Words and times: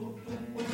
Boom, 0.00 0.14
boom, 0.24 0.54
boom. 0.54 0.69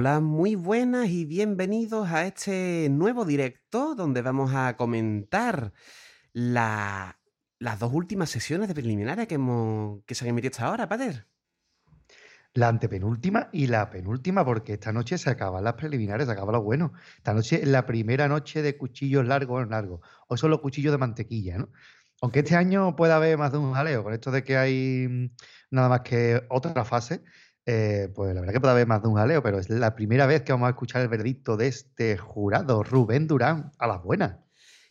Hola, 0.00 0.20
muy 0.20 0.54
buenas 0.54 1.08
y 1.08 1.24
bienvenidos 1.24 2.08
a 2.08 2.24
este 2.24 2.86
nuevo 2.88 3.24
directo 3.24 3.96
donde 3.96 4.22
vamos 4.22 4.54
a 4.54 4.76
comentar 4.76 5.72
las 6.32 7.16
dos 7.80 7.92
últimas 7.92 8.30
sesiones 8.30 8.68
de 8.68 8.74
preliminares 8.74 9.26
que, 9.26 9.34
hemos, 9.34 10.04
que 10.04 10.14
se 10.14 10.24
han 10.24 10.28
emitido 10.28 10.52
hasta 10.52 10.66
ahora, 10.66 10.88
Pater. 10.88 11.26
La 12.54 12.68
antepenúltima 12.68 13.48
y 13.52 13.66
la 13.66 13.90
penúltima, 13.90 14.44
porque 14.44 14.74
esta 14.74 14.92
noche 14.92 15.18
se 15.18 15.30
acaban 15.30 15.64
las 15.64 15.74
preliminares, 15.74 16.28
se 16.28 16.32
acaba 16.32 16.52
lo 16.52 16.62
bueno. 16.62 16.92
Esta 17.16 17.34
noche 17.34 17.60
es 17.60 17.66
la 17.66 17.84
primera 17.84 18.28
noche 18.28 18.62
de 18.62 18.76
cuchillos 18.76 19.26
largos, 19.26 19.68
largos. 19.68 20.00
Hoy 20.28 20.38
son 20.38 20.50
los 20.50 20.60
cuchillos 20.60 20.92
de 20.92 20.98
mantequilla, 20.98 21.58
¿no? 21.58 21.72
Aunque 22.20 22.40
este 22.40 22.54
año 22.54 22.94
pueda 22.94 23.16
haber 23.16 23.36
más 23.36 23.50
de 23.50 23.58
un 23.58 23.74
jaleo, 23.74 24.04
con 24.04 24.12
esto 24.12 24.30
de 24.30 24.44
que 24.44 24.56
hay 24.56 25.08
mm, 25.08 25.30
nada 25.70 25.88
más 25.88 26.00
que 26.02 26.44
otra 26.50 26.84
fase, 26.84 27.24
eh, 27.70 28.08
pues 28.14 28.34
la 28.34 28.40
verdad 28.40 28.54
que 28.54 28.60
puede 28.60 28.72
haber 28.72 28.86
más 28.86 29.02
de 29.02 29.08
un 29.08 29.16
jaleo, 29.16 29.42
pero 29.42 29.58
es 29.58 29.68
la 29.68 29.94
primera 29.94 30.24
vez 30.24 30.40
que 30.40 30.52
vamos 30.52 30.68
a 30.68 30.70
escuchar 30.70 31.02
el 31.02 31.08
veredicto 31.08 31.58
de 31.58 31.66
este 31.66 32.16
jurado, 32.16 32.82
Rubén 32.82 33.26
Durán, 33.26 33.72
a 33.78 33.86
las 33.86 34.02
buenas. 34.02 34.38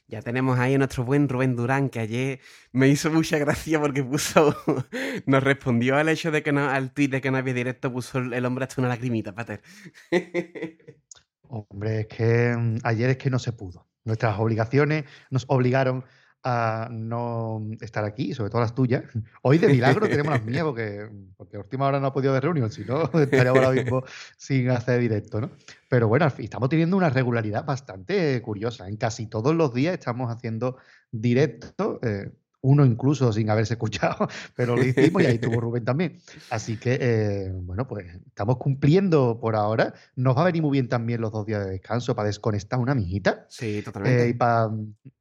Ya 0.05 0.21
tenemos 0.21 0.59
ahí 0.59 0.75
a 0.75 0.77
nuestro 0.77 1.03
buen 1.03 1.27
Rubén 1.27 1.55
Durán, 1.55 1.89
que 1.89 2.01
ayer 2.01 2.39
me 2.71 2.87
hizo 2.87 3.09
mucha 3.09 3.39
gracia 3.39 3.81
porque 3.81 4.03
puso, 4.03 4.55
nos 5.25 5.43
respondió 5.43 5.97
al 5.97 6.07
hecho 6.07 6.29
de 6.29 6.43
que 6.43 6.51
no, 6.51 6.69
al 6.69 6.91
tweet 6.93 7.07
de 7.07 7.19
que 7.19 7.31
no 7.31 7.37
había 7.37 7.55
directo, 7.55 7.91
puso 7.91 8.19
el 8.19 8.45
hombre 8.45 8.65
hasta 8.65 8.79
una 8.79 8.89
lagrimita, 8.89 9.33
Pater. 9.33 9.63
Hombre, 11.49 12.01
es 12.01 12.07
que 12.07 12.55
mm, 12.55 12.77
ayer 12.83 13.09
es 13.09 13.17
que 13.17 13.31
no 13.31 13.39
se 13.39 13.53
pudo. 13.53 13.87
Nuestras 14.05 14.37
obligaciones 14.37 15.05
nos 15.31 15.45
obligaron 15.47 16.05
a 16.43 16.87
no 16.91 17.67
estar 17.81 18.05
aquí, 18.05 18.33
sobre 18.33 18.49
todo 18.49 18.61
las 18.61 18.75
tuyas. 18.75 19.03
Hoy 19.41 19.57
de 19.57 19.67
milagro 19.67 20.07
tenemos 20.07 20.33
las 20.33 20.45
mías 20.45 20.63
porque, 20.63 21.09
porque 21.35 21.57
última 21.57 21.87
hora 21.87 21.99
no 21.99 22.07
ha 22.07 22.13
podido 22.13 22.31
haber 22.31 22.43
reunión, 22.43 22.71
si 22.71 22.85
no 22.85 23.03
estaríamos 23.19 23.63
ahora 23.63 23.71
mismo 23.71 24.03
sin 24.37 24.69
hacer 24.69 24.99
directo, 24.99 25.41
¿no? 25.41 25.51
Pero 25.89 26.07
bueno, 26.07 26.27
estamos 26.37 26.69
teniendo 26.69 26.97
una 26.97 27.09
regularidad 27.09 27.65
bastante 27.65 28.41
curiosa. 28.41 28.87
En 28.87 28.97
casi 28.97 29.27
todos 29.27 29.55
los 29.55 29.73
días 29.73 29.93
estamos 29.93 30.33
haciendo 30.33 30.77
directo. 31.11 31.99
Eh, 32.03 32.31
uno 32.61 32.85
incluso 32.85 33.31
sin 33.31 33.49
haberse 33.49 33.75
escuchado, 33.75 34.27
pero 34.55 34.75
lo 34.75 34.83
hicimos 34.83 35.21
y 35.21 35.25
ahí 35.25 35.39
tuvo 35.39 35.61
Rubén 35.61 35.85
también. 35.85 36.19
Así 36.49 36.77
que, 36.77 36.97
eh, 36.99 37.51
bueno, 37.53 37.87
pues 37.87 38.07
estamos 38.25 38.57
cumpliendo 38.57 39.39
por 39.39 39.55
ahora. 39.55 39.93
Nos 40.15 40.35
va 40.35 40.41
a 40.41 40.45
venir 40.45 40.61
muy 40.61 40.71
bien 40.71 40.87
también 40.87 41.21
los 41.21 41.31
dos 41.31 41.45
días 41.45 41.63
de 41.65 41.71
descanso 41.71 42.15
para 42.15 42.27
desconectar 42.27 42.79
una 42.79 42.95
mijita. 42.95 43.45
Sí, 43.49 43.81
totalmente. 43.83 44.25
Eh, 44.25 44.29
y 44.29 44.33
para 44.33 44.71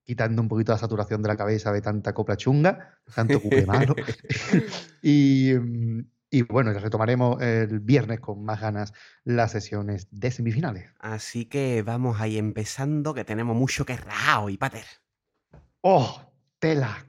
quitando 0.04 0.40
un 0.40 0.48
poquito 0.48 0.72
la 0.72 0.78
saturación 0.78 1.20
de 1.22 1.28
la 1.28 1.36
cabeza 1.36 1.72
de 1.72 1.82
tanta 1.82 2.14
copla 2.14 2.36
chunga, 2.36 2.98
tanto 3.14 3.40
cupe 3.40 3.66
malo. 3.66 3.94
y, 5.02 5.52
y 6.30 6.42
bueno, 6.42 6.72
retomaremos 6.72 7.42
el 7.42 7.80
viernes 7.80 8.20
con 8.20 8.44
más 8.44 8.60
ganas 8.60 8.92
las 9.24 9.52
sesiones 9.52 10.08
de 10.10 10.30
semifinales. 10.30 10.90
Así 10.98 11.46
que 11.46 11.82
vamos 11.82 12.20
ahí 12.20 12.38
empezando, 12.38 13.14
que 13.14 13.24
tenemos 13.24 13.56
mucho 13.56 13.84
que 13.84 13.96
rajar 13.96 14.44
hoy, 14.44 14.56
Pater. 14.56 14.84
¡Oh! 15.80 16.22
Tela, 16.58 17.06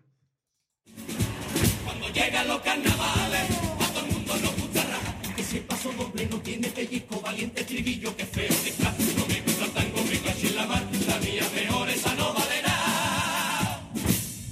cuando 1.85 2.09
llegan 2.09 2.47
los 2.47 2.61
carnavales, 2.61 3.49
a 3.79 3.87
todo 3.93 4.05
el 4.05 4.11
mundo 4.13 4.33
nos 4.37 4.55
gusta 4.57 4.83
rajar. 4.83 5.35
Que 5.35 5.43
si 5.43 5.57
el 5.57 5.63
paso 5.63 5.91
doble 5.93 6.25
no 6.27 6.39
tiene 6.41 6.67
pellizco, 6.69 7.21
valiente 7.21 7.63
trivillo, 7.63 8.15
que 8.15 8.25
feo 8.25 8.49
disfraz. 8.63 8.97
No 9.17 9.25
me 9.27 9.41
gusta 9.41 9.65
el 9.65 9.71
tango, 9.71 10.03
me 10.03 10.19
caché 10.19 10.47
en 10.47 10.55
la 10.55 10.65
mar, 10.65 10.83
la 11.07 11.17
mía 11.19 11.43
mejor 11.55 11.89
esa 11.89 12.13
no 12.15 12.33
vale 12.33 12.61
nada. 12.63 13.91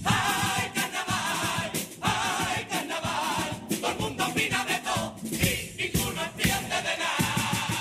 ¡Ay, 0.03 0.71
carnaval! 0.73 1.71
¡Ay, 2.01 2.65
carnaval! 2.69 3.67
Todo 3.81 3.91
el 3.91 3.99
mundo 3.99 4.25
opina 4.25 4.65
de 4.65 4.79
todo 4.79 5.15
y 5.23 5.81
ninguno 5.81 6.23
entiende 6.23 6.75
de 6.75 6.97
nada. 6.97 7.75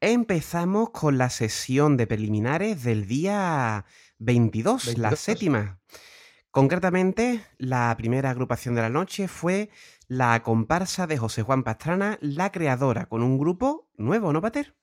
Empezamos 0.00 0.90
con 0.90 1.18
la 1.18 1.30
sesión 1.30 1.96
de 1.96 2.06
preliminares 2.06 2.82
del 2.84 3.06
día 3.06 3.84
22, 4.18 4.86
la 4.98 5.10
22. 5.10 5.18
séptima. 5.20 5.77
Concretamente, 6.50 7.42
la 7.58 7.94
primera 7.98 8.30
agrupación 8.30 8.74
de 8.74 8.80
la 8.80 8.88
noche 8.88 9.28
fue 9.28 9.68
la 10.08 10.42
comparsa 10.42 11.06
de 11.06 11.18
José 11.18 11.42
Juan 11.42 11.62
Pastrana, 11.62 12.18
la 12.22 12.50
creadora, 12.50 13.06
con 13.06 13.22
un 13.22 13.38
grupo 13.38 13.88
nuevo, 13.98 14.32
¿no, 14.32 14.40
Pater? 14.40 14.74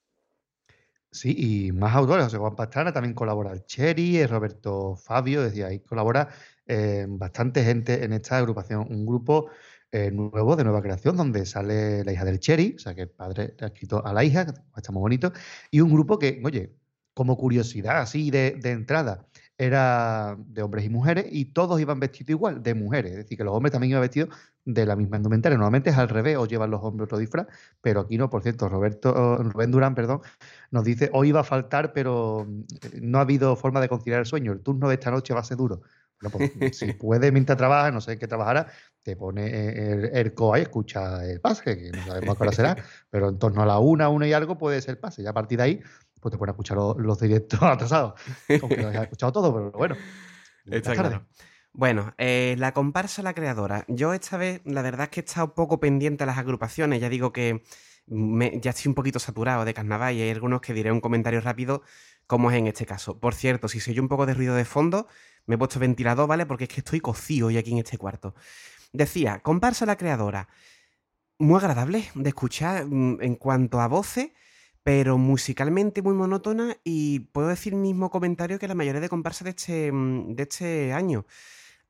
Sí, 1.12 1.34
y 1.68 1.72
más 1.72 1.96
autores. 1.96 2.26
José 2.26 2.38
Juan 2.38 2.56
Pastrana 2.56 2.94
también 2.94 3.16
colabora 3.16 3.52
el 3.52 3.66
Cherry, 3.66 4.18
el 4.18 4.30
Roberto 4.30 4.96
Fabio, 4.96 5.42
decía, 5.42 5.68
ahí 5.68 5.80
colabora 5.80 6.30
eh, 6.68 7.08
bastante 7.09 7.64
gente 7.64 8.03
en 8.03 8.14
esta 8.14 8.38
agrupación. 8.38 8.86
Un 8.90 9.06
grupo 9.06 9.50
eh, 9.92 10.12
nuevo, 10.12 10.56
de 10.56 10.64
nueva 10.66 10.84
creación, 10.84 11.18
donde 11.18 11.46
sale 11.47 12.03
la 12.03 12.12
hija 12.14 12.26
del 12.26 12.40
Cherry, 12.40 12.76
o 12.76 12.80
sea 12.80 12.94
que 12.94 13.03
el 13.03 13.09
padre 13.09 13.56
le 13.58 13.66
ha 13.66 13.70
escrito 13.70 14.06
a 14.06 14.14
la 14.14 14.24
hija, 14.24 14.46
está 14.78 14.92
muy 14.92 15.02
bonito, 15.02 15.34
y 15.72 15.80
un 15.82 15.92
grupo 15.92 16.20
que, 16.20 16.42
oye, 16.46 16.76
como 17.14 17.38
curiosidad 17.38 18.02
así 18.02 18.30
de 18.30 18.59
entrada, 18.64 19.26
era 19.57 20.35
de 20.38 20.61
hombres 20.61 20.85
y 20.85 20.89
mujeres 20.89 21.27
y 21.29 21.45
todos 21.45 21.79
iban 21.79 21.99
vestidos 21.99 22.29
igual, 22.29 22.61
de 22.61 22.73
mujeres. 22.73 23.11
Es 23.11 23.17
decir, 23.17 23.38
que 23.38 23.43
los 23.43 23.53
hombres 23.53 23.71
también 23.71 23.91
iban 23.91 24.01
vestidos 24.01 24.29
de 24.66 24.85
la 24.85 24.95
misma 24.95 25.17
indumentaria. 25.17 25.57
Normalmente 25.57 25.91
es 25.91 25.97
al 25.97 26.09
revés, 26.09 26.38
o 26.38 26.45
llevan 26.45 26.71
los 26.71 26.83
hombres 26.83 27.05
otro 27.05 27.17
disfraz, 27.17 27.47
pero 27.81 28.01
aquí 28.01 28.17
no, 28.17 28.29
por 28.29 28.41
cierto, 28.41 28.67
Roberto, 28.67 29.38
Rubén 29.38 29.71
Durán, 29.71 29.95
perdón, 29.95 30.21
nos 30.71 30.83
dice, 30.83 31.09
hoy 31.13 31.29
iba 31.29 31.41
a 31.41 31.43
faltar, 31.43 31.93
pero 31.93 32.45
mm, 32.47 32.63
no 33.01 33.19
ha 33.19 33.21
habido 33.21 33.55
forma 33.55 33.79
de 33.79 33.88
conciliar 33.88 34.19
el 34.19 34.25
sueño. 34.25 34.51
El 34.51 34.61
turno 34.61 34.89
de 34.89 34.95
esta 34.95 35.11
noche 35.11 35.33
va 35.33 35.39
a 35.39 35.43
ser 35.43 35.57
duro. 35.57 35.81
Bueno, 36.22 36.37
pues, 36.37 36.77
si 36.77 36.93
puede 36.93 37.31
mientras 37.31 37.57
trabaja, 37.57 37.91
no 37.91 38.01
sé 38.01 38.17
qué 38.17 38.27
trabajará, 38.27 38.67
te 39.03 39.16
pone 39.16 39.91
el, 39.91 40.05
el 40.05 40.33
COA 40.33 40.59
y 40.59 40.61
escucha 40.63 41.25
el 41.25 41.39
pase, 41.39 41.77
que 41.77 41.91
no 41.91 42.03
sabemos 42.05 42.35
a 42.35 42.37
qué 42.37 42.43
hora 42.43 42.51
será, 42.51 42.75
pero 43.09 43.29
en 43.29 43.39
torno 43.39 43.61
a 43.61 43.66
la 43.66 43.79
una, 43.79 44.09
una 44.09 44.27
y 44.27 44.33
algo 44.33 44.57
puede 44.57 44.81
ser 44.81 44.95
el 44.95 44.97
pase. 44.97 45.22
Y 45.22 45.27
a 45.27 45.33
partir 45.33 45.59
de 45.59 45.63
ahí, 45.63 45.81
pues 46.25 46.31
te 46.31 46.40
pone 46.40 46.50
a 46.50 46.53
escuchar 46.53 46.78
los, 46.78 47.19
directos 47.19 47.59
atrasados. 47.62 48.19
Aunque 48.63 48.80
hayas 48.84 49.03
escuchado 49.03 49.31
todo, 49.31 49.53
pero 49.53 49.72
bueno. 49.72 49.96
Está 50.66 50.94
claro. 50.94 51.28
Bueno, 51.72 52.16
eh, 52.18 52.56
la 52.58 52.74
comparsa 52.74 53.22
la 53.22 53.36
creadora. 53.36 53.86
Yo 53.88 54.12
esta 54.13 54.38
vez, 54.38 54.62
la 54.66 54.81
verdad 54.81 55.03
es 55.03 55.09
que 55.09 55.19
he 55.19 55.24
estado 55.24 55.53
poco 55.53 55.80
pendiente 55.80 56.24
a 56.24 56.25
las 56.25 56.40
agrupaciones. 56.40 57.00
Ya 57.00 57.09
digo 57.09 57.31
que 57.31 57.64
me- 58.08 58.59
ya 58.59 58.72
estoy 58.72 58.90
un 58.90 58.96
poquito 58.96 59.19
saturado 59.19 59.66
de 59.66 59.75
carnaval 59.75 60.16
y 60.16 60.22
hay 60.24 60.31
algunos 60.31 60.62
que 60.62 60.74
diré 60.74 60.91
un 60.91 61.00
comentario 61.00 61.41
rápido, 61.41 61.84
como 62.25 62.50
es 62.50 62.58
en 62.58 62.66
este 62.66 62.88
caso. 62.88 63.19
Por 63.19 63.35
cierto, 63.35 63.68
si 63.68 63.80
se 63.80 63.91
oye 63.91 64.02
un 64.02 64.08
poco 64.08 64.25
de 64.25 64.34
ruido 64.34 64.56
de 64.56 64.66
fondo, 64.66 65.08
me 65.46 65.56
he 65.56 65.58
puesto 65.59 65.78
ventilador, 65.80 66.28
¿vale? 66.28 66.47
Porque 66.47 66.64
es 66.64 66.72
que 66.72 66.80
estoy 66.80 67.02
cocido 67.02 67.50
hoy 67.50 67.58
aquí 67.58 67.72
en 67.74 67.78
este 67.78 68.00
cuarto. 68.00 68.34
Decía, 68.94 69.41
comparsa 69.44 69.85
la 69.85 69.96
creadora. 69.96 70.47
Muy 71.38 71.58
agradable 71.59 72.09
de 72.16 72.30
escuchar 72.30 72.85
mm, 72.88 73.22
en 73.22 73.35
cuanto 73.35 73.80
a 73.80 73.88
voces, 73.88 74.30
pero 74.85 75.18
musicalmente 75.18 76.03
muy 76.03 76.13
monótona 76.13 76.78
y 76.84 77.22
puedo 77.31 77.47
decir 77.47 77.73
el 77.73 77.79
mismo 77.79 78.12
comentario 78.12 78.59
que 78.59 78.68
la 78.68 78.75
mayoría 78.75 79.01
de 79.01 79.09
comparsas 79.09 79.46
de 79.46 79.50
este, 79.50 79.91
mm, 79.91 80.35
de 80.35 80.44
este 80.44 80.93
año. 80.93 81.26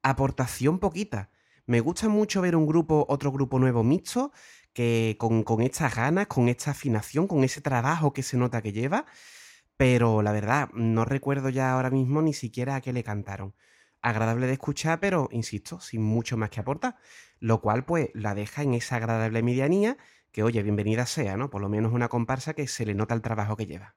Aportación 0.02 0.80
poquita. 0.80 1.30
Me 1.66 1.82
gusta 1.82 2.08
mucho 2.08 2.42
ver 2.42 2.56
un 2.56 2.66
grupo, 2.66 3.06
otro 3.10 3.34
grupo 3.34 3.60
nuevo 3.60 3.84
mixto, 3.84 4.32
que 4.72 5.18
con, 5.20 5.44
con 5.44 5.62
estas 5.62 5.94
ganas, 5.94 6.28
con 6.28 6.48
esta 6.48 6.72
afinación, 6.72 7.28
con 7.28 7.44
ese 7.44 7.60
trabajo 7.60 8.14
que 8.14 8.24
se 8.24 8.38
nota 8.38 8.62
que 8.62 8.72
lleva, 8.72 9.06
pero 9.76 10.22
la 10.22 10.32
verdad, 10.32 10.70
no 10.74 11.04
recuerdo 11.04 11.50
ya 11.50 11.74
ahora 11.74 11.90
mismo 11.90 12.22
ni 12.22 12.34
siquiera 12.34 12.76
a 12.76 12.82
qué 12.82 12.94
le 12.94 13.04
cantaron. 13.04 13.56
Agradable 14.02 14.48
de 14.48 14.54
escuchar, 14.54 15.02
pero 15.02 15.28
insisto, 15.32 15.82
sin 15.82 16.02
mucho 16.02 16.38
más 16.38 16.50
que 16.50 16.62
aportar. 16.62 16.96
Lo 17.40 17.60
cual, 17.60 17.84
pues, 17.84 18.10
la 18.14 18.36
deja 18.36 18.64
en 18.64 18.74
esa 18.74 18.96
agradable 18.98 19.44
medianía 19.44 19.98
que, 20.36 20.44
oye, 20.44 20.62
bienvenida 20.64 21.06
sea, 21.06 21.38
¿no? 21.38 21.50
Por 21.50 21.62
lo 21.62 21.70
menos 21.70 21.94
una 21.94 22.10
comparsa 22.10 22.54
que 22.54 22.68
se 22.68 22.86
le 22.86 22.94
nota 22.94 23.16
el 23.16 23.22
trabajo 23.22 23.56
que 23.56 23.68
lleva. 23.68 23.96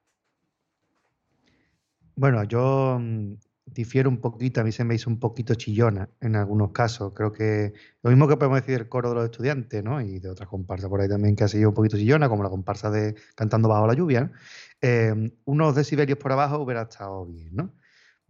Bueno, 2.15 2.41
yo 2.45 2.97
mm, 2.97 3.33
difiero 3.65 4.09
un 4.09 4.21
poquito, 4.21 4.61
a 4.61 4.63
mí 4.63 4.71
se 4.71 4.85
me 4.85 4.95
hizo 4.95 5.09
un 5.09 5.19
poquito 5.19 5.55
chillona 5.55 6.09
en 6.21 6.37
algunos 6.37 6.71
casos. 6.71 7.11
Creo 7.13 7.33
que 7.33 7.73
lo 8.03 8.09
mismo 8.09 8.25
que 8.29 8.37
podemos 8.37 8.61
decir 8.61 8.77
del 8.77 8.87
coro 8.87 9.09
de 9.09 9.15
los 9.15 9.25
estudiantes, 9.25 9.83
¿no? 9.83 9.99
Y 9.99 10.19
de 10.19 10.29
otras 10.29 10.47
comparsas 10.47 10.89
por 10.89 11.01
ahí 11.01 11.09
también 11.09 11.35
que 11.35 11.43
ha 11.43 11.49
sido 11.49 11.67
un 11.67 11.75
poquito 11.75 11.97
chillona, 11.97 12.29
como 12.29 12.43
la 12.43 12.49
comparsa 12.49 12.89
de 12.89 13.15
Cantando 13.35 13.67
bajo 13.67 13.85
la 13.85 13.93
lluvia. 13.95 14.31
Eh, 14.79 15.33
unos 15.43 15.75
decibelios 15.75 16.19
por 16.19 16.31
abajo 16.31 16.59
hubiera 16.59 16.83
estado 16.83 17.25
bien, 17.25 17.53
¿no? 17.53 17.73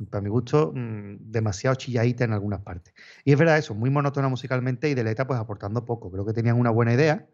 para 0.09 0.21
mi 0.23 0.29
gusto, 0.29 0.71
mm, 0.73 1.17
demasiado 1.29 1.75
chilladita 1.75 2.23
en 2.23 2.33
algunas 2.33 2.61
partes. 2.61 2.95
Y 3.23 3.33
es 3.33 3.37
verdad 3.37 3.59
eso, 3.59 3.75
muy 3.75 3.91
monótona 3.91 4.29
musicalmente 4.29 4.89
y 4.89 4.95
de 4.95 5.03
letra 5.03 5.27
pues 5.27 5.39
aportando 5.39 5.85
poco. 5.85 6.09
Creo 6.09 6.25
que 6.25 6.33
tenían 6.33 6.57
una 6.57 6.71
buena 6.71 6.93
idea 6.93 7.27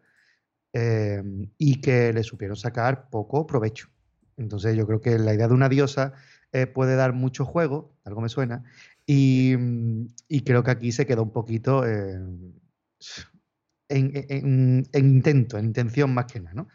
eh, 0.76 1.22
y 1.58 1.80
que 1.80 2.12
le 2.12 2.22
supieron 2.22 2.56
sacar 2.56 3.08
poco 3.10 3.46
provecho. 3.46 3.88
Entonces 4.36 4.76
yo 4.76 4.86
creo 4.86 5.00
que 5.00 5.18
la 5.18 5.32
idea 5.34 5.48
de 5.48 5.54
una 5.54 5.68
diosa 5.70 6.12
eh, 6.52 6.66
puede 6.66 6.96
dar 6.96 7.14
mucho 7.14 7.44
juego, 7.46 7.94
algo 8.04 8.20
me 8.20 8.28
suena, 8.28 8.64
y, 9.06 9.54
mm, 9.58 10.06
y 10.28 10.40
creo 10.42 10.62
que 10.62 10.70
aquí 10.72 10.92
se 10.92 11.06
quedó 11.06 11.22
un 11.22 11.32
poquito 11.32 11.86
eh, 11.86 12.18
en, 13.88 14.12
en- 14.28 14.86
en 14.92 15.06
intento, 15.10 15.58
en 15.58 15.66
intención 15.66 16.12
más 16.12 16.26
que 16.26 16.40
nada, 16.40 16.54
¿no? 16.54 16.68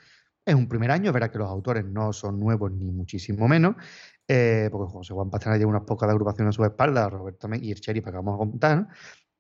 Es 0.46 0.56
un 0.56 0.68
primer 0.68 0.90
año, 0.92 1.12
verá 1.14 1.30
que 1.32 1.38
los 1.38 1.50
autores 1.50 1.86
no 1.86 2.14
son 2.14 2.40
nuevos 2.40 2.72
ni 2.72 2.92
muchísimo 2.92 3.48
menos, 3.48 3.76
eh, 4.28 4.70
porque 4.72 4.92
José 4.92 5.14
Juan 5.14 5.30
Pastrana 5.30 5.58
lleva 5.58 5.70
unas 5.70 5.84
pocas 5.84 6.08
de 6.08 6.12
agrupación 6.14 6.48
a 6.48 6.52
su 6.52 6.64
espalda, 6.66 7.10
Roberto 7.10 7.48
y 7.62 7.72
el 7.72 7.80
Cherry, 7.80 8.02
para 8.02 8.14
que 8.14 8.18
vamos 8.26 8.36
a 8.36 8.38
contar. 8.40 8.88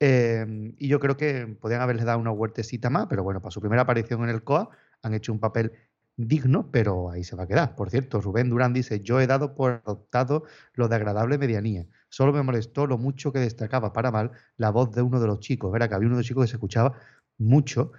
Eh, 0.03 0.73
y 0.79 0.87
yo 0.87 0.99
creo 0.99 1.15
que 1.15 1.45
podían 1.61 1.79
haberles 1.79 2.05
dado 2.05 2.17
una 2.17 2.31
huertecita 2.31 2.89
más, 2.89 3.05
pero 3.07 3.23
bueno, 3.23 3.39
para 3.39 3.51
su 3.51 3.61
primera 3.61 3.83
aparición 3.83 4.23
en 4.23 4.29
el 4.29 4.43
COA 4.43 4.69
han 5.03 5.13
hecho 5.13 5.31
un 5.31 5.39
papel 5.39 5.73
digno, 6.17 6.71
pero 6.71 7.11
ahí 7.11 7.23
se 7.23 7.35
va 7.35 7.43
a 7.43 7.47
quedar. 7.47 7.75
Por 7.75 7.91
cierto, 7.91 8.19
Rubén 8.19 8.49
Durán 8.49 8.73
dice, 8.73 9.01
yo 9.01 9.21
he 9.21 9.27
dado 9.27 9.53
por 9.53 9.83
adoptado 9.85 10.43
lo 10.73 10.87
de 10.87 10.95
agradable 10.95 11.37
medianía. 11.37 11.85
Solo 12.09 12.33
me 12.33 12.41
molestó 12.41 12.87
lo 12.87 12.97
mucho 12.97 13.31
que 13.31 13.37
destacaba 13.37 13.93
para 13.93 14.09
mal 14.09 14.31
la 14.57 14.71
voz 14.71 14.91
de 14.91 15.03
uno 15.03 15.19
de 15.19 15.27
los 15.27 15.39
chicos. 15.39 15.71
Verá 15.71 15.87
que 15.87 15.93
había 15.93 16.07
uno 16.07 16.15
de 16.15 16.21
los 16.21 16.27
chicos 16.27 16.45
que 16.45 16.49
se 16.49 16.55
escuchaba 16.55 16.97
mucho 17.37 17.91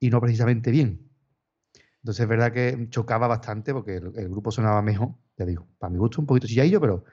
y 0.00 0.10
no 0.10 0.20
precisamente 0.20 0.72
bien. 0.72 1.08
Entonces 2.02 2.22
es 2.22 2.28
verdad 2.28 2.52
que 2.52 2.88
chocaba 2.90 3.28
bastante 3.28 3.72
porque 3.72 3.96
el, 3.96 4.12
el 4.16 4.28
grupo 4.28 4.50
sonaba 4.50 4.82
mejor, 4.82 5.14
ya 5.36 5.44
digo, 5.44 5.68
para 5.78 5.90
mi 5.90 5.98
gusto 5.98 6.20
un 6.20 6.26
poquito 6.26 6.48
chilladillo, 6.48 6.80
pero 6.80 7.04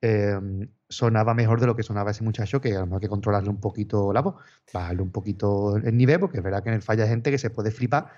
eh, 0.00 0.38
sonaba 0.88 1.34
mejor 1.34 1.60
de 1.60 1.66
lo 1.66 1.76
que 1.76 1.82
sonaba 1.82 2.10
ese 2.12 2.24
muchacho, 2.24 2.60
que 2.60 2.74
a 2.74 2.80
lo 2.80 2.86
mejor 2.86 2.96
hay 2.98 3.00
que 3.00 3.08
controlarle 3.08 3.50
un 3.50 3.60
poquito 3.60 4.12
la 4.12 4.20
voz, 4.22 4.36
bajarle 4.72 5.02
un 5.02 5.10
poquito 5.12 5.76
el 5.76 5.96
nivel, 5.96 6.20
porque 6.20 6.38
es 6.38 6.42
verdad 6.44 6.62
que 6.62 6.68
en 6.70 6.76
el 6.76 6.82
falla 6.82 7.04
hay 7.04 7.10
gente 7.10 7.30
que 7.30 7.38
se 7.38 7.50
puede 7.50 7.70
flipar 7.70 8.08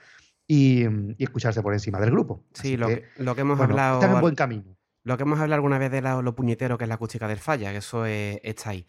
y, 0.46 0.84
y 1.16 1.24
escucharse 1.24 1.62
por 1.62 1.72
encima 1.72 1.98
del 2.00 2.10
grupo. 2.10 2.44
Sí, 2.54 2.76
lo 2.76 2.88
que, 2.88 3.02
que, 3.16 3.22
lo 3.22 3.34
que 3.34 3.40
hemos 3.42 3.56
bueno, 3.58 3.72
hablado. 3.74 4.00
están 4.00 4.14
en 4.16 4.20
buen 4.20 4.34
camino. 4.34 4.76
Lo 5.02 5.16
que 5.16 5.22
hemos 5.22 5.38
hablado 5.40 5.54
alguna 5.54 5.78
vez 5.78 5.90
de 5.90 6.02
la- 6.02 6.20
lo 6.20 6.34
puñetero 6.34 6.76
que 6.76 6.84
es 6.84 6.88
la 6.88 6.96
acústica 6.96 7.26
del 7.26 7.38
falla, 7.38 7.70
que 7.72 7.78
eso 7.78 8.04
es- 8.04 8.38
está 8.42 8.70
ahí. 8.70 8.86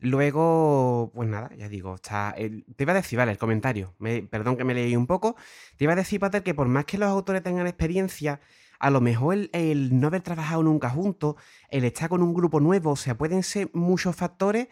Luego, 0.00 1.10
pues 1.14 1.28
nada, 1.28 1.50
ya 1.56 1.68
digo, 1.68 1.94
está. 1.94 2.34
te 2.36 2.82
iba 2.82 2.92
a 2.92 2.96
decir, 2.96 3.18
vale, 3.18 3.32
el 3.32 3.38
comentario. 3.38 3.94
me- 3.98 4.22
perdón 4.22 4.56
que 4.56 4.64
me 4.64 4.74
leí 4.74 4.94
un 4.96 5.06
poco. 5.06 5.36
Te 5.76 5.84
iba 5.84 5.94
a 5.94 5.96
decir, 5.96 6.20
Pater, 6.20 6.42
que 6.42 6.54
por 6.54 6.68
más 6.68 6.84
que 6.84 6.98
los 6.98 7.08
autores 7.08 7.42
tengan 7.42 7.66
experiencia, 7.66 8.40
a 8.78 8.90
lo 8.90 9.00
mejor 9.00 9.34
el, 9.34 9.50
el 9.52 9.98
no 10.00 10.08
haber 10.08 10.20
trabajado 10.22 10.62
nunca 10.62 10.90
juntos, 10.90 11.36
el 11.70 11.84
estar 11.84 12.08
con 12.10 12.22
un 12.22 12.34
grupo 12.34 12.60
nuevo, 12.60 12.90
o 12.92 12.96
sea, 12.96 13.16
pueden 13.16 13.42
ser 13.42 13.70
muchos 13.72 14.14
factores 14.16 14.68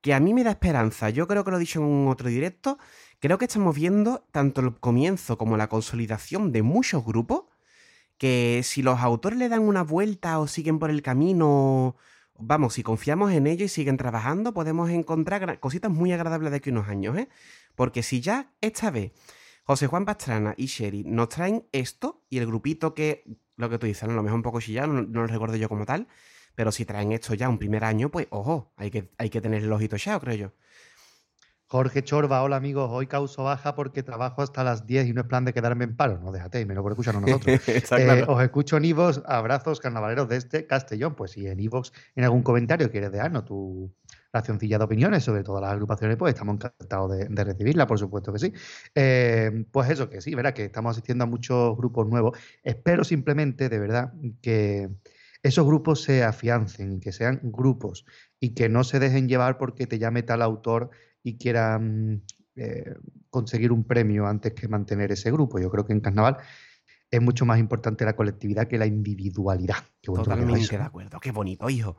que 0.00 0.14
a 0.14 0.20
mí 0.20 0.32
me 0.32 0.44
da 0.44 0.50
esperanza. 0.52 1.10
Yo 1.10 1.26
creo 1.26 1.44
que 1.44 1.50
lo 1.50 1.56
he 1.56 1.60
dicho 1.60 1.80
en 1.80 1.86
un 1.86 2.08
otro 2.08 2.28
directo. 2.28 2.78
Creo 3.20 3.36
que 3.38 3.46
estamos 3.46 3.74
viendo 3.74 4.24
tanto 4.30 4.60
el 4.60 4.76
comienzo 4.78 5.36
como 5.38 5.56
la 5.56 5.68
consolidación 5.68 6.52
de 6.52 6.62
muchos 6.62 7.04
grupos 7.04 7.44
que 8.18 8.62
si 8.64 8.82
los 8.82 9.00
autores 9.00 9.38
le 9.38 9.48
dan 9.48 9.60
una 9.62 9.82
vuelta 9.82 10.38
o 10.40 10.46
siguen 10.48 10.78
por 10.78 10.90
el 10.90 11.02
camino, 11.02 11.96
vamos, 12.38 12.74
si 12.74 12.82
confiamos 12.82 13.32
en 13.32 13.46
ellos 13.46 13.66
y 13.66 13.68
siguen 13.68 13.96
trabajando, 13.96 14.54
podemos 14.54 14.90
encontrar 14.90 15.60
cositas 15.60 15.90
muy 15.90 16.12
agradables 16.12 16.50
de 16.50 16.56
aquí 16.58 16.70
unos 16.70 16.88
años, 16.88 17.16
¿eh? 17.16 17.28
Porque 17.74 18.02
si 18.02 18.20
ya 18.20 18.52
esta 18.60 18.90
vez 18.90 19.12
José 19.64 19.86
Juan 19.86 20.04
Pastrana 20.04 20.54
y 20.56 20.66
Sherry 20.66 21.04
nos 21.04 21.28
traen 21.28 21.66
esto 21.72 22.24
y 22.30 22.38
el 22.38 22.46
grupito 22.46 22.94
que, 22.94 23.24
lo 23.56 23.68
que 23.68 23.78
tú 23.78 23.86
dices, 23.86 24.04
a 24.04 24.06
lo 24.06 24.22
mejor 24.22 24.36
un 24.36 24.42
poco 24.42 24.60
chillado, 24.60 24.88
no, 24.88 25.02
no 25.02 25.20
lo 25.20 25.26
recuerdo 25.26 25.56
yo 25.56 25.68
como 25.68 25.84
tal, 25.84 26.08
pero 26.54 26.72
si 26.72 26.84
traen 26.84 27.12
esto 27.12 27.34
ya 27.34 27.48
un 27.48 27.58
primer 27.58 27.84
año, 27.84 28.10
pues 28.10 28.26
ojo, 28.30 28.72
hay 28.76 28.90
que, 28.90 29.10
hay 29.18 29.30
que 29.30 29.40
tener 29.40 29.62
el 29.62 29.72
ojito 29.72 29.96
echado, 29.96 30.20
creo 30.20 30.34
yo. 30.34 30.52
Jorge 31.70 32.02
Chorba, 32.02 32.42
hola 32.42 32.56
amigos, 32.56 32.88
hoy 32.90 33.06
causo 33.06 33.44
baja 33.44 33.74
porque 33.74 34.02
trabajo 34.02 34.40
hasta 34.40 34.64
las 34.64 34.86
10 34.86 35.08
y 35.08 35.12
no 35.12 35.20
es 35.20 35.26
plan 35.26 35.44
de 35.44 35.52
quedarme 35.52 35.84
en 35.84 35.96
paro. 35.96 36.18
No, 36.18 36.32
déjate, 36.32 36.64
menos 36.64 36.82
por 36.82 36.92
escucharnos 36.92 37.22
nosotros. 37.22 37.60
Eh, 37.98 38.24
os 38.26 38.42
escucho 38.42 38.78
en 38.78 38.86
Ivox, 38.86 39.20
abrazos 39.26 39.78
carnavaleros 39.78 40.30
desde 40.30 40.66
Castellón. 40.66 41.14
Pues 41.14 41.32
si 41.32 41.46
en 41.46 41.60
Ivox, 41.60 41.92
en 42.16 42.24
algún 42.24 42.42
comentario 42.42 42.90
quieres 42.90 43.12
dejarnos 43.12 43.44
tu 43.44 43.92
racioncilla 44.32 44.78
de 44.78 44.84
opiniones 44.84 45.24
sobre 45.24 45.42
todas 45.42 45.60
las 45.60 45.72
agrupaciones, 45.72 46.16
pues 46.16 46.32
estamos 46.32 46.54
encantados 46.54 47.10
de, 47.12 47.26
de 47.28 47.44
recibirla, 47.44 47.86
por 47.86 47.98
supuesto 47.98 48.32
que 48.32 48.38
sí. 48.38 48.52
Eh, 48.94 49.66
pues 49.70 49.90
eso, 49.90 50.08
que 50.08 50.22
sí, 50.22 50.34
verá 50.34 50.54
que 50.54 50.64
estamos 50.64 50.92
asistiendo 50.92 51.24
a 51.24 51.26
muchos 51.26 51.76
grupos 51.76 52.06
nuevos. 52.06 52.38
Espero 52.62 53.04
simplemente, 53.04 53.68
de 53.68 53.78
verdad, 53.78 54.14
que 54.40 54.88
esos 55.42 55.66
grupos 55.66 56.02
se 56.02 56.24
afiancen, 56.24 57.00
que 57.00 57.12
sean 57.12 57.40
grupos 57.42 58.06
y 58.40 58.54
que 58.54 58.70
no 58.70 58.84
se 58.84 58.98
dejen 58.98 59.28
llevar 59.28 59.58
porque 59.58 59.86
te 59.86 59.98
llame 59.98 60.22
tal 60.22 60.40
autor 60.40 60.90
y 61.28 61.36
quieran 61.36 62.22
eh, 62.56 62.94
conseguir 63.30 63.72
un 63.72 63.84
premio 63.84 64.26
antes 64.26 64.54
que 64.54 64.68
mantener 64.68 65.12
ese 65.12 65.30
grupo. 65.30 65.58
Yo 65.58 65.70
creo 65.70 65.84
que 65.84 65.92
en 65.92 66.00
carnaval 66.00 66.38
es 67.10 67.20
mucho 67.20 67.44
más 67.46 67.58
importante 67.58 68.04
la 68.04 68.16
colectividad 68.16 68.66
que 68.66 68.78
la 68.78 68.86
individualidad. 68.86 69.76
Qué 70.00 70.12
Totalmente 70.12 70.76
de 70.76 70.82
acuerdo, 70.82 71.20
qué 71.20 71.30
bonito, 71.30 71.68
hijo. 71.70 71.96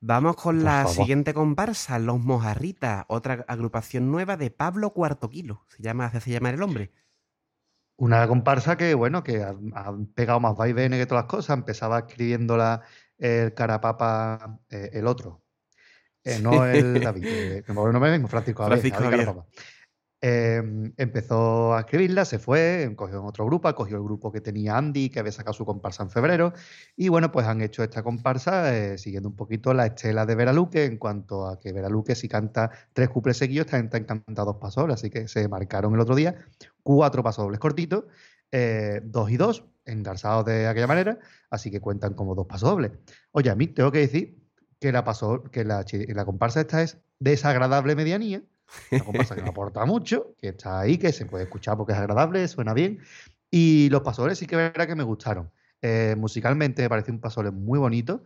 Vamos 0.00 0.36
con 0.36 0.56
Por 0.56 0.64
la 0.64 0.82
favor. 0.82 0.96
siguiente 0.96 1.32
comparsa, 1.32 1.98
Los 1.98 2.20
Mojarritas, 2.20 3.04
otra 3.08 3.44
agrupación 3.48 4.10
nueva 4.10 4.36
de 4.36 4.50
Pablo 4.50 4.90
Cuarto 4.92 5.30
Kilo. 5.30 5.64
Se 5.68 5.82
llama, 5.82 6.10
se 6.10 6.18
hace 6.18 6.32
llamar 6.32 6.54
el 6.54 6.62
hombre. 6.62 6.92
Una 7.96 8.26
comparsa 8.26 8.76
que, 8.76 8.92
bueno, 8.94 9.22
que 9.22 9.42
ha, 9.42 9.54
ha 9.74 9.96
pegado 10.14 10.40
más 10.40 10.56
vaivenes 10.56 10.98
que 10.98 11.06
todas 11.06 11.24
las 11.24 11.30
cosas. 11.30 11.56
Empezaba 11.56 12.00
escribiéndola 12.00 12.82
el 13.18 13.54
carapapa, 13.54 14.60
eh, 14.68 14.90
el 14.92 15.06
otro. 15.06 15.43
Eh, 16.24 16.38
no 16.40 16.64
el 16.66 17.00
David, 17.00 17.24
eh, 17.26 17.62
que 17.66 17.72
me 17.72 18.10
mismo, 18.10 18.28
Francisco. 18.28 18.64
Francisco 18.64 19.02
Javier 19.02 19.26
Javier. 19.26 19.44
Eh, 20.26 20.62
empezó 20.96 21.74
a 21.74 21.80
escribirla, 21.80 22.24
se 22.24 22.38
fue, 22.38 22.90
cogió 22.96 23.20
en 23.20 23.26
otro 23.26 23.44
grupo, 23.44 23.74
cogió 23.74 23.98
el 23.98 24.02
grupo 24.04 24.32
que 24.32 24.40
tenía 24.40 24.78
Andy, 24.78 25.10
que 25.10 25.18
había 25.18 25.32
sacado 25.32 25.52
su 25.52 25.66
comparsa 25.66 26.02
en 26.02 26.08
febrero, 26.08 26.54
y 26.96 27.10
bueno, 27.10 27.30
pues 27.30 27.46
han 27.46 27.60
hecho 27.60 27.82
esta 27.82 28.02
comparsa 28.02 28.74
eh, 28.74 28.96
siguiendo 28.96 29.28
un 29.28 29.36
poquito 29.36 29.74
la 29.74 29.84
estela 29.84 30.24
de 30.24 30.34
Veraluque, 30.34 30.86
en 30.86 30.96
cuanto 30.96 31.46
a 31.46 31.60
que 31.60 31.74
Veraluque 31.74 32.14
si 32.14 32.26
canta 32.26 32.70
tres 32.94 33.10
cuples 33.10 33.36
seguidos, 33.36 33.66
también 33.66 33.90
te 33.90 34.06
canta 34.06 34.44
dos 34.44 34.56
pasobles, 34.56 34.94
así 34.94 35.10
que 35.10 35.28
se 35.28 35.46
marcaron 35.46 35.92
el 35.92 36.00
otro 36.00 36.14
día 36.14 36.34
cuatro 36.82 37.22
pasobles 37.22 37.60
cortitos, 37.60 38.04
eh, 38.50 39.02
dos 39.04 39.30
y 39.30 39.36
dos, 39.36 39.66
engarzados 39.84 40.46
de 40.46 40.68
aquella 40.68 40.86
manera, 40.86 41.18
así 41.50 41.70
que 41.70 41.82
cuentan 41.82 42.14
como 42.14 42.34
dos 42.34 42.46
pasobles. 42.46 42.92
Oye, 43.32 43.50
a 43.50 43.54
mí 43.54 43.66
tengo 43.66 43.92
que 43.92 43.98
decir 43.98 44.43
que 44.80 44.92
la, 44.92 45.04
paso, 45.04 45.42
que 45.44 45.64
la, 45.64 45.84
la 46.08 46.24
comparsa 46.24 46.60
esta 46.60 46.82
es 46.82 46.98
desagradable 47.18 47.94
medianía, 47.96 48.42
una 48.90 49.04
comparsa 49.04 49.34
que 49.34 49.42
no 49.42 49.50
aporta 49.50 49.84
mucho, 49.84 50.34
que 50.40 50.48
está 50.48 50.80
ahí, 50.80 50.98
que 50.98 51.12
se 51.12 51.26
puede 51.26 51.44
escuchar 51.44 51.76
porque 51.76 51.92
es 51.92 51.98
agradable, 51.98 52.46
suena 52.48 52.74
bien. 52.74 53.00
Y 53.50 53.88
los 53.90 54.02
pasoles 54.02 54.38
sí 54.38 54.46
que 54.46 54.56
verá 54.56 54.86
que 54.86 54.94
me 54.94 55.04
gustaron. 55.04 55.50
Eh, 55.80 56.16
musicalmente 56.18 56.82
me 56.82 56.88
pareció 56.88 57.12
un 57.12 57.20
pasole 57.20 57.50
muy 57.50 57.78
bonito, 57.78 58.22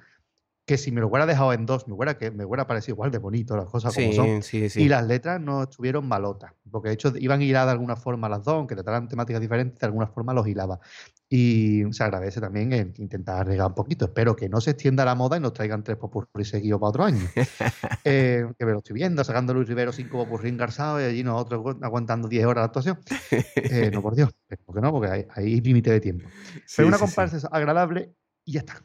que 0.65 0.77
si 0.77 0.93
me 0.93 1.01
lo 1.01 1.09
hubiera 1.09 1.27
dejado 1.27 1.53
en 1.55 1.67
dos, 1.67 1.89
me 1.89 1.95
hubiera, 1.95 2.19
que, 2.19 2.31
me 2.31 2.45
hubiera 2.45 2.67
parecido 2.67 2.95
igual 2.95 3.11
de 3.11 3.19
bonito 3.19 3.57
las 3.57 3.67
cosas 3.67 3.95
como 3.95 4.13
son. 4.13 4.43
Sí, 4.43 4.69
sí. 4.69 4.83
Y 4.83 4.89
las 4.89 5.07
letras 5.07 5.41
no 5.41 5.63
estuvieron 5.63 6.07
malotas, 6.07 6.53
porque 6.71 6.89
de 6.89 6.95
hecho 6.95 7.13
iban 7.19 7.41
hiladas 7.41 7.69
de 7.69 7.73
alguna 7.73 7.97
forma 7.97 8.29
las 8.29 8.45
dos, 8.45 8.55
aunque 8.55 8.75
trataran 8.75 9.09
temáticas 9.09 9.41
diferentes, 9.41 9.81
de 9.81 9.87
alguna 9.87 10.07
forma 10.07 10.35
los 10.35 10.47
hilaba. 10.47 10.79
Y 11.31 11.83
se 11.93 12.03
agradece 12.05 12.41
también 12.41 12.73
el 12.73 12.95
intentar 12.97 13.41
arreglar 13.41 13.67
un 13.69 13.75
poquito. 13.75 14.07
Espero 14.07 14.35
que 14.35 14.49
no 14.49 14.63
se 14.63 14.71
extienda 14.71 15.05
la 15.05 15.15
moda 15.15 15.37
y 15.37 15.41
nos 15.41 15.53
traigan 15.53 15.85
tres 15.85 15.99
popurrí 15.99 16.45
seguidos 16.45 16.81
para 16.81 16.89
otro 16.89 17.05
año. 17.05 17.21
Eh, 18.05 18.47
que 18.59 18.65
me 18.65 18.73
lo 18.73 18.79
estoy 18.79 18.95
viendo, 18.95 19.23
sacando 19.23 19.53
Luis 19.53 19.69
Rivero 19.69 19.93
cinco 19.93 20.25
popurrí 20.25 20.49
engarzados 20.49 21.03
y 21.03 21.05
allí 21.05 21.23
nosotros 21.23 21.61
agu- 21.63 21.85
aguantando 21.85 22.27
10 22.29 22.47
horas 22.47 22.63
la 22.63 22.67
actuación. 22.67 22.99
Eh, 23.57 23.91
no, 23.93 24.01
por 24.01 24.15
Dios, 24.15 24.31
¿por 24.65 24.75
qué 24.75 24.81
no? 24.81 24.91
Porque 24.93 25.09
hay, 25.11 25.27
hay 25.35 25.61
límite 25.61 25.91
de 25.91 26.01
tiempo. 26.01 26.27
Sí, 26.65 26.75
Pero 26.77 26.89
una 26.89 26.97
sí, 26.97 27.05
comparsa 27.05 27.47
agradable 27.49 28.15
y 28.45 28.53
ya 28.53 28.61
está. 28.61 28.83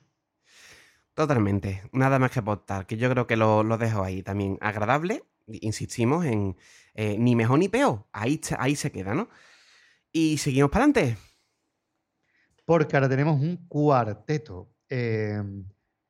Totalmente, 1.13 1.83
nada 1.93 2.17
más 2.19 2.31
que 2.31 2.39
aportar, 2.39 2.85
que 2.87 2.97
yo 2.97 3.09
creo 3.09 3.27
que 3.27 3.37
lo, 3.37 3.63
lo 3.63 3.77
dejo 3.77 4.03
ahí 4.03 4.23
también. 4.23 4.57
Agradable, 4.61 5.23
insistimos 5.47 6.25
en 6.25 6.57
eh, 6.95 7.17
ni 7.19 7.35
mejor 7.35 7.59
ni 7.59 7.69
peor, 7.69 8.07
ahí, 8.11 8.41
ahí 8.57 8.75
se 8.75 8.91
queda, 8.91 9.13
¿no? 9.13 9.29
Y 10.11 10.37
seguimos 10.39 10.71
para 10.71 10.85
adelante. 10.85 11.17
Porque 12.65 12.95
ahora 12.95 13.09
tenemos 13.09 13.39
un 13.39 13.67
cuarteto. 13.67 14.69
Eh, 14.89 15.41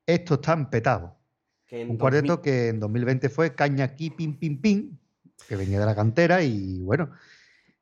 estos 0.05 0.39
están 0.39 0.69
petados. 0.69 1.11
Un 1.71 1.97
cuarteto 1.97 2.39
que 2.41 2.67
en 2.67 2.79
2020 2.79 3.29
fue 3.29 3.55
Caña 3.55 3.85
aquí, 3.85 4.11
pim, 4.11 4.37
pim, 4.37 4.61
pim, 4.61 4.97
que 5.47 5.55
venía 5.55 5.79
de 5.79 5.85
la 5.87 5.95
cantera 5.95 6.43
y 6.43 6.81
bueno. 6.83 7.09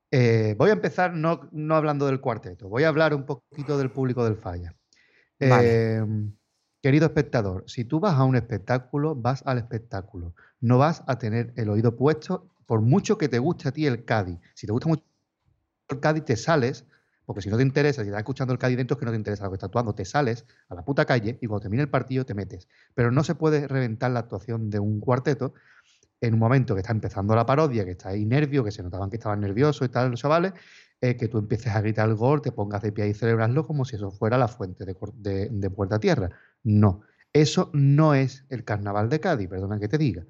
eh, 0.09 0.55
voy 0.57 0.69
a 0.69 0.73
empezar 0.73 1.13
no, 1.13 1.49
no 1.51 1.75
hablando 1.75 2.05
del 2.05 2.21
cuarteto, 2.21 2.69
voy 2.69 2.83
a 2.83 2.87
hablar 2.87 3.13
un 3.13 3.25
poquito 3.25 3.77
del 3.77 3.91
público 3.91 4.23
del 4.23 4.37
Falla. 4.37 4.73
Vale. 5.39 5.97
Eh, 5.97 6.05
querido 6.81 7.05
espectador, 7.05 7.63
si 7.67 7.83
tú 7.83 7.99
vas 7.99 8.13
a 8.13 8.23
un 8.23 8.35
espectáculo, 8.35 9.15
vas 9.15 9.43
al 9.45 9.57
espectáculo. 9.57 10.35
No 10.61 10.77
vas 10.77 11.03
a 11.07 11.17
tener 11.17 11.53
el 11.57 11.69
oído 11.69 11.95
puesto, 11.97 12.47
por 12.65 12.79
mucho 12.81 13.17
que 13.17 13.27
te 13.27 13.39
guste 13.39 13.67
a 13.67 13.71
ti 13.71 13.85
el 13.87 14.05
Cádiz. 14.05 14.39
Si 14.53 14.65
te 14.65 14.71
gusta 14.71 14.87
mucho 14.87 15.03
el 15.89 15.99
Cádiz, 15.99 16.23
te 16.23 16.37
sales 16.37 16.85
Porque 17.31 17.43
si 17.43 17.49
no 17.49 17.55
te 17.55 17.63
interesa, 17.63 18.01
si 18.01 18.09
estás 18.09 18.19
escuchando 18.19 18.51
el 18.51 18.59
Cádiz 18.59 18.75
dentro, 18.75 18.95
es 18.95 18.99
que 18.99 19.05
no 19.05 19.11
te 19.11 19.17
interesa 19.17 19.45
lo 19.45 19.51
que 19.51 19.55
está 19.55 19.67
actuando. 19.67 19.95
Te 19.95 20.03
sales 20.03 20.45
a 20.67 20.75
la 20.75 20.83
puta 20.83 21.05
calle 21.05 21.37
y 21.39 21.47
cuando 21.47 21.61
termine 21.61 21.83
el 21.83 21.89
partido 21.89 22.25
te 22.25 22.33
metes. 22.33 22.67
Pero 22.93 23.09
no 23.09 23.23
se 23.23 23.35
puede 23.35 23.69
reventar 23.69 24.11
la 24.11 24.19
actuación 24.19 24.69
de 24.69 24.79
un 24.79 24.99
cuarteto 24.99 25.53
en 26.19 26.33
un 26.33 26.39
momento 26.41 26.75
que 26.75 26.81
está 26.81 26.91
empezando 26.91 27.33
la 27.33 27.45
parodia, 27.45 27.85
que 27.85 27.91
está 27.91 28.09
ahí 28.09 28.25
nervio, 28.25 28.65
que 28.65 28.71
se 28.71 28.83
notaban 28.83 29.09
que 29.09 29.15
estaban 29.15 29.39
nerviosos 29.39 29.87
y 29.87 29.89
tal, 29.89 30.11
los 30.11 30.19
chavales, 30.19 30.51
eh, 30.99 31.15
que 31.15 31.29
tú 31.29 31.37
empieces 31.37 31.73
a 31.73 31.79
gritar 31.79 32.09
el 32.09 32.15
gol, 32.15 32.41
te 32.41 32.51
pongas 32.51 32.81
de 32.81 32.91
pie 32.91 33.07
y 33.07 33.13
celebrarlo 33.13 33.65
como 33.65 33.85
si 33.85 33.95
eso 33.95 34.11
fuera 34.11 34.37
la 34.37 34.49
fuente 34.49 34.83
de 34.85 35.69
Puerta 35.69 35.95
a 35.95 35.99
Tierra. 35.99 36.31
No. 36.63 37.03
Eso 37.33 37.69
no 37.73 38.13
es 38.13 38.43
el 38.49 38.65
carnaval 38.65 39.07
de 39.09 39.21
Cádiz, 39.21 39.47
perdona 39.47 39.79
que 39.79 39.87
te 39.87 39.97
diga. 39.97 40.25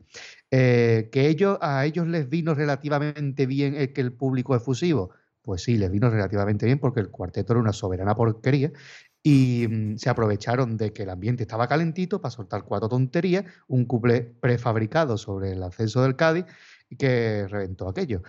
Eh, 0.51 1.09
que 1.11 1.29
ellos, 1.29 1.57
a 1.61 1.83
ellos 1.85 2.07
les 2.07 2.29
vino 2.29 2.53
relativamente 2.53 3.47
bien 3.47 3.75
el 3.75 3.91
que 3.91 4.01
el 4.01 4.13
público 4.13 4.55
efusivo. 4.55 5.09
Pues 5.41 5.63
sí, 5.63 5.77
les 5.77 5.89
vino 5.89 6.09
relativamente 6.09 6.65
bien 6.65 6.79
porque 6.79 6.99
el 6.99 7.09
cuarteto 7.09 7.53
era 7.53 7.59
una 7.59 7.73
soberana 7.73 8.15
porquería 8.15 8.71
y 9.23 9.67
mm, 9.67 9.97
se 9.97 10.09
aprovecharon 10.09 10.77
de 10.77 10.93
que 10.93 11.03
el 11.03 11.09
ambiente 11.09 11.43
estaba 11.43 11.67
calentito 11.67 12.21
para 12.21 12.31
soltar 12.31 12.63
cuatro 12.63 12.89
tonterías, 12.89 13.45
un 13.67 13.85
couple 13.85 14.21
prefabricado 14.39 15.17
sobre 15.17 15.53
el 15.53 15.63
ascenso 15.63 16.03
del 16.03 16.15
Cádiz 16.15 16.45
y 16.89 16.95
que 16.95 17.47
reventó 17.47 17.87
aquello. 17.87 18.21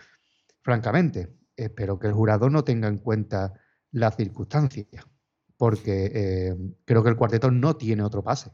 Francamente, 0.62 1.34
espero 1.56 1.98
que 1.98 2.06
el 2.06 2.12
jurado 2.14 2.48
no 2.50 2.64
tenga 2.64 2.88
en 2.88 2.98
cuenta 2.98 3.52
las 3.90 4.16
circunstancias, 4.16 4.86
porque 5.56 6.10
eh, 6.14 6.56
creo 6.84 7.02
que 7.02 7.10
el 7.10 7.16
cuarteto 7.16 7.50
no 7.50 7.76
tiene 7.76 8.02
otro 8.02 8.22
pase 8.22 8.52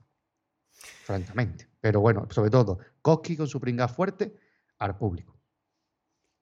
francamente. 1.09 1.69
Pero 1.81 2.01
bueno, 2.01 2.27
sobre 2.31 2.51
todo, 2.51 2.79
Koski 3.03 3.37
con 3.37 3.49
su 3.49 3.61
pringa 3.61 3.89
fuerte 3.89 4.35
al 4.79 4.97
público. 4.97 5.38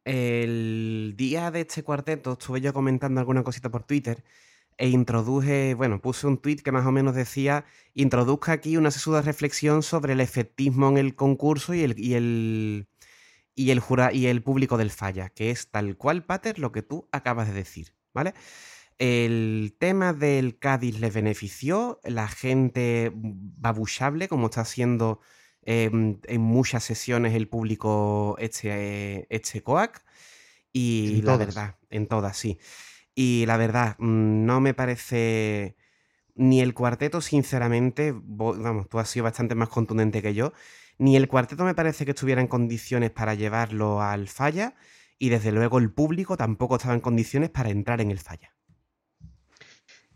El 0.07 1.15
día 1.17 1.51
de 1.51 1.63
este 1.63 1.83
cuarteto 1.83 2.35
estuve 2.35 2.61
yo 2.61 2.73
comentando 2.73 3.19
alguna 3.19 3.43
cosita 3.43 3.71
por 3.71 3.83
Twitter 3.83 4.23
e 4.79 4.89
introduje, 4.89 5.75
bueno, 5.75 6.01
puse 6.01 6.29
un 6.29 6.39
tweet 6.39 6.59
que 6.59 6.71
más 6.71 6.87
o 6.87 6.93
menos 6.93 7.17
decía, 7.17 7.65
introduzca 7.93 8.53
aquí 8.53 8.77
una 8.77 8.93
sesuda 8.93 9.21
reflexión 9.21 9.83
sobre 9.83 10.13
el 10.13 10.21
efectismo 10.21 10.89
en 10.91 10.99
el 10.99 11.17
concurso 11.17 11.75
y 11.75 11.83
el, 11.83 11.99
y 11.99 12.15
el, 12.15 12.87
y 13.57 13.71
el, 13.73 13.81
jura, 13.81 14.13
y 14.13 14.29
el 14.29 14.45
público 14.45 14.77
del 14.79 14.93
falla, 14.93 15.29
que 15.31 15.51
es 15.51 15.73
tal 15.73 15.97
cual, 15.97 16.25
Pater, 16.25 16.61
lo 16.61 16.71
que 16.71 16.83
tú 16.83 17.09
acabas 17.11 17.49
de 17.49 17.55
decir, 17.55 17.93
¿vale? 18.15 18.33
El 18.99 19.75
tema 19.81 20.13
del 20.13 20.57
Cádiz 20.61 21.01
les 21.01 21.13
benefició, 21.13 21.99
la 22.05 22.29
gente 22.29 23.11
babuchable, 23.13 24.29
como 24.29 24.47
está 24.47 24.61
haciendo 24.61 25.21
em, 25.67 26.19
en 26.25 26.41
muchas 26.41 26.85
sesiones 26.85 27.35
el 27.35 27.49
público 27.49 28.37
este, 28.39 29.27
este 29.35 29.63
COAC, 29.63 30.05
y 30.73 31.23
la 31.23 31.37
verdad, 31.37 31.77
en 31.91 32.07
todas, 32.07 32.37
sí. 32.37 32.59
Y 33.15 33.47
la 33.47 33.57
verdad, 33.57 33.97
mm, 33.99 34.45
no 34.47 34.61
me 34.61 34.75
parece 34.75 35.77
ni 36.35 36.61
el 36.61 36.75
cuarteto, 36.75 37.21
sinceramente, 37.21 38.15
vamos, 38.15 38.89
tú 38.89 38.99
has 38.99 39.09
sido 39.11 39.25
bastante 39.25 39.55
más 39.55 39.69
contundente 39.71 40.23
que 40.23 40.35
yo, 40.35 40.53
ni 40.99 41.17
el 41.17 41.29
cuarteto 41.29 41.65
me 41.65 41.75
parece 41.75 42.05
que 42.05 42.13
estuviera 42.13 42.41
en 42.41 42.49
condiciones 42.49 43.11
para 43.11 43.35
llevarlo 43.35 44.03
al 44.03 44.29
falla, 44.29 44.75
y 45.19 45.31
desde 45.31 45.53
luego 45.53 45.79
el 45.79 45.93
público 45.93 46.37
tampoco 46.37 46.77
estaba 46.77 46.95
en 46.95 47.01
condiciones 47.01 47.51
para 47.51 47.71
entrar 47.71 48.01
en 48.01 48.11
el 48.11 48.19
falla. 48.19 48.56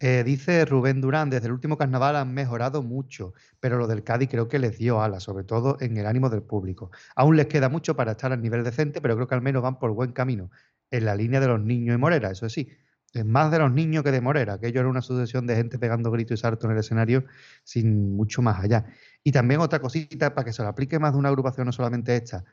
Eh, 0.02 0.25
dice 0.25 0.64
Rubén 0.64 1.02
Durán, 1.02 1.28
desde 1.28 1.47
el 1.47 1.52
último 1.52 1.76
carnaval 1.76 2.16
han 2.16 2.33
mejorado 2.33 2.83
mucho, 2.83 3.35
pero 3.61 3.76
lo 3.76 3.87
del 3.87 4.02
Cádiz 4.02 4.30
creo 4.30 4.49
que 4.49 4.59
les 4.59 4.78
dio 4.78 5.02
alas, 5.02 5.23
sobre 5.25 5.45
todo 5.45 5.76
en 5.80 5.97
el 5.99 6.07
ánimo 6.07 6.30
del 6.30 6.42
público. 6.42 6.90
Aún 7.14 7.37
les 7.37 7.47
queda 7.47 7.69
mucho 7.69 7.95
para 7.95 8.12
estar 8.12 8.33
al 8.33 8.40
nivel 8.40 8.64
decente, 8.64 9.02
pero 9.02 9.14
creo 9.14 9.28
que 9.28 9.35
al 9.35 9.42
menos 9.42 9.62
van 9.62 9.78
por 9.78 9.92
buen 9.92 10.12
camino, 10.12 10.50
en 10.90 11.04
la 11.04 11.14
línea 11.14 11.38
de 11.38 11.49
los 11.49 11.61
niños 11.61 11.95
y 11.95 11.99
Morera, 11.99 12.30
eso 12.30 12.49
sí. 12.49 12.71
Es 13.12 13.26
más 13.26 13.50
de 13.50 13.59
los 13.59 13.73
niños 13.73 14.02
que 14.04 14.12
de 14.12 14.21
Morera, 14.21 14.59
que 14.59 14.69
ello 14.69 14.80
era 14.80 14.88
una 14.88 15.02
sucesión 15.02 15.47
de 15.47 15.57
gente 15.57 15.78
pegando 15.78 16.11
gritos 16.11 16.38
y 16.38 16.40
saltos 16.40 16.64
en 16.66 16.73
el 16.73 16.78
escenario 16.78 17.25
sin 17.64 18.16
mucho 18.16 18.40
más 18.40 18.61
allá. 18.62 18.87
Y 19.23 19.33
también 19.33 19.61
otra 19.61 19.80
cosita 19.80 20.35
para 20.35 20.45
que 20.47 20.52
se 20.52 20.62
lo 20.62 20.69
aplique 20.69 20.99
más 20.99 21.12
de 21.12 21.19
una 21.19 21.28
agrupación, 21.28 21.66
no 21.66 21.73
solamente 21.73 22.16
esta. 22.16 22.45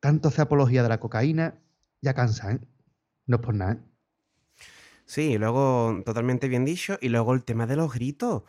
Tanto 0.00 0.28
hace 0.28 0.42
apología 0.42 0.82
de 0.82 0.88
la 0.88 1.00
cocaína, 1.00 1.60
ya 2.02 2.14
cansa, 2.14 2.52
¿eh? 2.52 2.60
No 3.26 3.36
es 3.36 3.42
por 3.42 3.54
nada. 3.54 3.72
¿eh? 3.74 3.95
Sí, 5.06 5.38
luego, 5.38 6.02
totalmente 6.04 6.48
bien 6.48 6.64
dicho, 6.64 6.98
y 7.00 7.08
luego 7.08 7.32
el 7.32 7.44
tema 7.44 7.66
de 7.66 7.76
los 7.76 7.94
gritos. 7.94 8.42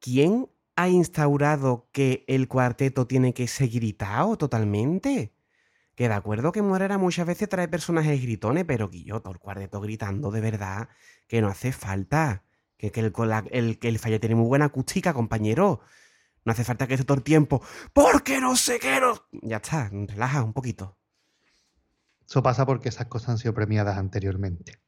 ¿Quién 0.00 0.50
ha 0.74 0.88
instaurado 0.88 1.88
que 1.92 2.24
el 2.28 2.48
cuarteto 2.48 3.06
tiene 3.06 3.34
que 3.34 3.46
ser 3.46 3.68
gritado 3.68 4.38
totalmente? 4.38 5.34
Que 5.94 6.08
de 6.08 6.14
acuerdo 6.14 6.52
que 6.52 6.62
Morera 6.62 6.96
muchas 6.96 7.26
veces 7.26 7.48
trae 7.48 7.68
personajes 7.68 8.22
gritones, 8.22 8.64
pero 8.64 8.88
todo 8.88 9.32
el 9.32 9.38
cuarteto 9.38 9.80
gritando 9.80 10.30
de 10.30 10.40
verdad, 10.40 10.88
que 11.26 11.42
no 11.42 11.48
hace 11.48 11.72
falta. 11.72 12.44
Que, 12.78 12.92
que 12.92 13.00
el, 13.00 13.12
el, 13.50 13.78
el 13.82 14.20
tiene 14.20 14.34
muy 14.36 14.46
buena 14.46 14.66
acústica, 14.66 15.12
compañero. 15.12 15.80
No 16.44 16.52
hace 16.52 16.64
falta 16.64 16.86
que 16.86 16.94
esté 16.94 17.04
todo 17.04 17.18
el 17.18 17.24
tiempo. 17.24 17.60
Porque 17.92 18.40
no 18.40 18.56
sé 18.56 18.78
qué 18.78 19.00
no. 19.00 19.26
Ya 19.42 19.56
está, 19.56 19.90
relaja 19.90 20.42
un 20.44 20.52
poquito. 20.52 20.96
Eso 22.26 22.42
pasa 22.42 22.64
porque 22.64 22.88
esas 22.88 23.08
cosas 23.08 23.30
han 23.30 23.38
sido 23.38 23.52
premiadas 23.52 23.98
anteriormente. 23.98 24.80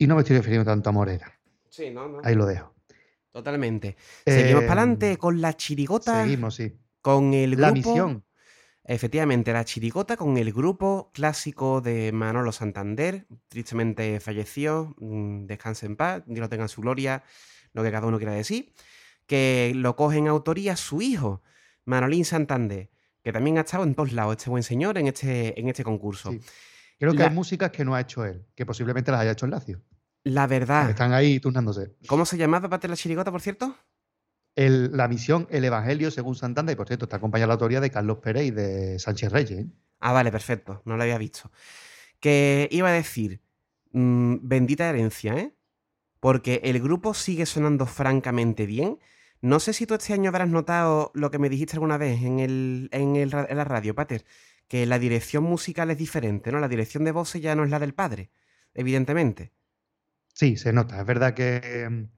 Y 0.00 0.06
no 0.06 0.14
me 0.14 0.22
estoy 0.22 0.38
refiriendo 0.38 0.64
tanto 0.64 0.88
a 0.88 0.92
Morera. 0.92 1.38
Sí, 1.68 1.90
no, 1.90 2.08
no. 2.08 2.20
Ahí 2.24 2.34
lo 2.34 2.46
dejo. 2.46 2.74
Totalmente. 3.30 3.98
Seguimos 4.24 4.64
para 4.64 4.80
adelante 4.80 5.18
con 5.18 5.42
la 5.42 5.54
chirigota. 5.54 6.22
Seguimos, 6.22 6.54
sí. 6.54 6.72
Con 7.02 7.34
el 7.34 7.50
grupo. 7.50 7.66
La 7.66 7.72
misión. 7.72 8.24
Efectivamente, 8.82 9.52
la 9.52 9.62
chirigota 9.66 10.16
con 10.16 10.38
el 10.38 10.54
grupo 10.54 11.10
clásico 11.12 11.82
de 11.82 12.12
Manolo 12.12 12.50
Santander. 12.50 13.26
Tristemente 13.48 14.20
falleció. 14.20 14.96
Mm, 15.00 15.44
descanse 15.44 15.84
en 15.84 15.96
paz. 15.96 16.22
Dios 16.24 16.40
lo 16.40 16.48
tenga 16.48 16.64
en 16.64 16.70
su 16.70 16.80
gloria. 16.80 17.22
Lo 17.74 17.82
que 17.82 17.92
cada 17.92 18.06
uno 18.06 18.16
quiera 18.16 18.32
decir. 18.32 18.72
Que 19.26 19.72
lo 19.76 19.96
coge 19.96 20.16
en 20.16 20.28
autoría 20.28 20.76
su 20.76 21.02
hijo, 21.02 21.42
Manolín 21.84 22.24
Santander. 22.24 22.88
Que 23.22 23.34
también 23.34 23.58
ha 23.58 23.60
estado 23.60 23.84
en 23.84 23.94
todos 23.94 24.12
lados, 24.12 24.38
este 24.38 24.48
buen 24.48 24.62
señor, 24.62 24.96
en 24.96 25.08
este, 25.08 25.60
en 25.60 25.68
este 25.68 25.84
concurso. 25.84 26.32
Sí. 26.32 26.40
Creo 26.98 27.12
que 27.12 27.18
la... 27.18 27.26
hay 27.26 27.34
músicas 27.34 27.70
que 27.70 27.84
no 27.84 27.94
ha 27.94 28.00
hecho 28.00 28.24
él, 28.24 28.46
que 28.54 28.64
posiblemente 28.64 29.10
las 29.10 29.20
haya 29.20 29.32
hecho 29.32 29.44
el 29.44 29.52
Lacio. 29.52 29.82
La 30.24 30.46
verdad. 30.46 30.90
Están 30.90 31.12
ahí 31.12 31.40
turnándose. 31.40 31.96
¿Cómo 32.06 32.26
se 32.26 32.36
llamaba 32.36 32.78
de 32.78 32.88
la 32.88 32.96
chirigota, 32.96 33.30
por 33.30 33.40
cierto? 33.40 33.76
El, 34.54 34.96
la 34.96 35.08
misión 35.08 35.46
El 35.50 35.64
Evangelio 35.64 36.10
según 36.10 36.34
Santander, 36.34 36.74
y 36.74 36.76
por 36.76 36.86
cierto, 36.86 37.06
está 37.06 37.16
acompañada 37.16 37.48
la 37.48 37.54
autoría 37.54 37.80
de 37.80 37.90
Carlos 37.90 38.18
Pérez 38.18 38.44
y 38.44 38.50
de 38.50 38.98
Sánchez 38.98 39.32
Reyes. 39.32 39.60
¿eh? 39.60 39.66
Ah, 40.00 40.12
vale, 40.12 40.30
perfecto. 40.30 40.82
No 40.84 40.96
lo 40.96 41.02
había 41.02 41.18
visto. 41.18 41.50
Que 42.18 42.68
iba 42.70 42.88
a 42.88 42.92
decir, 42.92 43.40
mmm, 43.92 44.36
bendita 44.42 44.88
herencia, 44.88 45.34
¿eh? 45.34 45.54
Porque 46.18 46.60
el 46.64 46.80
grupo 46.80 47.14
sigue 47.14 47.46
sonando 47.46 47.86
francamente 47.86 48.66
bien. 48.66 48.98
No 49.40 49.58
sé 49.58 49.72
si 49.72 49.86
tú 49.86 49.94
este 49.94 50.12
año 50.12 50.28
habrás 50.28 50.48
notado 50.48 51.12
lo 51.14 51.30
que 51.30 51.38
me 51.38 51.48
dijiste 51.48 51.76
alguna 51.76 51.96
vez 51.96 52.22
en, 52.22 52.40
el, 52.40 52.90
en, 52.92 53.16
el, 53.16 53.32
en 53.32 53.56
la 53.56 53.64
radio, 53.64 53.94
Pater, 53.94 54.26
que 54.68 54.84
la 54.84 54.98
dirección 54.98 55.44
musical 55.44 55.90
es 55.90 55.96
diferente, 55.96 56.52
¿no? 56.52 56.60
La 56.60 56.68
dirección 56.68 57.04
de 57.04 57.12
voces 57.12 57.40
ya 57.40 57.54
no 57.54 57.64
es 57.64 57.70
la 57.70 57.78
del 57.78 57.94
padre, 57.94 58.30
evidentemente. 58.74 59.52
Sí, 60.40 60.56
se 60.56 60.72
nota. 60.72 60.98
Es 60.98 61.06
verdad 61.06 61.34
que, 61.34 61.86
mm, 61.90 62.08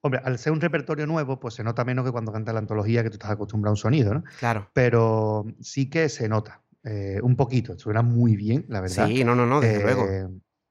hombre, 0.00 0.20
al 0.24 0.36
ser 0.40 0.52
un 0.52 0.60
repertorio 0.60 1.06
nuevo, 1.06 1.38
pues 1.38 1.54
se 1.54 1.62
nota 1.62 1.84
menos 1.84 2.04
que 2.04 2.10
cuando 2.10 2.32
canta 2.32 2.52
la 2.52 2.58
antología, 2.58 3.04
que 3.04 3.10
tú 3.10 3.14
estás 3.14 3.30
acostumbrado 3.30 3.70
a 3.70 3.74
un 3.74 3.76
sonido, 3.76 4.14
¿no? 4.14 4.24
Claro. 4.40 4.68
Pero 4.72 5.44
sí 5.60 5.88
que 5.88 6.08
se 6.08 6.28
nota. 6.28 6.60
Eh, 6.82 7.20
un 7.22 7.36
poquito. 7.36 7.78
Suena 7.78 8.02
muy 8.02 8.34
bien, 8.34 8.64
la 8.68 8.80
verdad. 8.80 9.06
Sí, 9.06 9.22
no, 9.22 9.36
no, 9.36 9.46
no, 9.46 9.60
desde 9.60 9.78
Eh, 9.78 9.82
luego. 9.84 10.06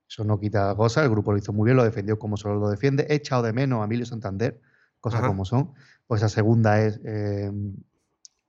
Eso 0.09 0.25
no 0.25 0.37
quita 0.37 0.75
cosa. 0.75 1.01
El 1.01 1.09
grupo 1.09 1.31
lo 1.31 1.37
hizo 1.37 1.53
muy 1.53 1.65
bien, 1.67 1.77
lo 1.77 1.85
defendió 1.85 2.19
como 2.19 2.35
solo 2.35 2.59
lo 2.59 2.69
defiende. 2.69 3.05
He 3.09 3.15
echado 3.15 3.43
de 3.43 3.53
menos 3.53 3.79
a 3.81 3.85
Emilio 3.85 4.05
Santander, 4.05 4.59
cosas 4.99 5.19
Ajá. 5.19 5.29
como 5.29 5.45
son. 5.45 5.75
Pues 6.07 6.21
esa 6.21 6.27
segunda 6.29 6.81
es 6.81 6.99
eh, 7.05 7.49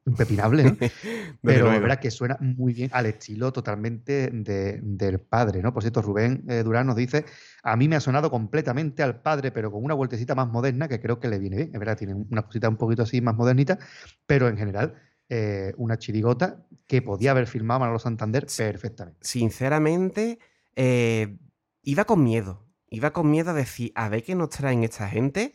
impepinable, 0.09 0.65
¿no? 0.65 0.77
Pero 1.43 1.73
es 1.73 1.81
verdad 1.81 2.01
que 2.01 2.11
suena 2.11 2.37
muy 2.41 2.73
bien 2.73 2.91
al 2.93 3.07
estilo 3.07 3.53
totalmente 3.53 4.31
de- 4.33 4.81
del 4.83 5.21
padre, 5.21 5.63
¿no? 5.63 5.73
Por 5.73 5.83
cierto, 5.83 6.03
Rubén 6.03 6.45
eh, 6.49 6.63
Durán 6.63 6.87
nos 6.87 6.97
dice, 6.97 7.25
a 7.63 7.77
mí 7.77 7.89
me 7.89 7.97
ha 7.97 8.01
sonado 8.01 8.31
completamente 8.31 9.03
al 9.03 9.21
padre, 9.23 9.53
pero 9.53 9.71
con 9.71 9.85
una 9.85 9.95
vueltecita 9.95 10.35
más 10.35 10.49
moderna 10.49 10.89
que 10.89 11.01
creo 11.01 11.21
que 11.21 11.29
le 11.29 11.39
viene 11.39 11.57
bien. 11.57 11.71
Es 11.73 11.79
verdad, 11.79 11.97
tiene 11.97 12.15
una 12.15 12.43
cosita 12.43 12.69
un 12.69 12.77
poquito 12.77 13.03
así 13.03 13.21
más 13.21 13.35
modernita, 13.37 13.79
pero 14.27 14.49
en 14.49 14.57
general 14.57 14.95
eh, 15.29 15.75
una 15.77 15.99
chirigota 15.99 16.65
que 16.87 17.03
podía 17.03 17.31
haber 17.33 17.47
filmado 17.47 17.81
Manolo 17.81 17.99
Santander 17.99 18.47
perfectamente. 18.57 19.21
Sinceramente, 19.23 20.39
eh, 20.75 21.37
iba 21.83 22.05
con 22.05 22.25
miedo. 22.25 22.67
Iba 22.91 23.13
con 23.13 23.31
miedo 23.31 23.51
a 23.51 23.55
decir, 23.55 23.93
a 23.95 24.09
ver 24.09 24.23
qué 24.23 24.35
nos 24.35 24.49
traen 24.49 24.83
esta 24.83 25.09
gente, 25.09 25.53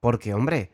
porque, 0.00 0.32
hombre, 0.32 0.72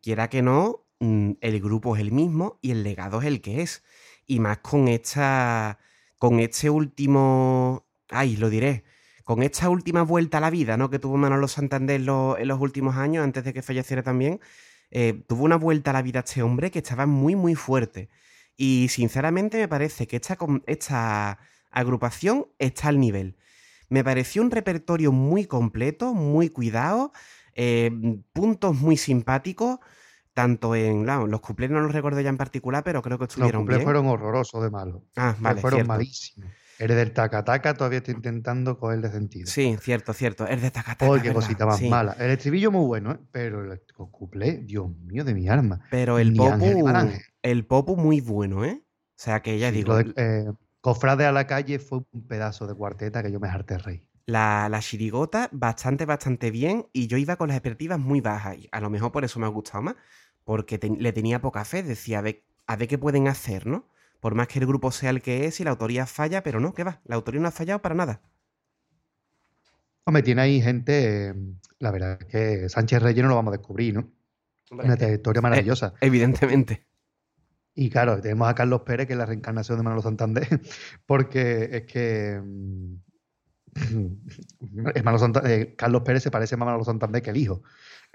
quiera 0.00 0.28
que 0.28 0.42
no, 0.42 0.85
el 1.00 1.60
grupo 1.60 1.96
es 1.96 2.02
el 2.02 2.12
mismo 2.12 2.58
y 2.62 2.70
el 2.72 2.82
legado 2.82 3.20
es 3.20 3.26
el 3.26 3.40
que 3.40 3.62
es. 3.62 3.82
Y 4.26 4.40
más 4.40 4.58
con 4.58 4.88
esta. 4.88 5.78
con 6.18 6.40
este 6.40 6.70
último. 6.70 7.86
Ay, 8.10 8.36
lo 8.36 8.50
diré. 8.50 8.84
Con 9.24 9.42
esta 9.42 9.68
última 9.68 10.02
vuelta 10.02 10.38
a 10.38 10.40
la 10.40 10.50
vida, 10.50 10.76
¿no? 10.76 10.88
Que 10.90 10.98
tuvo 10.98 11.16
Manolo 11.16 11.48
Santander 11.48 12.00
en 12.00 12.48
los 12.48 12.60
últimos 12.60 12.96
años, 12.96 13.24
antes 13.24 13.44
de 13.44 13.52
que 13.52 13.62
falleciera 13.62 14.02
también. 14.02 14.40
eh, 14.90 15.24
tuvo 15.28 15.44
una 15.44 15.56
vuelta 15.56 15.90
a 15.90 15.94
la 15.94 16.02
vida 16.02 16.20
este 16.20 16.42
hombre 16.42 16.70
que 16.70 16.78
estaba 16.80 17.06
muy, 17.06 17.34
muy 17.36 17.54
fuerte. 17.54 18.08
Y 18.56 18.88
sinceramente 18.90 19.58
me 19.58 19.68
parece 19.68 20.06
que 20.06 20.16
esta, 20.16 20.38
esta 20.66 21.38
agrupación 21.70 22.46
está 22.58 22.88
al 22.88 23.00
nivel. 23.00 23.36
Me 23.88 24.02
pareció 24.04 24.42
un 24.42 24.50
repertorio 24.50 25.12
muy 25.12 25.46
completo, 25.46 26.14
muy 26.14 26.48
cuidado, 26.50 27.12
eh, 27.54 27.90
puntos 28.32 28.76
muy 28.76 28.96
simpáticos, 28.96 29.78
tanto 30.36 30.74
en. 30.76 31.04
claro, 31.04 31.26
los 31.26 31.40
cuplés 31.40 31.70
no 31.70 31.80
los 31.80 31.92
recuerdo 31.92 32.20
ya 32.20 32.30
en 32.30 32.36
particular, 32.38 32.84
pero 32.84 33.02
creo 33.02 33.18
que 33.18 33.24
Los 33.24 33.30
estuvieron 33.30 33.62
cuplés 33.62 33.78
bien. 33.78 33.84
fueron 33.84 34.06
horrorosos 34.06 34.62
de 34.62 34.70
malos. 34.70 35.02
Ah, 35.16 35.34
vale, 35.40 35.62
fueron 35.62 35.78
cierto. 35.78 35.88
malísimos. 35.88 36.52
Eres 36.78 36.96
del 36.96 37.12
taca-taca, 37.14 37.74
todavía 37.74 37.98
estoy 37.98 38.14
intentando 38.14 38.78
cogerle 38.78 39.10
sentido. 39.10 39.50
Sí, 39.50 39.76
cierto, 39.80 40.12
cierto. 40.12 40.46
Es 40.46 40.60
de 40.60 40.70
Tacataca, 40.70 41.06
¡Ay, 41.14 41.20
qué 41.22 41.28
¿verdad? 41.28 41.34
cosita 41.34 41.66
más 41.66 41.78
Sí. 41.78 41.88
mala! 41.88 42.12
El 42.18 42.30
estribillo 42.32 42.70
muy 42.70 42.84
bueno, 42.86 43.12
¿eh? 43.12 43.18
pero 43.32 43.72
el 43.72 43.80
cuplé, 44.10 44.58
Dios 44.58 44.90
mío 44.90 45.24
de 45.24 45.34
mi 45.34 45.48
arma. 45.48 45.80
Pero 45.88 46.18
el 46.18 46.34
Popu, 46.34 46.66
el 47.42 47.66
Popu 47.66 47.96
muy 47.96 48.20
bueno, 48.20 48.64
¿eh? 48.64 48.82
O 48.84 48.88
sea 49.16 49.40
que 49.42 49.58
ya 49.58 49.68
Sí, 49.68 49.76
digo, 49.76 49.92
lo 49.92 49.96
de 49.98 50.12
eh, 50.16 50.52
Cofrade 50.80 51.26
a 51.26 51.32
la 51.32 51.46
calle 51.46 51.78
fue 51.78 51.98
un 52.12 52.26
pedazo 52.28 52.66
de 52.66 52.74
cuarteta 52.74 53.22
que 53.22 53.32
yo 53.32 53.40
me 53.40 53.48
harté 53.48 53.78
rey. 53.78 54.08
la, 54.26 54.68
la 54.68 54.80
chirigota 54.80 55.48
bastante, 55.52 56.04
bastante 56.04 56.50
bien 56.50 56.88
y 56.92 57.06
yo 57.06 57.16
iba 57.16 57.36
con 57.36 57.48
las 57.48 57.56
expectativas 57.56 57.98
muy 57.98 58.20
bajas 58.20 58.56
y 58.58 58.68
a 58.72 58.80
lo 58.80 58.90
mejor 58.90 59.12
por 59.12 59.24
eso 59.24 59.38
me 59.38 59.46
ha 59.46 59.48
gustado 59.50 59.82
más, 59.82 59.96
porque 60.46 60.78
te- 60.78 60.90
le 60.90 61.12
tenía 61.12 61.42
poca 61.42 61.66
fe, 61.66 61.84
decía, 61.84 62.20
a 62.20 62.22
ver, 62.22 62.44
a 62.68 62.76
ver 62.76 62.88
qué 62.88 62.98
pueden 62.98 63.28
hacer, 63.28 63.66
¿no? 63.68 63.88
Por 64.20 64.34
más 64.36 64.48
que 64.48 64.60
el 64.60 64.66
grupo 64.66 64.92
sea 64.92 65.10
el 65.10 65.22
que 65.22 65.46
es 65.46 65.60
y 65.60 65.64
la 65.64 65.72
autoría 65.72 66.06
falla, 66.06 66.42
pero 66.44 66.60
no, 66.60 66.74
¿qué 66.74 66.84
va? 66.84 67.02
La 67.06 67.16
autoría 67.16 67.42
no 67.42 67.48
ha 67.48 67.52
fallado 67.52 67.82
para 67.82 67.96
nada. 67.96 68.22
Hombre, 70.04 70.22
tiene 70.22 70.42
ahí 70.42 70.60
gente, 70.62 71.28
eh, 71.30 71.34
la 71.80 71.90
verdad 71.90 72.18
es 72.20 72.26
que 72.26 72.68
Sánchez 72.68 73.02
Reyes 73.02 73.22
no 73.22 73.28
lo 73.30 73.34
vamos 73.36 73.52
a 73.52 73.56
descubrir, 73.58 73.94
¿no? 73.94 74.12
Hombre, 74.70 74.86
Una 74.86 74.96
trayectoria 74.96 75.42
maravillosa. 75.42 75.94
Evidentemente. 76.00 76.86
Y 77.74 77.90
claro, 77.90 78.20
tenemos 78.20 78.48
a 78.48 78.54
Carlos 78.54 78.82
Pérez, 78.82 79.06
que 79.06 79.12
es 79.14 79.18
la 79.18 79.26
reencarnación 79.26 79.78
de 79.78 79.84
Manolo 79.84 80.02
Santander, 80.02 80.48
porque 81.06 81.68
es 81.72 81.82
que 81.84 82.40
mm, 82.42 82.94
es 84.94 85.04
Manolo 85.04 85.18
Santa- 85.18 85.42
eh, 85.52 85.74
Carlos 85.76 86.02
Pérez 86.02 86.22
se 86.22 86.30
parece 86.30 86.56
más 86.56 86.64
a 86.64 86.66
Manolo 86.66 86.84
Santander 86.84 87.22
que 87.22 87.30
el 87.30 87.36
hijo. 87.36 87.62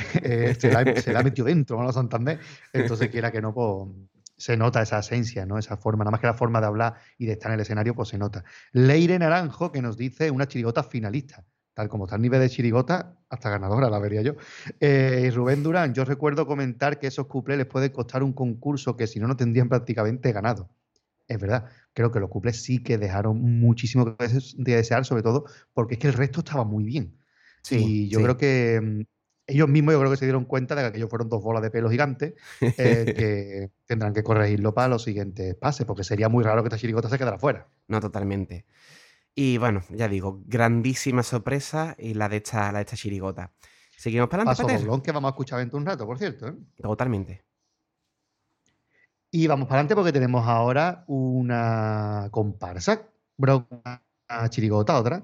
Eh, 0.24 0.56
se, 0.60 0.70
la, 0.72 0.96
se 0.96 1.12
la 1.12 1.20
ha 1.20 1.24
metido 1.24 1.48
dentro 1.48 1.78
Manolo 1.78 1.94
Santander, 1.94 2.40
entonces 2.74 3.10
quiera 3.10 3.32
que 3.32 3.42
no, 3.42 3.54
pues 3.54 3.90
se 4.38 4.58
nota 4.58 4.82
esa 4.82 5.00
esencia, 5.00 5.46
¿no? 5.46 5.58
Esa 5.60 5.78
forma, 5.78 6.04
nada 6.04 6.12
más 6.12 6.20
que 6.20 6.28
la 6.28 6.34
forma 6.34 6.60
de 6.62 6.68
hablar 6.68 6.96
y 7.18 7.26
de 7.28 7.34
estar 7.34 7.52
en 7.52 7.56
el 7.56 7.62
escenario, 7.62 7.94
pues 7.94 8.10
se 8.10 8.18
nota. 8.18 8.44
Leire 8.72 9.20
Naranjo, 9.20 9.72
que 9.72 9.82
nos 9.82 9.98
dice 9.98 10.32
una 10.32 10.48
chirigota 10.48 10.84
finalista. 10.84 11.46
Tal 11.74 11.88
como 11.90 12.06
está 12.06 12.16
el 12.18 12.22
nivel 12.24 12.42
de 12.42 12.50
chirigota, 12.50 13.20
hasta 13.30 13.50
ganadora 13.50 13.90
la 13.90 14.00
vería 14.00 14.22
yo. 14.24 14.34
Eh, 14.80 15.32
Rubén 15.34 15.64
Durán, 15.64 15.94
yo 15.94 16.04
recuerdo 16.06 16.46
comentar 16.48 17.00
que 17.00 17.08
esos 17.08 17.28
cuplés 17.28 17.58
les 17.60 17.68
puede 17.68 17.92
costar 17.92 18.24
un 18.24 18.34
concurso 18.34 18.98
que 18.98 19.08
si 19.08 19.20
no, 19.20 19.28
no 19.28 19.38
tendrían 19.38 19.70
prácticamente 19.70 20.32
ganado. 20.34 20.70
Es 21.28 21.40
verdad, 21.40 21.70
creo 21.94 22.12
que 22.12 22.20
los 22.20 22.30
cuplés 22.30 22.62
sí 22.62 22.84
que 22.84 22.98
dejaron 22.98 23.42
muchísimo 23.42 24.18
que 24.18 24.28
des- 24.28 24.56
de 24.58 24.76
desear, 24.76 25.06
sobre 25.06 25.24
todo 25.24 25.46
porque 25.74 25.94
es 25.96 26.00
que 26.00 26.08
el 26.08 26.14
resto 26.14 26.40
estaba 26.42 26.66
muy 26.66 26.84
bien. 26.84 27.18
Sí, 27.64 27.78
y 27.78 28.10
yo 28.10 28.18
sí. 28.20 28.24
creo 28.24 28.38
que 28.38 28.82
mm, 28.82 29.02
ellos 29.48 29.68
mismos 29.68 29.94
yo 29.94 30.00
creo 30.00 30.12
que 30.12 30.18
se 30.18 30.26
dieron 30.26 30.46
cuenta 30.46 30.76
de 30.76 30.82
que 30.82 30.88
aquellos 30.88 31.10
fueron 31.10 31.30
dos 31.30 31.44
bolas 31.44 31.62
de 31.62 31.72
pelo 31.72 31.90
gigantes 31.90 32.34
eh, 32.62 32.72
que 33.18 33.72
tendrán 33.86 34.14
que 34.14 34.24
corregirlo 34.24 34.74
para 34.74 34.88
los 34.88 35.04
siguientes 35.04 35.56
pases, 35.56 35.86
porque 35.86 36.04
sería 36.04 36.30
muy 36.30 36.44
raro 36.44 36.64
que 36.64 36.68
esta 36.68 36.78
chirigota 36.78 37.10
se 37.10 37.18
quedara 37.18 37.38
fuera. 37.38 37.68
No, 37.88 38.00
totalmente. 38.00 38.66
Y 39.34 39.58
bueno, 39.58 39.82
ya 39.90 40.08
digo, 40.08 40.42
grandísima 40.46 41.24
sorpresa 41.24 41.96
y 41.98 42.14
la 42.14 42.30
de 42.30 42.38
esta, 42.38 42.72
la 42.72 42.80
de 42.80 42.84
esta 42.84 42.98
chirigota. 42.98 43.52
Seguimos 43.98 44.30
para 44.30 44.44
adelante, 44.44 44.64
Paso 44.64 44.80
doblón 44.80 45.02
que 45.02 45.12
vamos 45.12 45.30
a 45.30 45.32
escuchar 45.32 45.60
dentro 45.60 45.78
de 45.78 45.82
un 45.82 45.86
rato, 45.86 46.06
por 46.06 46.18
cierto. 46.18 46.48
¿eh? 46.48 46.56
Totalmente. 46.82 47.46
Y 49.30 49.48
vamos 49.48 49.68
para 49.68 49.80
adelante 49.80 49.96
porque 49.96 50.12
tenemos 50.12 50.46
ahora 50.46 51.06
una 51.08 52.28
comparsa, 52.32 53.08
bro, 53.38 53.68
una 53.70 54.50
chirigota, 54.50 55.00
otra. 55.00 55.24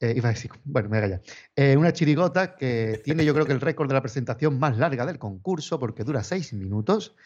Eh, 0.00 0.12
iba 0.16 0.28
a 0.28 0.32
decir, 0.32 0.50
bueno, 0.64 0.88
me 0.90 0.98
voy 0.98 1.06
a 1.06 1.08
callar. 1.08 1.22
Eh, 1.56 1.76
una 1.76 1.92
chirigota 1.92 2.54
que 2.54 3.00
tiene 3.04 3.24
yo 3.24 3.32
creo 3.32 3.46
que 3.46 3.52
el 3.52 3.60
récord 3.60 3.88
de 3.88 3.94
la 3.94 4.02
presentación 4.02 4.58
más 4.58 4.76
larga 4.76 5.06
del 5.06 5.18
concurso 5.18 5.78
porque 5.78 6.04
dura 6.04 6.22
seis 6.22 6.52
minutos, 6.52 7.16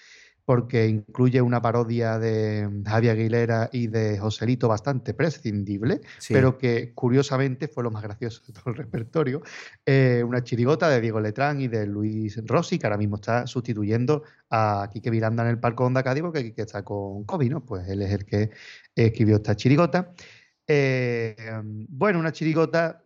porque 0.45 0.87
incluye 0.87 1.41
una 1.43 1.61
parodia 1.61 2.19
de 2.19 2.69
Javier 2.87 3.13
Aguilera 3.13 3.71
y 3.73 3.89
de 3.89 4.19
Joselito 4.19 4.69
bastante 4.69 5.15
prescindible, 5.15 6.01
Sí. 6.19 6.33
pero 6.33 6.59
que 6.59 6.93
curiosamente 6.95 7.67
fue 7.69 7.83
lo 7.83 7.91
más 7.91 8.03
gracioso 8.03 8.43
de 8.47 8.53
todo 8.53 8.71
el 8.71 8.77
repertorio. 8.77 9.43
Eh, 9.85 10.23
una 10.27 10.43
chirigota 10.43 10.89
de 10.89 11.01
Diego 11.01 11.21
Letrán 11.21 11.61
y 11.61 11.69
de 11.69 11.87
Luis 11.87 12.41
Rossi, 12.47 12.79
que 12.79 12.87
ahora 12.87 12.97
mismo 12.99 13.17
está 13.17 13.47
sustituyendo 13.49 14.23
a 14.49 14.89
Quique 14.93 15.11
Miranda 15.11 15.43
en 15.43 15.51
el 15.51 15.59
Palco 15.59 15.85
Onda 15.85 16.03
Cádiz, 16.03 16.23
porque 16.23 16.43
Quique 16.45 16.63
está 16.63 16.83
con 16.85 17.25
COVID, 17.25 17.51
¿no? 17.51 17.65
Pues 17.65 17.89
él 17.89 18.03
es 18.03 18.13
el 18.13 18.25
que 18.25 18.51
escribió 18.95 19.37
esta 19.37 19.55
chirigota. 19.57 20.13
Eh, 20.67 21.37
bueno, 21.89 22.19
una 22.19 22.33
chirigota, 22.33 23.03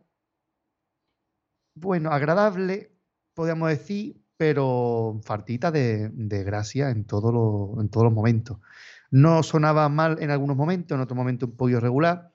bueno, 1.74 2.10
agradable, 2.10 2.92
podríamos 3.34 3.68
decir, 3.68 4.20
pero 4.36 5.20
fartita 5.24 5.70
de, 5.70 6.10
gracia 6.44 6.90
en, 6.90 7.04
todo 7.04 7.30
todos 7.90 8.04
los 8.04 8.12
momentos. 8.12 8.58
No 9.10 9.42
sonaba 9.42 9.88
mal 9.88 10.18
en 10.20 10.30
algunos 10.30 10.56
momentos, 10.56 10.96
en 10.96 11.02
otros 11.02 11.16
momentos 11.16 11.48
un 11.48 11.56
poco 11.56 11.70
irregular. 11.70 12.30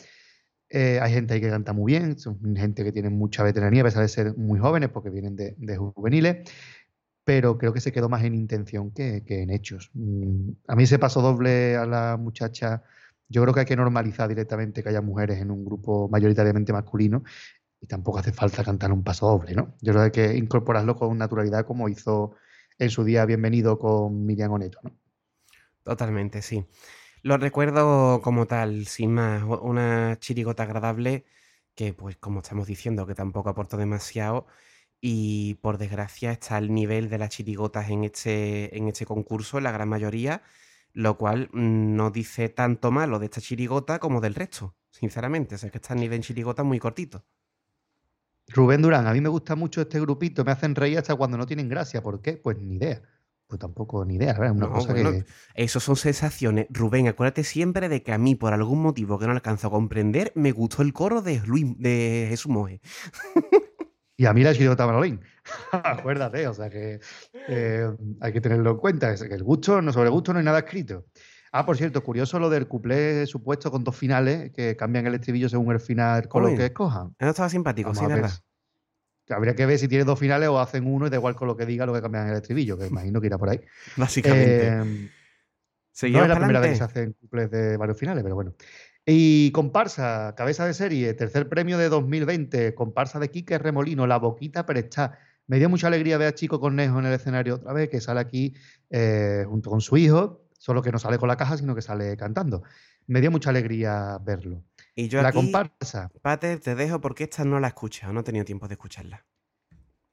Eh, 0.70 1.00
hay 1.02 1.14
gente 1.14 1.34
ahí 1.34 1.42
que 1.42 1.50
canta 1.50 1.74
muy 1.74 1.94
bien, 1.94 2.20
son 2.20 2.56
gente 2.56 2.84
que 2.84 2.92
tiene 2.92 3.10
mucha 3.10 3.44
veteranía, 3.44 3.82
a 3.82 3.86
pesar 3.86 4.04
de 4.04 4.08
ser 4.08 4.38
muy 4.38 4.60
jóvenes, 4.60 4.90
porque 4.90 5.10
vienen 5.10 5.36
de, 5.36 5.78
juveniles, 5.78 6.48
pero 7.24 7.58
creo 7.58 7.74
que 7.74 7.82
se 7.82 7.92
quedó 7.92 8.08
más 8.08 8.24
en 8.24 8.36
intención 8.36 8.92
que, 8.92 9.24
en 9.28 9.50
hechos. 9.50 9.90
Mm, 9.94 10.52
A 10.68 10.76
mí 10.76 10.84
ese 10.84 11.00
paso 11.00 11.22
doble 11.22 11.76
a 11.76 11.86
la 11.86 12.18
muchacha, 12.18 12.84
yo 13.30 13.42
creo 13.42 13.54
que 13.54 13.62
hay 13.62 13.66
que 13.66 13.76
normalizar 13.76 14.28
directamente 14.28 14.84
que 14.84 14.90
haya 14.90 15.02
mujeres 15.02 15.40
en 15.40 15.52
un 15.52 15.64
grupo 15.64 16.10
mayoritariamente 16.10 16.74
masculino 16.74 17.24
y 17.80 17.88
tampoco 17.88 18.20
hace 18.20 18.34
falta 18.34 18.64
cantar 18.64 18.92
un 18.92 19.04
paso 19.04 19.28
doble, 19.28 19.54
¿no? 19.54 19.76
Yo 19.82 19.94
creo 19.94 20.12
que 20.12 20.22
hay 20.22 20.32
que 20.32 20.38
incorporarlo 20.38 20.96
con 20.96 21.18
naturalidad 21.18 21.66
como 21.66 21.88
hizo 21.88 22.36
en 22.78 22.90
su 22.90 23.04
día 23.04 23.26
Bienvenido 23.26 23.78
con 23.78 24.26
Miriam 24.26 24.52
Oneto, 24.52 24.80
¿no? 24.84 24.98
Totalmente, 25.84 26.42
sí. 26.42 26.66
Lo 27.22 27.38
recuerdo 27.38 28.22
como 28.22 28.48
tal, 28.48 28.86
sin 28.88 29.14
más, 29.14 29.44
una 29.44 30.18
chirigota 30.20 30.64
agradable 30.64 31.26
que, 31.76 31.94
pues, 31.94 32.18
como 32.18 32.40
estamos 32.40 32.68
diciendo, 32.68 33.06
que 33.06 33.16
tampoco 33.16 33.50
aportó 33.50 33.78
demasiado 33.78 34.48
y 35.02 35.56
por 35.56 35.78
desgracia 35.78 36.32
está 36.32 36.58
al 36.58 36.74
nivel 36.74 37.10
de 37.10 37.18
las 37.18 37.30
chirigotas 37.30 37.90
en 37.90 38.04
este, 38.04 38.76
en 38.78 38.88
este 38.88 39.06
concurso, 39.06 39.60
la 39.60 39.72
gran 39.72 39.90
mayoría, 39.90 40.44
lo 40.94 41.18
cual 41.18 41.50
no 41.54 42.12
dice 42.12 42.50
tanto 42.50 42.92
malo 42.92 43.20
de 43.20 43.26
esta 43.26 43.42
chirigota 43.42 44.00
como 44.00 44.22
del 44.22 44.36
resto, 44.36 44.76
sinceramente. 44.92 45.56
O 45.56 45.58
sea, 45.58 45.70
que 45.70 45.78
está 45.78 45.94
al 45.94 46.00
nivel 46.00 46.22
chirigota 46.22 46.64
muy 46.64 46.80
cortito. 46.80 47.26
Rubén 48.48 48.82
Durán, 48.82 49.06
a 49.08 49.14
mí 49.14 49.22
me 49.22 49.30
gusta 49.30 49.56
mucho 49.56 49.82
este 49.82 50.00
grupito, 50.00 50.44
me 50.44 50.52
hacen 50.52 50.74
reír 50.76 50.98
hasta 50.98 51.16
cuando 51.16 51.38
no 51.38 51.46
tienen 51.46 51.70
gracia. 51.70 52.02
¿Por 52.02 52.22
qué? 52.22 52.34
Pues 52.38 52.58
ni 52.58 52.76
idea. 52.76 53.02
Pues 53.48 53.60
tampoco 53.60 54.06
ni 54.06 54.16
idea, 54.16 54.34
¿verdad? 54.34 54.52
Una 54.56 54.68
No, 54.68 54.74
cosa 54.74 54.94
bueno, 54.94 55.12
que... 55.12 55.26
Eso 55.56 55.80
son 55.80 55.96
sensaciones. 55.96 56.68
Rubén, 56.70 57.08
acuérdate 57.08 57.44
siempre 57.44 57.90
de 57.90 58.04
que 58.04 58.12
a 58.12 58.18
mí, 58.18 58.36
por 58.36 58.54
algún 58.54 58.82
motivo 58.82 59.18
que 59.18 59.26
no 59.26 59.32
alcanzo 59.32 59.68
a 59.68 59.72
comprender, 59.72 60.32
me 60.36 60.52
gustó 60.52 60.82
el 60.82 60.94
coro 60.94 61.22
de, 61.22 61.42
Luis, 61.46 61.66
de 61.78 62.28
Jesús 62.30 62.52
Moje. 62.52 62.82
Y 64.20 64.26
a 64.26 64.34
mí 64.34 64.44
la 64.44 64.54
chirigota 64.54 64.86
Manolín. 64.86 65.22
Acuérdate, 65.72 66.46
o 66.46 66.54
sea 66.54 66.70
que 66.70 67.00
eh, 67.48 67.90
hay 68.20 68.34
que 68.34 68.42
tenerlo 68.42 68.72
en 68.72 68.78
cuenta. 68.78 69.14
Es 69.14 69.24
que 69.24 69.34
el 69.34 69.44
gusto, 69.44 69.82
no 69.82 69.94
sobre 69.94 70.10
gusto 70.10 70.34
no 70.34 70.40
hay 70.40 70.46
nada 70.46 70.60
escrito. 70.60 71.06
Ah, 71.54 71.66
por 71.66 71.78
cierto, 71.78 72.04
curioso 72.04 72.38
lo 72.38 72.50
del 72.50 72.68
cuplé 72.68 73.26
supuesto 73.28 73.72
con 73.72 73.86
dos 73.86 73.96
finales 73.96 74.52
que 74.52 74.76
cambian 74.76 75.08
el 75.08 75.16
estribillo 75.16 75.48
según 75.48 75.72
el 75.72 75.80
final 75.80 76.28
con 76.28 76.44
Uy. 76.44 76.52
lo 76.52 76.58
que 76.58 76.66
escojan. 76.66 77.16
Eso 77.18 77.30
estaba 77.30 77.48
simpático, 77.48 77.94
Vamos 77.94 78.04
sí, 78.04 78.14
verdad. 78.14 78.32
habría 79.30 79.56
que 79.56 79.66
ver 79.66 79.80
si 79.80 79.88
tiene 79.88 80.04
dos 80.04 80.20
finales 80.20 80.50
o 80.50 80.60
hacen 80.60 80.86
uno 80.86 81.08
y 81.08 81.10
da 81.10 81.16
igual 81.16 81.36
con 81.36 81.48
lo 81.48 81.56
que 81.56 81.66
diga 81.66 81.86
lo 81.86 81.94
que 81.94 82.02
cambian 82.02 82.28
el 82.28 82.36
estribillo, 82.36 82.78
que 82.78 82.88
imagino 82.88 83.22
que 83.22 83.28
irá 83.28 83.38
por 83.38 83.50
ahí. 83.50 83.62
Básicamente. 83.96 84.68
Eh, 84.68 85.10
no 86.12 86.22
es 86.24 86.28
la 86.28 86.36
primera 86.36 86.60
vez 86.60 86.72
que 86.72 86.78
se 86.78 86.84
hacen 86.84 87.14
cuplés 87.14 87.50
de 87.50 87.78
varios 87.78 87.98
finales, 87.98 88.22
pero 88.22 88.36
bueno. 88.36 88.54
Y 89.12 89.50
comparsa, 89.54 90.36
cabeza 90.38 90.68
de 90.68 90.76
serie, 90.76 91.16
tercer 91.16 91.50
premio 91.50 91.80
de 91.80 91.90
2020, 91.90 92.76
comparsa 92.76 93.18
de 93.18 93.32
Quique 93.32 93.58
Remolino, 93.58 94.06
La 94.06 94.18
Boquita 94.18 94.68
Presta. 94.68 95.18
Me 95.48 95.58
dio 95.58 95.68
mucha 95.68 95.88
alegría 95.88 96.20
ver 96.20 96.28
a 96.28 96.36
Chico 96.36 96.60
Cornejo 96.60 97.00
en 97.00 97.08
el 97.08 97.14
escenario 97.14 97.56
otra 97.56 97.74
vez, 97.74 97.90
que 97.90 98.02
sale 98.02 98.20
aquí 98.20 98.54
eh, 98.92 99.46
junto 99.48 99.72
con 99.72 99.82
su 99.82 99.98
hijo, 99.98 100.44
solo 100.60 100.84
que 100.84 100.92
no 100.92 101.00
sale 101.00 101.18
con 101.18 101.28
la 101.28 101.38
caja, 101.38 101.58
sino 101.58 101.74
que 101.74 101.82
sale 101.82 102.16
cantando. 102.18 102.62
Me 103.08 103.20
dio 103.20 103.32
mucha 103.32 103.50
alegría 103.50 104.20
verlo. 104.22 104.64
Y 104.94 105.08
yo 105.08 105.24
la 105.24 105.30
aquí, 105.30 105.38
comparsa, 105.38 106.12
Pater, 106.22 106.60
te 106.60 106.76
dejo 106.76 107.02
porque 107.02 107.24
esta 107.24 107.44
no 107.44 107.60
la 107.60 107.66
he 107.66 107.70
escuchado, 107.70 108.14
no 108.14 108.20
he 108.20 108.24
tenido 108.24 108.46
tiempo 108.46 108.68
de 108.68 108.76
escucharla. 108.76 109.26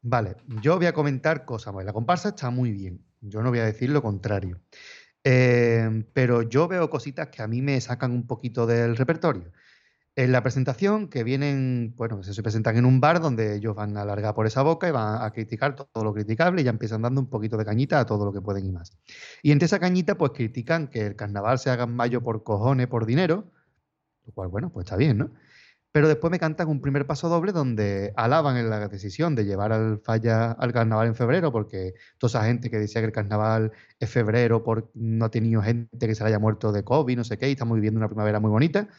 Vale, 0.01 0.37
yo 0.63 0.77
voy 0.77 0.87
a 0.87 0.95
comentar 0.95 1.45
cosas. 1.45 1.75
La 1.85 1.93
comparsa 1.93 2.31
está 2.31 2.49
muy 2.49 2.73
bien. 2.73 3.05
Yo 3.21 3.43
no 3.43 3.51
voy 3.51 3.59
a 3.59 3.65
decir 3.67 3.91
lo 3.91 4.01
contrario. 4.01 4.61
Eh, 5.29 6.05
pero 6.12 6.43
yo 6.43 6.69
veo 6.69 6.89
cositas 6.89 7.31
que 7.31 7.43
a 7.43 7.49
mí 7.49 7.61
me 7.61 7.81
sacan 7.81 8.12
un 8.12 8.29
poquito 8.29 8.65
del 8.65 8.97
repertorio. 8.97 9.51
En 10.15 10.31
la 10.31 10.41
presentación, 10.41 11.09
que 11.09 11.25
vienen, 11.25 11.95
bueno, 11.97 12.23
se 12.23 12.43
presentan 12.45 12.77
en 12.77 12.85
un 12.85 13.01
bar 13.01 13.21
donde 13.21 13.57
ellos 13.57 13.75
van 13.75 13.97
a 13.97 14.03
alargar 14.03 14.37
por 14.37 14.47
esa 14.47 14.62
boca 14.62 14.89
y 14.89 14.93
van 14.93 15.25
a 15.25 15.33
criticar 15.33 15.75
todo 15.75 16.05
lo 16.05 16.15
criticable 16.15 16.62
y 16.62 16.65
ya 16.65 16.71
empiezan 16.71 17.03
dando 17.03 17.21
un 17.21 17.29
poquito 17.29 17.57
de 17.57 17.65
cañita 17.65 17.99
a 17.99 18.07
todo 18.07 18.25
lo 18.25 18.33
que 18.33 18.41
pueden 18.41 18.67
y 18.67 18.71
más. 18.71 18.97
Y 19.43 19.51
entre 19.51 19.67
esa 19.67 19.81
cañita, 19.81 20.17
pues 20.17 20.31
critican 20.31 20.87
que 20.87 21.05
el 21.07 21.17
carnaval 21.17 21.59
se 21.59 21.71
haga 21.71 21.85
en 21.85 21.97
mayo 21.97 22.23
por 22.23 22.45
cojones, 22.45 22.87
por 22.87 23.05
dinero, 23.05 23.51
lo 24.27 24.33
cual, 24.33 24.49
bueno, 24.49 24.71
pues 24.73 24.85
está 24.85 24.97
bien, 24.97 25.19
¿no? 25.19 25.33
Pero 25.97 26.09
después 26.09 26.31
me 26.31 26.39
cantan 26.39 26.69
un 26.69 26.83
primer 26.83 27.07
paso 27.07 27.31
doble 27.31 27.53
donde 27.53 28.13
alaban 28.17 28.59
en 28.59 28.69
la 28.69 28.87
decisión 28.87 29.35
de 29.35 29.47
llevar 29.47 29.73
al 29.73 29.99
falla 30.01 30.53
al 30.53 30.71
carnaval 30.71 31.07
en 31.07 31.15
febrero, 31.15 31.51
porque 31.51 31.95
toda 32.19 32.29
esa 32.29 32.45
gente 32.45 32.69
que 32.69 32.79
decía 32.79 33.01
que 33.01 33.07
el 33.07 33.13
carnaval 33.13 33.73
es 33.99 34.11
febrero 34.11 34.63
por 34.63 34.91
no 34.93 35.25
ha 35.25 35.31
tenido 35.31 35.63
gente 35.63 36.07
que 36.07 36.15
se 36.15 36.23
haya 36.23 36.39
muerto 36.39 36.71
de 36.71 36.85
COVID, 36.85 37.17
no 37.17 37.25
sé 37.25 37.39
qué, 37.39 37.49
y 37.49 37.53
estamos 37.53 37.77
viviendo 37.77 37.97
una 37.97 38.09
primavera 38.09 38.41
muy 38.41 38.51
bonita, 38.51 38.91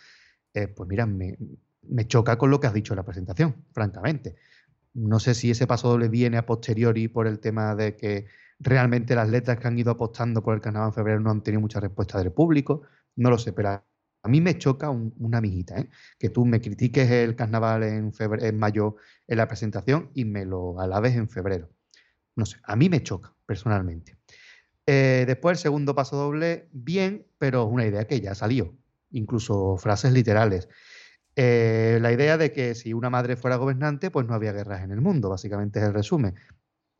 eh, 0.56 0.70
pues 0.70 0.90
mira, 0.90 1.06
me, 1.06 1.38
me 1.84 2.08
choca 2.08 2.36
con 2.40 2.50
lo 2.50 2.60
que 2.60 2.66
has 2.66 2.74
dicho 2.74 2.94
en 2.94 2.98
la 2.98 3.06
presentación, 3.06 3.64
francamente. 3.74 4.36
No 4.96 5.20
sé 5.20 5.36
si 5.36 5.52
ese 5.52 5.68
paso 5.68 5.90
doble 5.90 6.10
viene 6.10 6.38
a 6.38 6.48
posteriori 6.48 7.10
por 7.10 7.28
el 7.28 7.38
tema 7.38 7.76
de 7.76 7.96
que 7.96 8.26
realmente 8.58 9.14
las 9.14 9.30
letras 9.30 9.60
que 9.60 9.68
han 9.68 9.78
ido 9.78 9.92
apostando 9.92 10.42
por 10.42 10.56
el 10.56 10.62
carnaval 10.62 10.90
en 10.90 10.94
febrero 10.96 11.20
no 11.20 11.30
han 11.30 11.44
tenido 11.44 11.62
mucha 11.62 11.80
respuesta 11.80 12.18
del 12.18 12.32
público, 12.32 12.82
no 13.16 13.30
lo 13.30 13.38
sé, 13.38 13.54
pero 13.54 13.84
a 14.28 14.30
mí 14.30 14.42
me 14.42 14.58
choca 14.58 14.90
una 14.90 15.40
mijita, 15.40 15.80
¿eh? 15.80 15.90
que 16.20 16.30
tú 16.30 16.46
me 16.46 16.60
critiques 16.60 17.10
el 17.10 17.38
carnaval 17.38 17.84
en, 17.84 18.12
febrero, 18.12 18.46
en 18.46 18.60
mayo 18.60 18.98
en 19.26 19.38
la 19.38 19.48
presentación 19.48 20.12
y 20.14 20.26
me 20.26 20.44
lo 20.44 20.82
alabes 20.82 21.16
en 21.16 21.30
febrero. 21.30 21.70
No 22.36 22.46
sé, 22.46 22.58
a 22.64 22.76
mí 22.76 22.90
me 22.90 23.02
choca 23.02 23.34
personalmente. 23.46 24.18
Eh, 24.86 25.24
después 25.26 25.58
el 25.58 25.62
segundo 25.62 25.96
paso 25.96 26.18
doble, 26.18 26.68
bien, 26.74 27.26
pero 27.38 27.64
es 27.64 27.72
una 27.72 27.86
idea 27.86 28.06
que 28.06 28.20
ya 28.20 28.36
salió, 28.36 28.76
incluso 29.12 29.78
frases 29.78 30.12
literales. 30.12 30.68
Eh, 31.38 32.00
la 32.02 32.12
idea 32.12 32.38
de 32.38 32.52
que 32.52 32.76
si 32.76 32.92
una 32.92 33.10
madre 33.10 33.38
fuera 33.38 33.56
gobernante, 33.56 34.12
pues 34.12 34.28
no 34.28 34.34
había 34.34 34.52
guerras 34.52 34.84
en 34.84 34.92
el 34.92 35.00
mundo, 35.00 35.30
básicamente 35.30 35.80
es 35.80 35.86
el 35.86 35.94
resumen. 35.94 36.36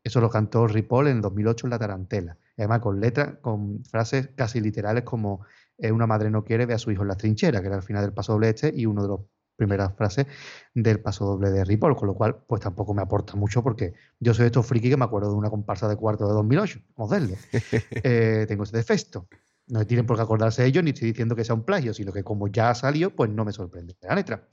Eso 0.02 0.22
lo 0.22 0.30
cantó 0.30 0.66
Ripoll 0.66 1.08
en 1.08 1.20
2008 1.20 1.66
en 1.66 1.70
La 1.70 1.78
Tarantela. 1.78 2.38
Además, 2.56 2.80
con 2.80 3.00
letras, 3.00 3.34
con 3.42 3.84
frases 3.84 4.30
casi 4.34 4.62
literales 4.62 5.04
como 5.04 5.44
eh, 5.78 5.92
una 5.92 6.06
madre 6.06 6.30
no 6.30 6.44
quiere 6.44 6.66
ver 6.66 6.76
a 6.76 6.78
su 6.78 6.90
hijo 6.90 7.02
en 7.02 7.08
la 7.08 7.16
trinchera, 7.16 7.60
que 7.60 7.68
era 7.68 7.76
el 7.76 7.82
final 7.82 8.02
del 8.02 8.12
paso 8.12 8.32
doble 8.32 8.50
este 8.50 8.72
y 8.74 8.86
una 8.86 9.02
de 9.02 9.08
las 9.08 9.20
primeras 9.56 9.94
frases 9.96 10.26
del 10.72 11.00
paso 11.00 11.24
doble 11.26 11.50
de 11.50 11.64
Ripoll, 11.64 11.96
con 11.96 12.08
lo 12.08 12.14
cual, 12.14 12.36
pues 12.46 12.60
tampoco 12.60 12.94
me 12.94 13.02
aporta 13.02 13.34
mucho 13.34 13.62
porque 13.62 13.94
yo 14.20 14.32
soy 14.32 14.44
de 14.44 14.46
estos 14.46 14.66
friki 14.66 14.90
que 14.90 14.96
me 14.96 15.04
acuerdo 15.04 15.30
de 15.30 15.36
una 15.36 15.50
comparsa 15.50 15.88
de 15.88 15.96
cuarto 15.96 16.26
de 16.26 16.34
2008, 16.34 16.80
modelo. 16.96 17.34
eh, 18.02 18.46
tengo 18.48 18.62
ese 18.62 18.76
defecto. 18.76 19.28
No 19.66 19.86
tienen 19.86 20.06
por 20.06 20.16
qué 20.16 20.22
acordarse 20.22 20.62
de 20.62 20.68
ellos, 20.68 20.82
ni 20.82 20.90
estoy 20.90 21.08
diciendo 21.08 21.36
que 21.36 21.44
sea 21.44 21.54
un 21.54 21.64
plagio, 21.64 21.92
sino 21.92 22.12
que 22.12 22.22
como 22.22 22.48
ya 22.48 22.74
salió, 22.74 23.14
pues 23.14 23.30
no 23.30 23.44
me 23.44 23.52
sorprende 23.52 23.96
la 24.00 24.14
letra. 24.14 24.48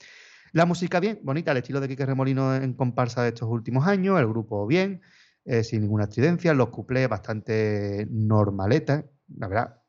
La 0.51 0.65
música 0.65 0.99
bien, 0.99 1.19
bonita, 1.23 1.51
el 1.51 1.57
estilo 1.57 1.79
de 1.79 1.87
Quique 1.87 2.05
Remolino 2.05 2.55
en 2.55 2.73
comparsa 2.73 3.23
de 3.23 3.29
estos 3.29 3.47
últimos 3.49 3.87
años, 3.87 4.19
el 4.19 4.27
grupo 4.27 4.65
bien, 4.65 5.01
eh, 5.45 5.63
sin 5.63 5.81
ninguna 5.81 6.05
estridencia, 6.05 6.53
los 6.53 6.69
cuplés 6.69 7.07
bastante 7.07 8.07
normaletas, 8.09 9.05
la 9.37 9.47
verdad, 9.47 9.81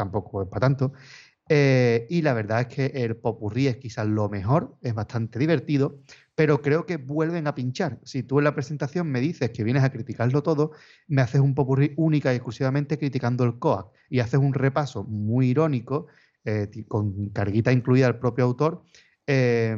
tampoco 0.00 0.42
es 0.42 0.48
para 0.48 0.60
tanto. 0.60 0.92
Eh, 1.48 2.06
y 2.08 2.22
la 2.22 2.32
verdad 2.32 2.60
es 2.62 2.66
que 2.68 2.86
el 3.04 3.16
popurrí 3.16 3.66
es 3.66 3.76
quizás 3.76 4.06
lo 4.06 4.28
mejor, 4.28 4.76
es 4.82 4.94
bastante 4.94 5.38
divertido, 5.38 6.00
pero 6.34 6.62
creo 6.62 6.86
que 6.86 6.96
vuelven 6.96 7.46
a 7.46 7.54
pinchar. 7.54 7.98
Si 8.04 8.22
tú 8.22 8.38
en 8.38 8.44
la 8.44 8.54
presentación 8.54 9.10
me 9.10 9.20
dices 9.20 9.50
que 9.50 9.64
vienes 9.64 9.82
a 9.82 9.90
criticarlo 9.90 10.42
todo, 10.42 10.72
me 11.08 11.22
haces 11.22 11.40
un 11.40 11.54
popurrí 11.54 11.92
única 11.96 12.32
y 12.32 12.36
exclusivamente 12.36 12.98
criticando 12.98 13.44
el 13.44 13.58
COAC 13.58 13.88
y 14.08 14.20
haces 14.20 14.40
un 14.40 14.54
repaso 14.54 15.04
muy 15.04 15.48
irónico, 15.48 16.06
eh, 16.44 16.70
con 16.88 17.30
carguita 17.30 17.72
incluida 17.72 18.06
el 18.06 18.18
propio 18.18 18.44
autor, 18.44 18.82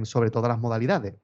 sobre 0.05 0.31
todas 0.31 0.49
las 0.49 0.59
modalidades 0.59 1.15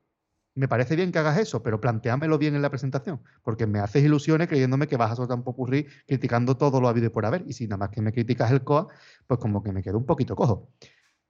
me 0.58 0.66
parece 0.66 0.96
bien 0.96 1.12
que 1.12 1.20
hagas 1.20 1.38
eso, 1.38 1.62
pero 1.62 1.80
planteámelo 1.80 2.36
bien 2.36 2.56
en 2.56 2.62
la 2.62 2.68
presentación, 2.68 3.22
porque 3.44 3.66
me 3.66 3.78
haces 3.78 4.02
ilusiones 4.02 4.48
creyéndome 4.48 4.88
que 4.88 4.96
vas 4.96 5.12
a 5.12 5.16
soltar 5.16 5.38
un 5.38 5.44
popurrí 5.44 5.86
criticando 6.04 6.56
todo 6.56 6.80
lo 6.80 6.88
habido 6.88 7.06
y 7.06 7.10
por 7.10 7.24
haber, 7.24 7.44
y 7.46 7.52
si 7.52 7.68
nada 7.68 7.76
más 7.76 7.90
que 7.90 8.02
me 8.02 8.12
criticas 8.12 8.50
el 8.50 8.64
COA, 8.64 8.88
pues 9.28 9.38
como 9.38 9.62
que 9.62 9.72
me 9.72 9.84
quedo 9.84 9.98
un 9.98 10.04
poquito 10.04 10.34
cojo. 10.34 10.72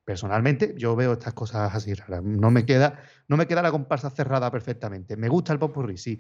Personalmente, 0.02 0.74
yo 0.78 0.96
veo 0.96 1.12
estas 1.12 1.34
cosas 1.34 1.74
así 1.74 1.92
raras. 1.92 2.22
No 2.24 2.50
me 2.50 2.64
queda, 2.64 3.02
no 3.28 3.36
me 3.36 3.46
queda 3.46 3.60
la 3.60 3.70
comparsa 3.70 4.08
cerrada 4.08 4.50
perfectamente. 4.50 5.18
Me 5.18 5.28
gusta 5.28 5.52
el 5.52 5.58
popurrí, 5.58 5.98
sí. 5.98 6.18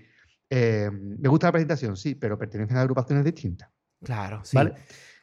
Eh, 0.50 0.90
me 0.92 1.28
gusta 1.30 1.46
la 1.46 1.52
presentación, 1.52 1.96
sí, 1.96 2.14
pero 2.14 2.38
pertenecen 2.38 2.76
a 2.76 2.82
agrupaciones 2.82 3.24
distintas. 3.24 3.70
Claro, 4.02 4.42
sí. 4.44 4.54
¿Vale? 4.54 4.74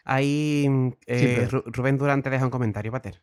Ahí 0.06 0.68
eh, 1.06 1.48
Rubén 1.50 2.00
Durante 2.00 2.32
deja 2.32 2.46
un 2.46 2.52
comentario, 2.52 2.92
Pater. 2.92 3.22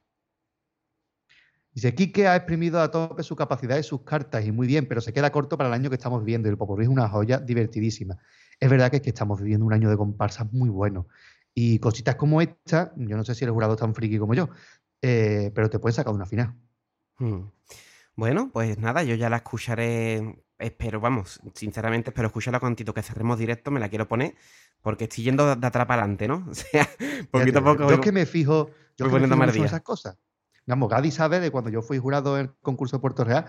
Dice, 1.75 1.95
Quique 1.95 2.29
ha 2.29 2.37
exprimido 2.37 2.81
a 2.81 2.91
tope 2.91 3.23
su 3.23 3.35
capacidad 3.35 3.79
y 3.79 3.83
sus 3.83 4.03
cartas, 4.03 4.45
y 4.45 4.53
muy 4.53 4.67
bien, 4.67 4.87
pero 4.87 5.01
se 5.01 5.13
queda 5.13 5.33
corto 5.33 5.57
para 5.57 5.69
el 5.69 5.75
año 5.75 5.89
que 5.89 5.97
estamos 5.97 6.21
viviendo. 6.21 6.49
Y 6.49 6.51
el 6.51 6.59
Popurrí 6.59 6.85
es 6.85 6.91
una 6.91 7.09
joya 7.09 7.39
divertidísima. 7.39 8.19
Es 8.61 8.69
verdad 8.69 8.91
que, 8.91 8.99
es 8.99 9.03
que 9.03 9.11
estamos 9.11 9.41
viviendo 9.41 9.65
un 9.65 9.73
año 9.73 9.89
de 9.89 9.97
comparsas 9.97 10.53
muy 10.53 10.69
bueno. 10.69 11.09
Y 11.55 11.79
cositas 11.79 12.17
como 12.17 12.41
esta, 12.41 12.93
yo 12.97 13.17
no 13.17 13.25
sé 13.25 13.35
si 13.35 13.45
el 13.45 13.51
jurado 13.51 13.75
es 13.75 13.81
tan 13.81 13.95
friki 13.95 14.19
como 14.19 14.35
yo, 14.35 14.51
eh, 15.01 15.51
pero 15.55 15.71
te 15.71 15.79
puedes 15.79 15.97
sacar 15.97 16.15
una 16.15 16.27
final. 16.27 16.55
Hmm. 17.19 17.45
Bueno, 18.15 18.51
pues 18.53 18.79
nada, 18.79 19.03
yo 19.03 19.15
ya 19.15 19.31
la 19.31 19.37
escucharé. 19.37 20.45
Espero, 20.59 21.01
vamos, 21.01 21.41
sinceramente 21.55 22.11
espero 22.11 22.29
escucharla 22.29 22.61
cuantito 22.61 22.95
que 22.95 23.03
cerremos 23.03 23.39
directo, 23.39 23.71
me 23.71 23.81
la 23.81 23.89
quiero 23.89 24.07
poner, 24.07 24.35
porque 24.81 25.05
estoy 25.05 25.25
yendo 25.25 25.57
de 25.57 25.67
atrás 25.67 25.87
para 25.87 26.03
adelante, 26.03 26.29
¿no? 26.29 26.47
O 26.51 26.55
sea, 26.55 26.89
poquito 27.31 27.59
a 27.59 27.65
poco. 27.65 27.89
Yo 27.89 27.95
es 27.95 28.01
que 28.01 28.13
me 28.13 28.27
fijo, 28.27 28.71
yo 28.97 29.07
que 29.07 29.19
me 29.19 29.29
fijo 29.29 29.59
en 29.59 29.65
esas 29.65 29.83
cosas. 29.83 30.19
Digamos, 30.67 30.89
Gadi 30.89 31.11
sabe 31.11 31.41
de 31.41 31.51
cuando 31.51 31.71
yo 31.71 31.83
fui 31.83 31.99
jurado 31.99 32.39
en 32.39 32.47
el 32.47 32.55
concurso 32.61 32.97
de 32.97 33.01
Puerto 33.01 33.25
Real 33.25 33.47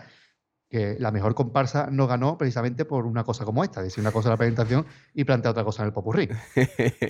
que 0.73 0.97
la 0.99 1.12
mejor 1.12 1.36
comparsa 1.36 1.89
no 1.91 2.08
ganó 2.08 2.36
precisamente 2.36 2.84
por 2.84 3.06
una 3.06 3.23
cosa 3.23 3.45
como 3.45 3.63
esta, 3.63 3.84
decir 3.84 4.02
una 4.02 4.12
cosa 4.12 4.30
en 4.30 4.32
la 4.32 4.38
presentación 4.38 4.88
y 5.13 5.23
plantear 5.23 5.52
otra 5.52 5.63
cosa 5.63 5.84
en 5.84 5.89
el 5.89 5.93
popurrí. 5.93 6.28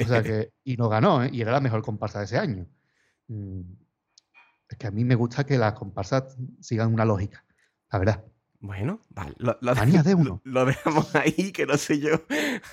O 0.03 0.05
sea 0.05 0.21
que, 0.21 0.51
y 0.65 0.75
no 0.75 0.89
ganó, 0.89 1.23
¿eh? 1.23 1.29
y 1.31 1.41
era 1.41 1.53
la 1.53 1.61
mejor 1.61 1.81
comparsa 1.81 2.19
de 2.19 2.25
ese 2.25 2.37
año. 2.37 2.67
Mm, 3.29 3.61
es 4.67 4.77
que 4.77 4.87
a 4.87 4.91
mí 4.91 5.05
me 5.05 5.15
gusta 5.15 5.45
que 5.45 5.57
las 5.57 5.73
comparsas 5.75 6.35
sigan 6.59 6.93
una 6.93 7.05
lógica, 7.05 7.45
la 7.89 7.99
verdad. 7.99 8.25
Bueno, 8.63 9.01
vale. 9.09 9.33
Lo, 9.39 9.53
de 9.75 10.15
uno. 10.15 10.39
Lo, 10.45 10.63
dejamos 10.63 11.13
ahí, 11.17 11.51
que 11.51 11.65
no 11.65 11.75
sé 11.75 11.99
yo. 11.99 12.21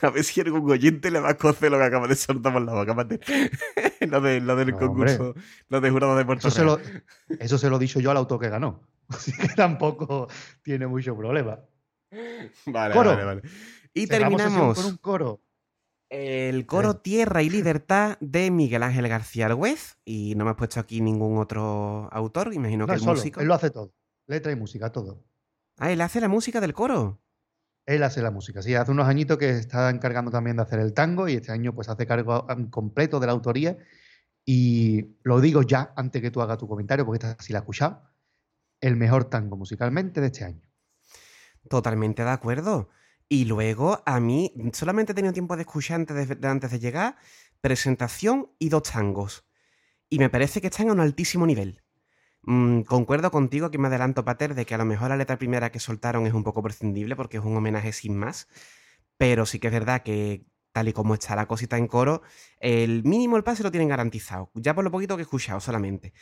A 0.02 0.10
ver 0.10 0.22
si 0.22 0.40
algún 0.40 0.70
oyente 0.70 1.10
le 1.10 1.18
va 1.18 1.30
a 1.30 1.36
cocer 1.36 1.72
lo 1.72 1.78
que 1.78 1.84
acaba 1.84 2.06
de 2.06 2.14
soltar 2.14 2.52
por 2.52 2.62
la 2.62 2.74
boca, 2.74 2.94
lo, 4.08 4.20
de, 4.20 4.40
lo 4.40 4.54
del 4.54 4.72
concurso, 4.76 5.34
lo 5.68 5.80
de 5.80 5.90
jurado 5.90 6.14
de 6.14 6.24
Puerto 6.24 6.46
eso 6.46 6.56
Se 6.56 6.64
lo, 6.64 6.78
eso 7.40 7.58
se 7.58 7.68
lo 7.68 7.74
he 7.74 7.80
dicho 7.80 7.98
yo 7.98 8.12
al 8.12 8.18
autor 8.18 8.38
que 8.38 8.48
ganó. 8.48 8.86
Así 9.08 9.32
que 9.32 9.48
tampoco 9.48 10.28
tiene 10.62 10.86
mucho 10.86 11.16
problema. 11.16 11.58
Vale, 12.66 12.94
vale, 12.94 13.24
vale. 13.24 13.42
Y 13.92 14.06
terminamos 14.06 14.76
con 14.76 14.92
un 14.92 14.96
coro. 14.98 15.42
El 16.08 16.66
coro 16.66 16.98
Tierra 16.98 17.42
y 17.42 17.50
Libertad 17.50 18.16
de 18.20 18.52
Miguel 18.52 18.84
Ángel 18.84 19.08
García 19.08 19.46
Alhuez. 19.46 19.96
Y 20.04 20.36
no 20.36 20.44
me 20.44 20.52
has 20.52 20.56
puesto 20.56 20.78
aquí 20.78 21.00
ningún 21.00 21.38
otro 21.38 22.08
autor, 22.12 22.54
imagino 22.54 22.86
que 22.86 22.94
el 22.94 23.02
músico. 23.02 23.40
Él 23.40 23.48
lo 23.48 23.54
hace 23.54 23.70
todo. 23.70 23.92
Letra 24.28 24.52
y 24.52 24.56
música, 24.56 24.92
todo. 24.92 25.24
Ah, 25.80 25.90
él 25.90 26.02
hace 26.02 26.20
la 26.20 26.28
música 26.28 26.60
del 26.60 26.74
coro. 26.74 27.22
Él 27.86 28.02
hace 28.02 28.20
la 28.20 28.30
música, 28.30 28.60
sí. 28.60 28.74
Hace 28.74 28.92
unos 28.92 29.08
añitos 29.08 29.38
que 29.38 29.48
está 29.48 29.88
encargando 29.88 30.30
también 30.30 30.56
de 30.56 30.62
hacer 30.62 30.78
el 30.78 30.92
tango 30.92 31.26
y 31.26 31.34
este 31.34 31.52
año 31.52 31.74
pues 31.74 31.88
hace 31.88 32.06
cargo 32.06 32.46
completo 32.70 33.18
de 33.18 33.26
la 33.26 33.32
autoría. 33.32 33.78
Y 34.44 35.16
lo 35.22 35.40
digo 35.40 35.62
ya 35.62 35.94
antes 35.96 36.20
que 36.20 36.30
tú 36.30 36.42
hagas 36.42 36.58
tu 36.58 36.68
comentario, 36.68 37.06
porque 37.06 37.26
esta 37.26 37.42
sí 37.42 37.54
la 37.54 37.60
has 37.60 37.62
escuchado. 37.62 38.02
El 38.80 38.96
mejor 38.96 39.24
tango 39.24 39.56
musicalmente 39.56 40.20
de 40.20 40.26
este 40.26 40.44
año. 40.44 40.70
Totalmente 41.68 42.24
de 42.24 42.30
acuerdo. 42.30 42.90
Y 43.26 43.46
luego, 43.46 44.02
a 44.04 44.20
mí, 44.20 44.52
solamente 44.74 45.12
he 45.12 45.14
tenido 45.14 45.32
tiempo 45.32 45.56
de 45.56 45.62
escuchar 45.62 46.00
antes 46.00 46.28
de, 46.28 46.48
antes 46.48 46.70
de 46.72 46.78
llegar, 46.78 47.16
presentación 47.62 48.50
y 48.58 48.68
dos 48.68 48.82
tangos. 48.82 49.46
Y 50.10 50.18
me 50.18 50.28
parece 50.28 50.60
que 50.60 50.66
están 50.66 50.90
a 50.90 50.92
un 50.92 51.00
altísimo 51.00 51.46
nivel. 51.46 51.82
Mm, 52.42 52.82
concuerdo 52.82 53.30
contigo 53.30 53.70
que 53.70 53.78
me 53.78 53.88
adelanto, 53.88 54.24
Pater, 54.24 54.54
de 54.54 54.64
que 54.64 54.74
a 54.74 54.78
lo 54.78 54.84
mejor 54.84 55.10
la 55.10 55.16
letra 55.16 55.36
primera 55.38 55.70
que 55.70 55.78
soltaron 55.80 56.26
es 56.26 56.32
un 56.32 56.42
poco 56.44 56.62
prescindible 56.62 57.16
porque 57.16 57.36
es 57.38 57.44
un 57.44 57.56
homenaje 57.56 57.92
sin 57.92 58.16
más. 58.16 58.48
Pero 59.18 59.46
sí 59.46 59.58
que 59.60 59.68
es 59.68 59.72
verdad 59.72 60.02
que, 60.02 60.46
tal 60.72 60.88
y 60.88 60.92
como 60.92 61.14
está 61.14 61.36
la 61.36 61.46
cosita 61.48 61.76
en 61.78 61.86
coro, 61.88 62.22
el 62.60 63.04
mínimo 63.04 63.36
el 63.36 63.44
pase 63.44 63.62
lo 63.62 63.70
tienen 63.70 63.88
garantizado. 63.88 64.50
Ya 64.54 64.74
por 64.74 64.84
lo 64.84 64.90
poquito 64.90 65.16
que 65.16 65.22
he 65.22 65.24
escuchado 65.24 65.60
solamente. 65.60 66.12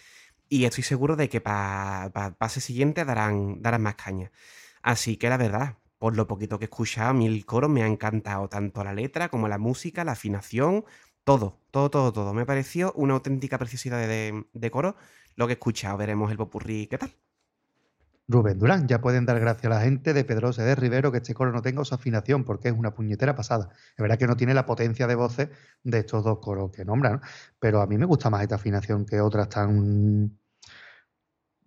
Y 0.49 0.65
estoy 0.65 0.85
seguro 0.85 1.17
de 1.17 1.29
que 1.29 1.41
para 1.41 2.11
pase 2.39 2.61
siguiente 2.61 3.05
darán, 3.05 3.63
darán 3.63 3.83
más 3.83 3.97
caña. 3.97 4.33
Así 4.83 5.17
que 5.17 5.29
la 5.29 5.37
verdad, 5.37 5.79
por 5.99 6.17
lo 6.17 6.27
poquito 6.27 6.59
que 6.59 6.67
he 6.67 6.67
escuchado, 6.67 7.11
a 7.11 7.15
mí 7.15 7.27
el 7.27 7.47
coro 7.47 7.69
me 7.69 7.83
ha 7.83 7.87
encantado, 7.87 8.49
tanto 8.49 8.85
la 8.85 8.95
letra 8.95 9.29
como 9.31 9.49
la 9.49 9.59
música, 9.59 10.05
la 10.05 10.13
afinación, 10.13 10.85
todo, 11.25 11.61
todo, 11.71 11.91
todo, 11.91 12.13
todo. 12.13 12.35
Me 12.35 12.47
pareció 12.47 12.93
una 12.95 13.15
auténtica 13.15 13.59
preciosidad 13.59 13.99
de 14.09 14.71
coro 14.71 14.97
lo 15.39 15.47
que 15.47 15.53
he 15.53 15.55
escuchado. 15.55 15.97
Veremos 15.97 16.31
el 16.31 16.37
popurrí, 16.37 16.87
¿qué 16.89 16.99
tal? 16.99 17.15
Rubén 18.27 18.59
Durán, 18.59 18.87
ya 18.87 19.01
pueden 19.01 19.25
dar 19.25 19.41
gracias 19.41 19.65
a 19.65 19.77
la 19.77 19.81
gente 19.81 20.13
de 20.13 20.23
Pedrosa 20.23 20.63
de 20.63 20.75
Rivero 20.75 21.11
que 21.11 21.19
este 21.19 21.33
coro 21.33 21.51
no 21.51 21.63
tenga 21.63 21.83
su 21.85 21.95
afinación, 21.95 22.45
porque 22.45 22.69
es 22.69 22.75
una 22.75 22.91
puñetera 22.91 23.35
pasada. 23.35 23.71
Es 23.73 23.97
verdad 23.97 24.19
que 24.19 24.27
no 24.27 24.37
tiene 24.37 24.53
la 24.53 24.67
potencia 24.67 25.07
de 25.07 25.15
voces 25.15 25.49
de 25.83 25.99
estos 26.01 26.25
dos 26.25 26.39
coros 26.41 26.71
que 26.71 26.85
nombran, 26.85 27.23
pero 27.59 27.81
a 27.81 27.87
mí 27.87 27.97
me 27.97 28.05
gusta 28.05 28.29
más 28.29 28.43
esta 28.43 28.57
afinación 28.57 29.07
que 29.07 29.21
otras 29.21 29.49
tan 29.49 30.39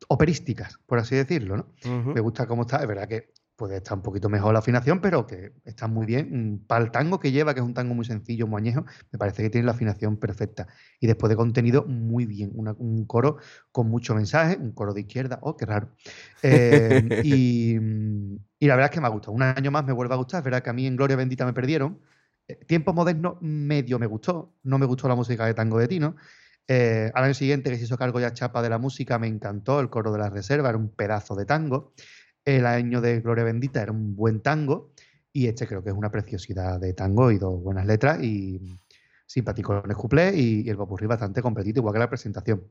operísticas, 0.07 0.77
por 0.85 0.99
así 0.99 1.15
decirlo, 1.15 1.57
¿no? 1.57 1.73
Me 2.13 2.19
gusta 2.19 2.45
cómo 2.45 2.63
está, 2.63 2.77
es 2.77 2.87
verdad 2.87 3.07
que 3.07 3.33
puede 3.61 3.77
estar 3.77 3.95
un 3.95 4.01
poquito 4.01 4.27
mejor 4.27 4.53
la 4.53 4.59
afinación, 4.59 5.01
pero 5.01 5.27
que 5.27 5.53
está 5.65 5.87
muy 5.87 6.07
bien. 6.07 6.55
Mm, 6.55 6.65
para 6.65 6.83
el 6.83 6.89
tango 6.89 7.19
que 7.19 7.31
lleva, 7.31 7.53
que 7.53 7.59
es 7.59 7.65
un 7.65 7.75
tango 7.75 7.93
muy 7.93 8.05
sencillo, 8.05 8.47
muy 8.47 8.59
añejo, 8.59 8.85
me 9.11 9.19
parece 9.19 9.43
que 9.43 9.51
tiene 9.51 9.67
la 9.67 9.73
afinación 9.73 10.17
perfecta. 10.17 10.67
Y 10.99 11.05
después 11.05 11.29
de 11.29 11.35
contenido, 11.35 11.85
muy 11.85 12.25
bien. 12.25 12.53
un 12.55 13.05
coro 13.05 13.37
con 13.71 13.87
mucho 13.87 14.15
mensaje, 14.15 14.57
un 14.57 14.71
coro 14.71 14.95
de 14.95 15.01
izquierda, 15.01 15.37
oh, 15.43 15.55
qué 15.55 15.65
raro. 15.67 15.89
Eh, 16.43 17.21
y, 17.23 17.75
y, 18.57 18.67
la 18.67 18.75
verdad 18.75 18.89
es 18.89 18.95
que 18.95 18.99
me 18.99 19.05
ha 19.05 19.11
gustado. 19.11 19.33
Un 19.33 19.43
año 19.43 19.69
más 19.69 19.85
me 19.85 19.93
vuelve 19.93 20.15
a 20.15 20.17
gustar. 20.17 20.39
Es 20.39 20.43
verdad 20.43 20.63
que 20.63 20.71
a 20.71 20.73
mí 20.73 20.87
en 20.87 20.95
Gloria 20.95 21.15
Bendita 21.15 21.45
me 21.45 21.53
perdieron. 21.53 21.99
Eh, 22.47 22.55
Tiempos 22.65 22.95
modernos 22.95 23.35
medio 23.41 23.99
me 23.99 24.07
gustó. 24.07 24.55
No 24.63 24.79
me 24.79 24.87
gustó 24.87 25.07
la 25.07 25.13
música 25.13 25.45
de 25.45 25.53
tango 25.53 25.77
de 25.77 25.87
Tino. 25.87 26.15
Eh, 26.67 27.11
al 27.13 27.25
año 27.25 27.33
siguiente, 27.35 27.69
que 27.69 27.77
se 27.77 27.83
hizo 27.83 27.97
cargo 27.97 28.19
ya 28.19 28.33
Chapa 28.33 28.61
de 28.63 28.69
la 28.69 28.79
música, 28.79 29.19
me 29.19 29.27
encantó. 29.27 29.79
El 29.79 29.91
coro 29.91 30.11
de 30.11 30.17
la 30.17 30.31
reserva 30.31 30.69
era 30.69 30.79
un 30.79 30.89
pedazo 30.89 31.35
de 31.35 31.45
tango. 31.45 31.93
El 32.45 32.65
año 32.65 33.01
de 33.01 33.21
Gloria 33.21 33.43
Bendita 33.43 33.81
era 33.81 33.91
un 33.91 34.15
buen 34.15 34.41
tango 34.41 34.91
y 35.33 35.47
este 35.47 35.67
creo 35.67 35.83
que 35.83 35.89
es 35.89 35.95
una 35.95 36.11
preciosidad 36.11 36.79
de 36.79 36.93
tango 36.93 37.31
y 37.31 37.37
dos 37.37 37.61
buenas 37.61 37.85
letras 37.85 38.21
y 38.23 38.59
simpático 39.25 39.81
en 39.83 39.89
el 39.89 39.95
cuplé 39.95 40.35
y, 40.35 40.69
el 40.69 40.75
popurrí 40.75 41.07
bastante 41.07 41.41
completito, 41.41 41.79
igual 41.79 41.93
que 41.93 41.99
la 41.99 42.09
presentación. 42.09 42.67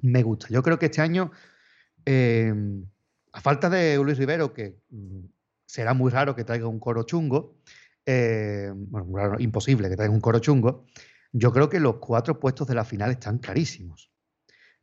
Me 0.00 0.22
gusta. 0.22 0.48
Yo 0.50 0.62
creo 0.62 0.78
que 0.78 0.86
este 0.86 1.00
año, 1.00 1.30
em, 2.04 2.84
a 3.32 3.40
falta 3.40 3.70
de 3.70 3.96
Luis 3.96 4.18
Rivero, 4.18 4.52
que 4.52 4.76
mm, 4.90 5.24
será 5.66 5.94
muy 5.94 6.10
raro 6.10 6.34
que 6.34 6.44
traiga 6.44 6.68
un 6.68 6.78
coro 6.78 7.04
chungo, 7.04 7.56
em, 8.04 8.86
bueno, 8.90 9.36
imposible 9.38 9.88
que 9.88 9.96
traiga 9.96 10.12
un 10.12 10.20
coro 10.20 10.40
chungo, 10.40 10.84
yo 11.32 11.52
creo 11.52 11.68
que 11.68 11.80
los 11.80 11.96
cuatro 11.96 12.38
puestos 12.38 12.68
de 12.68 12.74
la 12.74 12.84
final 12.84 13.10
están 13.10 13.38
carísimos. 13.38 14.10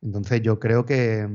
Entonces 0.02 0.42
yo 0.42 0.58
creo 0.58 0.84
que 0.84 1.28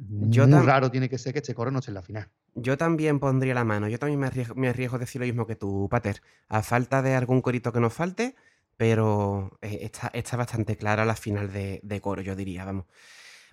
em, 0.00 0.50
muy 0.50 0.66
raro 0.66 0.90
tiene 0.90 1.08
que 1.08 1.18
ser 1.18 1.32
que 1.32 1.40
este 1.40 1.54
coro 1.54 1.70
no 1.70 1.80
esté 1.80 1.90
en 1.90 1.94
la 1.94 2.02
final. 2.02 2.28
Yo 2.54 2.76
también 2.76 3.20
pondría 3.20 3.54
la 3.54 3.64
mano. 3.64 3.88
Yo 3.88 3.98
también 3.98 4.20
me 4.20 4.26
arriesgo, 4.26 4.54
me 4.54 4.68
arriesgo 4.68 4.96
a 4.96 5.00
decir 5.00 5.20
lo 5.20 5.26
mismo 5.26 5.46
que 5.46 5.56
tú, 5.56 5.88
Pater. 5.90 6.22
A 6.48 6.62
falta 6.62 7.02
de 7.02 7.14
algún 7.14 7.42
corito 7.42 7.72
que 7.72 7.80
nos 7.80 7.92
falte, 7.92 8.34
pero 8.76 9.58
eh, 9.60 9.90
está, 10.12 10.36
bastante 10.36 10.76
clara 10.76 11.04
la 11.04 11.16
final 11.16 11.52
de, 11.52 12.00
coro, 12.02 12.22
yo 12.22 12.34
diría. 12.34 12.64
Vamos. 12.64 12.86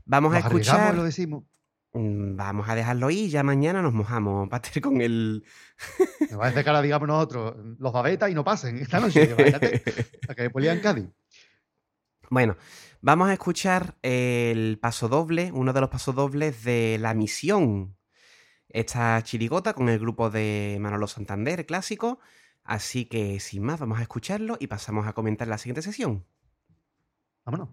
Vamos 0.05 0.33
a 0.33 0.39
escuchar. 0.39 0.95
lo 0.95 1.03
decimos. 1.03 1.43
Mm, 1.93 2.35
vamos 2.35 2.67
a 2.69 2.75
dejarlo 2.75 3.07
ahí 3.07 3.25
y 3.25 3.29
ya 3.29 3.43
mañana 3.43 3.81
nos 3.81 3.93
mojamos, 3.93 4.49
Pater, 4.49 4.81
con 4.81 5.01
el. 5.01 5.43
Me 6.29 6.37
parece 6.37 6.63
que 6.63 6.69
ahora 6.69 6.81
digamos 6.81 7.07
nosotros, 7.07 7.55
los 7.79 7.93
babetas 7.93 8.29
y 8.29 8.33
no 8.33 8.43
pasen 8.43 8.77
esta 8.77 8.99
noche, 8.99 9.35
a 10.29 10.35
que 10.35 10.41
después 10.43 10.65
en 10.65 10.79
Cádiz. 10.79 11.09
Bueno, 12.29 12.57
Vamos 13.01 13.29
a 13.29 13.33
escuchar 13.33 13.95
el 14.01 14.79
paso 14.79 15.07
doble, 15.07 15.51
uno 15.53 15.71
de 15.71 15.81
los 15.81 15.89
pasodobles 15.89 16.63
de 16.63 16.97
La 16.99 17.13
Misión. 17.13 17.95
Esta 18.69 19.21
chirigota 19.23 19.73
con 19.73 19.87
el 19.89 19.99
grupo 19.99 20.31
de 20.31 20.77
Manolo 20.81 21.07
Santander 21.07 21.65
clásico. 21.67 22.19
Así 22.63 23.05
que 23.05 23.39
sin 23.39 23.63
más, 23.63 23.79
vamos 23.79 23.99
a 23.99 24.01
escucharlo 24.01 24.57
y 24.59 24.67
pasamos 24.67 25.07
a 25.07 25.13
comentar 25.13 25.47
la 25.47 25.59
siguiente 25.59 25.83
sesión. 25.83 26.25
Vámonos. 27.45 27.69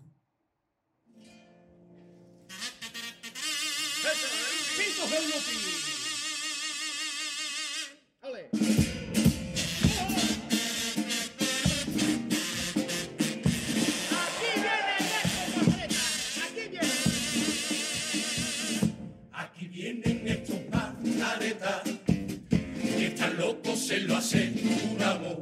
Se 23.86 24.00
lo 24.00 24.16
aseguramos, 24.16 25.40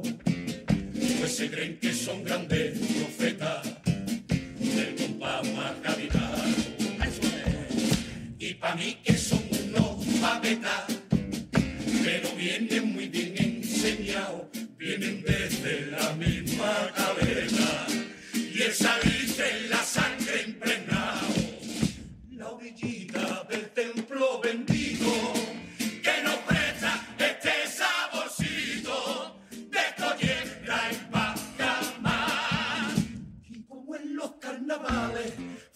pues 1.19 1.33
se 1.33 1.49
creen 1.49 1.79
que 1.79 1.93
son 1.93 2.25
grandes 2.25 2.77
profetas. 2.77 3.63
Del 4.59 4.95
compás 4.95 5.47
más 5.53 5.71
Y 8.37 8.53
para 8.55 8.75
mí 8.75 8.97
que 9.01 9.17
son 9.17 9.41
unos 9.69 10.05
papetas, 10.19 10.83
pero 12.03 12.35
vienen 12.35 12.91
muy 12.91 13.07
bien 13.07 13.33
enseñados, 13.37 14.47
vienen 14.77 15.23
desde 15.23 15.91
la 15.91 16.13
misma 16.15 16.91
cabeza. 16.97 17.87
Y 18.33 18.61
esa 18.61 18.99
en 19.03 19.69
la 19.69 19.81
sangre 19.83 20.43
impregnado, 20.47 21.27
la 22.31 22.49
orillita 22.49 23.47
del 23.49 23.69
templo 23.69 24.02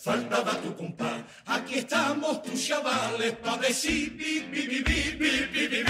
faltaba 0.08 0.54
tu 0.62 0.74
compás. 0.74 1.22
Aquí 1.46 1.76
estamos 1.80 2.42
tus 2.44 2.66
chavales 2.66 3.34
pa' 3.44 3.58
decir 3.58 4.12
bi, 4.18 4.40
bi, 4.52 4.62
bi, 4.68 4.80
bi, 4.88 5.00
bi, 5.20 5.32
bi, 5.52 5.68
bi, 5.68 5.84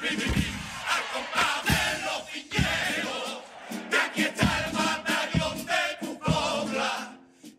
bi, 0.00 0.10
bi, 0.18 0.46
Al 0.94 1.04
compás 1.14 1.58
de 1.70 1.82
los 2.04 2.20
viñeros, 2.32 3.28
que 3.90 3.98
aquí 4.06 4.22
está 4.30 4.48
el 4.62 4.68
batallón 4.78 5.56
de 5.70 5.82
tu 6.02 6.18
cobra, 6.18 6.90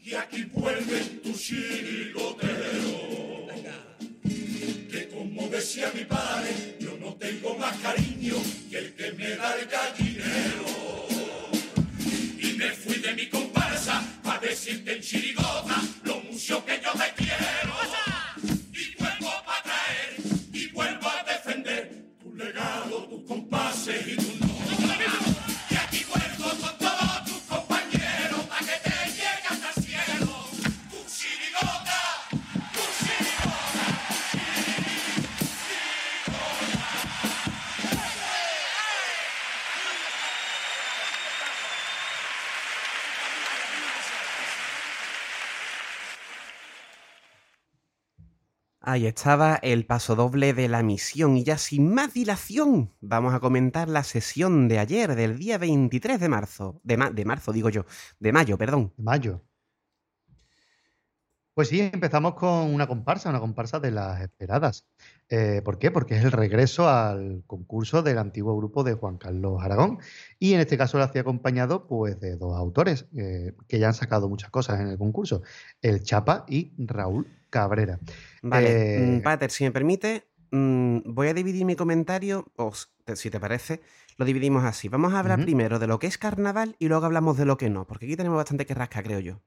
y 0.04 0.14
aquí 0.14 0.44
vuelven 0.54 1.22
tus 1.24 1.38
chirigoteros. 1.46 3.06
Que 4.92 5.02
como 5.14 5.48
decía 5.48 5.92
mi 5.96 6.04
padre, 6.04 6.78
yo 6.80 6.98
no 7.00 7.14
tengo 7.16 7.58
más 7.58 7.76
cariño 7.78 8.36
Ahí 48.96 49.08
estaba 49.08 49.56
el 49.56 49.86
paso 49.86 50.16
doble 50.16 50.54
de 50.54 50.70
la 50.70 50.82
misión 50.82 51.36
y 51.36 51.44
ya 51.44 51.58
sin 51.58 51.94
más 51.94 52.14
dilación 52.14 52.94
vamos 53.02 53.34
a 53.34 53.42
comentar 53.42 53.90
la 53.90 54.06
sesión 54.06 54.70
de 54.70 54.80
ayer, 54.80 55.16
del 55.16 55.38
día 55.38 55.58
23 55.58 56.18
de 56.18 56.30
marzo. 56.30 56.80
De, 56.82 56.96
de 56.96 57.26
marzo, 57.26 57.52
digo 57.52 57.68
yo. 57.70 57.84
De 58.22 58.32
mayo, 58.32 58.58
perdón. 58.58 58.94
De 58.96 59.04
mayo. 59.04 59.42
Pues 61.56 61.70
sí, 61.70 61.80
empezamos 61.80 62.36
con 62.36 62.74
una 62.74 62.86
comparsa, 62.86 63.30
una 63.30 63.40
comparsa 63.40 63.80
de 63.80 63.90
las 63.90 64.20
esperadas. 64.20 64.86
Eh, 65.30 65.62
¿Por 65.64 65.80
qué? 65.80 65.90
Porque 65.90 66.18
es 66.18 66.26
el 66.26 66.34
regreso 66.34 66.90
al 66.90 67.44
concurso 67.48 68.04
del 68.04 68.18
antiguo 68.18 68.58
grupo 68.58 68.84
de 68.84 68.96
Juan 68.96 69.18
Carlos 69.18 69.64
Aragón. 69.64 70.00
Y 70.38 70.54
en 70.54 70.60
este 70.60 70.78
caso 70.78 70.98
lo 70.98 71.06
hacía 71.06 71.22
acompañado 71.22 71.88
pues, 71.88 72.20
de 72.20 72.36
dos 72.36 72.58
autores 72.58 73.06
eh, 73.16 73.54
que 73.70 73.80
ya 73.80 73.88
han 73.88 73.94
sacado 73.94 74.28
muchas 74.28 74.50
cosas 74.50 74.82
en 74.82 74.90
el 74.90 74.98
concurso, 74.98 75.44
el 75.82 76.04
Chapa 76.04 76.44
y 76.50 76.74
Raúl 76.78 77.26
Cabrera. 77.50 78.00
Vale, 78.42 79.00
mm, 79.00 79.16
eh, 79.16 79.22
Pater, 79.24 79.50
si 79.50 79.64
me 79.64 79.72
permite, 79.72 80.28
mm, 80.52 81.04
voy 81.06 81.30
a 81.30 81.34
dividir 81.34 81.64
mi 81.64 81.78
comentario, 81.78 82.52
o 82.58 82.74
si 83.14 83.30
te 83.30 83.40
parece, 83.40 83.80
lo 84.18 84.26
dividimos 84.26 84.66
así. 84.66 84.90
Vamos 84.90 85.14
a 85.14 85.20
hablar 85.20 85.42
primero 85.42 85.80
de 85.80 85.88
lo 85.88 86.00
que 86.00 86.08
es 86.08 86.18
carnaval 86.18 86.76
y 86.80 86.90
luego 86.90 87.06
hablamos 87.06 87.38
de 87.38 87.46
lo 87.46 87.56
que 87.56 87.70
no, 87.70 87.88
porque 87.88 88.08
aquí 88.08 88.18
tenemos 88.18 88.36
bastante 88.36 88.66
que 88.66 88.74
rascar, 88.74 89.06
creo 89.06 89.22
yo. 89.22 89.42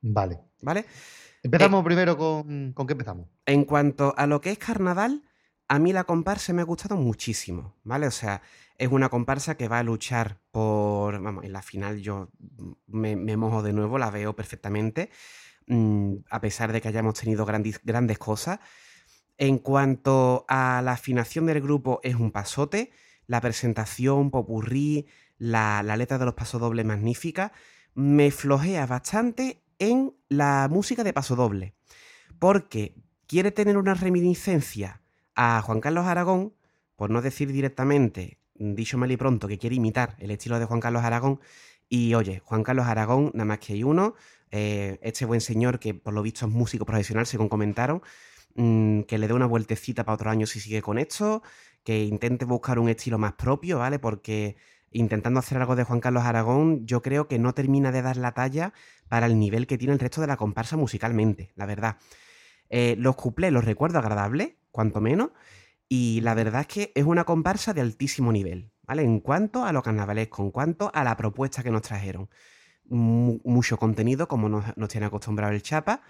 Vale. 0.00 0.40
¿Vale? 0.62 0.84
Empezamos 1.42 1.80
eh, 1.80 1.84
primero 1.84 2.16
con. 2.16 2.72
¿Con 2.72 2.86
qué 2.86 2.92
empezamos? 2.92 3.28
En 3.44 3.64
cuanto 3.64 4.14
a 4.16 4.26
lo 4.26 4.40
que 4.40 4.50
es 4.50 4.58
carnaval, 4.58 5.22
a 5.68 5.78
mí 5.78 5.92
la 5.92 6.04
comparsa 6.04 6.52
me 6.52 6.62
ha 6.62 6.64
gustado 6.64 6.96
muchísimo, 6.96 7.76
¿vale? 7.84 8.06
O 8.06 8.10
sea, 8.10 8.42
es 8.78 8.90
una 8.90 9.08
comparsa 9.08 9.56
que 9.56 9.68
va 9.68 9.78
a 9.78 9.82
luchar 9.82 10.40
por. 10.50 11.20
Vamos, 11.20 11.44
en 11.44 11.52
la 11.52 11.62
final 11.62 12.00
yo 12.00 12.30
me, 12.86 13.16
me 13.16 13.36
mojo 13.36 13.62
de 13.62 13.72
nuevo, 13.72 13.98
la 13.98 14.10
veo 14.10 14.34
perfectamente. 14.34 15.10
Mm, 15.66 16.16
a 16.30 16.40
pesar 16.40 16.72
de 16.72 16.80
que 16.80 16.88
hayamos 16.88 17.14
tenido 17.14 17.44
grandes, 17.44 17.80
grandes 17.82 18.18
cosas. 18.18 18.60
En 19.38 19.58
cuanto 19.58 20.46
a 20.48 20.80
la 20.82 20.92
afinación 20.92 21.46
del 21.46 21.60
grupo, 21.60 22.00
es 22.02 22.14
un 22.14 22.30
pasote. 22.30 22.90
La 23.26 23.40
presentación, 23.40 24.30
popurrí, 24.30 25.06
la, 25.38 25.82
la 25.82 25.96
letra 25.96 26.18
de 26.18 26.24
los 26.24 26.34
pasodobles 26.34 26.86
magnífica. 26.86 27.52
Me 27.94 28.30
flojea 28.30 28.86
bastante 28.86 29.62
en 29.78 30.14
la 30.28 30.68
música 30.70 31.04
de 31.04 31.12
pasodoble. 31.12 31.74
Porque 32.38 32.94
quiere 33.26 33.50
tener 33.50 33.76
una 33.76 33.94
reminiscencia 33.94 35.02
a 35.34 35.60
Juan 35.62 35.80
Carlos 35.80 36.06
Aragón, 36.06 36.54
por 36.96 37.10
no 37.10 37.22
decir 37.22 37.52
directamente, 37.52 38.38
dicho 38.54 38.98
mal 38.98 39.10
y 39.12 39.16
pronto, 39.16 39.48
que 39.48 39.58
quiere 39.58 39.76
imitar 39.76 40.16
el 40.18 40.30
estilo 40.30 40.58
de 40.58 40.64
Juan 40.64 40.80
Carlos 40.80 41.04
Aragón. 41.04 41.40
Y 41.88 42.14
oye, 42.14 42.40
Juan 42.44 42.62
Carlos 42.62 42.86
Aragón, 42.86 43.30
nada 43.34 43.44
más 43.44 43.58
que 43.58 43.74
hay 43.74 43.84
uno, 43.84 44.14
eh, 44.50 44.98
este 45.02 45.24
buen 45.24 45.40
señor 45.40 45.78
que 45.78 45.94
por 45.94 46.14
lo 46.14 46.22
visto 46.22 46.46
es 46.46 46.52
músico 46.52 46.84
profesional, 46.84 47.26
según 47.26 47.48
comentaron, 47.48 48.02
mm, 48.54 49.02
que 49.02 49.18
le 49.18 49.28
dé 49.28 49.34
una 49.34 49.46
vueltecita 49.46 50.04
para 50.04 50.14
otro 50.14 50.30
año 50.30 50.46
si 50.46 50.60
sigue 50.60 50.82
con 50.82 50.98
esto, 50.98 51.42
que 51.84 52.04
intente 52.04 52.44
buscar 52.44 52.78
un 52.78 52.88
estilo 52.88 53.18
más 53.18 53.34
propio, 53.34 53.78
¿vale? 53.78 53.98
Porque 53.98 54.56
intentando 54.96 55.40
hacer 55.40 55.58
algo 55.58 55.76
de 55.76 55.84
Juan 55.84 56.00
Carlos 56.00 56.24
Aragón, 56.24 56.86
yo 56.86 57.02
creo 57.02 57.28
que 57.28 57.38
no 57.38 57.54
termina 57.54 57.92
de 57.92 58.02
dar 58.02 58.16
la 58.16 58.32
talla 58.32 58.72
para 59.08 59.26
el 59.26 59.38
nivel 59.38 59.66
que 59.66 59.78
tiene 59.78 59.92
el 59.92 60.00
resto 60.00 60.20
de 60.20 60.26
la 60.26 60.36
comparsa 60.36 60.76
musicalmente, 60.76 61.52
la 61.54 61.66
verdad. 61.66 61.96
Eh, 62.68 62.96
los 62.98 63.16
cuplés 63.16 63.52
los 63.52 63.64
recuerdo 63.64 63.98
agradables, 63.98 64.54
cuanto 64.70 65.00
menos, 65.00 65.30
y 65.88 66.20
la 66.22 66.34
verdad 66.34 66.62
es 66.62 66.66
que 66.66 66.92
es 66.94 67.04
una 67.04 67.24
comparsa 67.24 67.74
de 67.74 67.80
altísimo 67.80 68.32
nivel, 68.32 68.72
¿vale? 68.82 69.02
En 69.02 69.20
cuanto 69.20 69.64
a 69.64 69.72
lo 69.72 69.82
carnavalesco, 69.82 70.42
en 70.42 70.50
cuanto 70.50 70.90
a 70.92 71.04
la 71.04 71.16
propuesta 71.16 71.62
que 71.62 71.70
nos 71.70 71.82
trajeron. 71.82 72.28
mucho 72.88 73.76
contenido, 73.78 74.28
como 74.28 74.48
nos, 74.48 74.76
nos 74.76 74.88
tiene 74.88 75.06
acostumbrado 75.06 75.52
el 75.52 75.62
Chapa, 75.62 76.02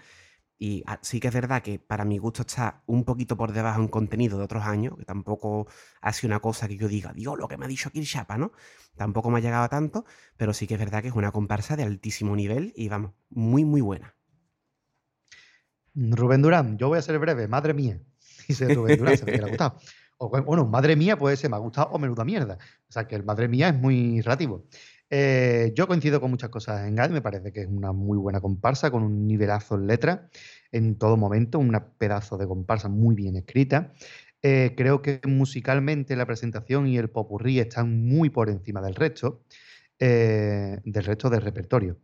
y 0.59 0.83
sí 1.01 1.19
que 1.19 1.27
es 1.27 1.33
verdad 1.33 1.61
que 1.61 1.77
para 1.77 2.03
mi 2.03 2.17
gusto 2.17 2.41
está 2.41 2.81
un 2.87 3.03
poquito 3.03 3.37
por 3.37 3.51
debajo 3.51 3.79
en 3.79 3.87
contenido 3.87 4.37
de 4.37 4.43
otros 4.43 4.63
años, 4.63 4.95
que 4.97 5.05
tampoco 5.05 5.67
ha 6.01 6.13
sido 6.13 6.29
una 6.29 6.39
cosa 6.39 6.67
que 6.67 6.77
yo 6.77 6.87
diga, 6.87 7.13
Dios, 7.13 7.37
lo 7.37 7.47
que 7.47 7.57
me 7.57 7.65
ha 7.65 7.67
dicho 7.67 7.89
aquí 7.89 7.99
el 7.99 8.07
Chapa, 8.07 8.37
¿no? 8.37 8.51
Tampoco 8.95 9.29
me 9.29 9.37
ha 9.37 9.41
llegado 9.41 9.63
a 9.63 9.69
tanto, 9.69 10.05
pero 10.35 10.53
sí 10.53 10.65
que 10.65 10.73
es 10.73 10.79
verdad 10.79 11.01
que 11.03 11.09
es 11.09 11.15
una 11.15 11.31
comparsa 11.31 11.75
de 11.75 11.83
altísimo 11.83 12.35
nivel 12.35 12.73
y 12.75 12.89
vamos, 12.89 13.11
muy, 13.29 13.65
muy 13.65 13.81
buena. 13.81 14.15
Rubén 15.93 16.41
Durán, 16.41 16.77
yo 16.77 16.89
voy 16.89 16.99
a 16.99 17.01
ser 17.01 17.17
breve, 17.19 17.47
madre 17.47 17.73
mía. 17.73 18.01
Dice 18.47 18.73
Rubén 18.73 18.97
Durán, 18.97 19.17
se 19.17 19.25
me 19.25 19.35
ha 19.37 19.47
gustado. 19.47 19.77
O, 20.19 20.29
bueno, 20.29 20.65
madre 20.65 20.95
mía 20.95 21.17
puede 21.17 21.37
ser, 21.37 21.51
me 21.51 21.57
ha 21.57 21.59
gustado 21.59 21.89
o 21.89 21.99
menuda 21.99 22.25
mierda. 22.25 22.57
O 22.89 22.91
sea 22.91 23.07
que 23.07 23.15
el 23.15 23.23
madre 23.23 23.47
mía 23.47 23.69
es 23.69 23.75
muy 23.75 24.21
relativo. 24.21 24.65
Eh, 25.09 25.71
yo 25.75 25.87
coincido 25.87 26.19
con 26.19 26.31
muchas 26.31 26.49
cosas 26.49 26.87
en 26.87 26.95
Gad, 26.95 27.11
me 27.11 27.21
parece 27.21 27.53
que 27.53 27.61
es 27.61 27.67
una 27.67 27.93
muy 27.93 28.17
buena 28.17 28.41
comparsa, 28.41 28.91
con 28.91 29.03
un 29.03 29.25
nivelazo 29.25 29.75
en 29.75 29.87
letra 29.87 30.29
en 30.71 30.97
todo 30.97 31.15
momento, 31.15 31.59
un 31.59 31.77
pedazo 31.97 32.37
de 32.37 32.47
comparsa 32.47 32.89
muy 32.89 33.15
bien 33.15 33.35
escrita. 33.37 33.93
Eh, 34.43 34.73
creo 34.77 35.01
que 35.01 35.21
musicalmente 35.25 36.15
la 36.15 36.25
presentación 36.25 36.87
y 36.87 36.97
el 36.97 37.09
popurrí 37.09 37.59
están 37.59 38.05
muy 38.05 38.29
por 38.29 38.49
encima 38.49 38.81
del 38.81 38.95
resto, 38.95 39.43
eh, 39.99 40.79
del 40.83 41.03
resto 41.03 41.29
del 41.29 41.41
repertorio. 41.41 41.97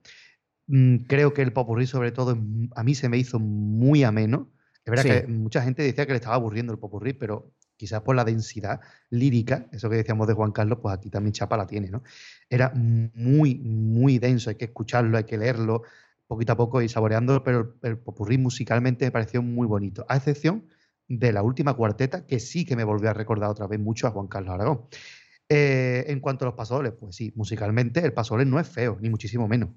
Mm, 0.67 1.05
creo 1.07 1.33
que 1.33 1.41
el 1.41 1.53
popurrí, 1.53 1.85
sobre 1.87 2.11
todo, 2.11 2.37
a 2.75 2.83
mí 2.83 2.95
se 2.95 3.09
me 3.09 3.17
hizo 3.17 3.39
muy 3.39 4.03
ameno. 4.03 4.51
Es 4.85 4.91
verdad 4.91 5.03
que 5.03 5.27
mucha 5.27 5.61
gente 5.61 5.83
decía 5.83 6.05
que 6.05 6.13
le 6.13 6.17
estaba 6.17 6.35
aburriendo 6.35 6.73
el 6.73 6.79
popurrí, 6.79 7.13
pero 7.13 7.53
quizás 7.83 8.01
por 8.01 8.15
la 8.15 8.23
densidad 8.23 8.79
lírica, 9.09 9.67
eso 9.73 9.89
que 9.89 9.97
decíamos 9.97 10.25
de 10.25 10.33
Juan 10.33 10.53
Carlos, 10.53 10.79
pues 10.81 10.95
aquí 10.95 11.09
también 11.09 11.33
Chapa 11.33 11.57
la 11.57 11.67
tiene, 11.67 11.89
¿no? 11.89 12.01
Era 12.49 12.71
muy, 12.73 13.55
muy 13.55 14.19
denso, 14.19 14.49
hay 14.49 14.55
que 14.55 14.63
escucharlo, 14.63 15.17
hay 15.17 15.25
que 15.25 15.37
leerlo 15.37 15.83
poquito 16.25 16.53
a 16.53 16.55
poco 16.55 16.81
y 16.81 16.87
saboreándolo, 16.87 17.43
pero 17.43 17.75
el, 17.81 17.97
popurrí 17.97 18.37
musicalmente 18.37 19.03
me 19.03 19.11
pareció 19.11 19.41
muy 19.41 19.67
bonito, 19.67 20.05
a 20.07 20.15
excepción 20.15 20.65
de 21.09 21.33
la 21.33 21.43
última 21.43 21.73
cuarteta, 21.73 22.25
que 22.25 22.39
sí 22.39 22.63
que 22.63 22.77
me 22.77 22.85
volvió 22.85 23.09
a 23.09 23.13
recordar 23.13 23.49
otra 23.49 23.67
vez 23.67 23.81
mucho 23.81 24.07
a 24.07 24.11
Juan 24.11 24.27
Carlos 24.27 24.53
Aragón. 24.53 24.85
Eh, 25.49 26.05
en 26.07 26.21
cuanto 26.21 26.45
a 26.45 26.47
los 26.47 26.55
pasoles, 26.55 26.93
pues 26.97 27.17
sí, 27.17 27.33
musicalmente 27.35 27.99
el 27.99 28.13
pasoles 28.13 28.47
no 28.47 28.61
es 28.61 28.67
feo, 28.69 28.97
ni 29.01 29.09
muchísimo 29.09 29.49
menos, 29.49 29.71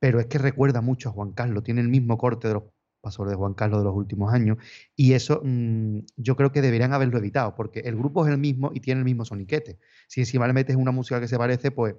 pero 0.00 0.18
es 0.18 0.26
que 0.26 0.38
recuerda 0.38 0.80
mucho 0.80 1.10
a 1.10 1.12
Juan 1.12 1.30
Carlos, 1.30 1.62
tiene 1.62 1.80
el 1.80 1.88
mismo 1.88 2.18
corte 2.18 2.48
de 2.48 2.54
los 2.54 2.64
pasó 3.02 3.26
de 3.26 3.34
Juan 3.34 3.52
Carlos 3.52 3.80
de 3.80 3.84
los 3.84 3.94
últimos 3.94 4.32
años, 4.32 4.56
y 4.96 5.12
eso 5.12 5.42
mm, 5.44 5.98
yo 6.16 6.36
creo 6.36 6.52
que 6.52 6.62
deberían 6.62 6.94
haberlo 6.94 7.18
evitado, 7.18 7.54
porque 7.54 7.80
el 7.80 7.96
grupo 7.96 8.24
es 8.24 8.32
el 8.32 8.38
mismo 8.38 8.70
y 8.72 8.80
tiene 8.80 9.00
el 9.00 9.04
mismo 9.04 9.26
soniquete. 9.26 9.78
Si 10.06 10.20
encima 10.20 10.46
le 10.46 10.54
metes 10.54 10.76
una 10.76 10.92
música 10.92 11.20
que 11.20 11.28
se 11.28 11.36
parece, 11.36 11.70
pues 11.70 11.96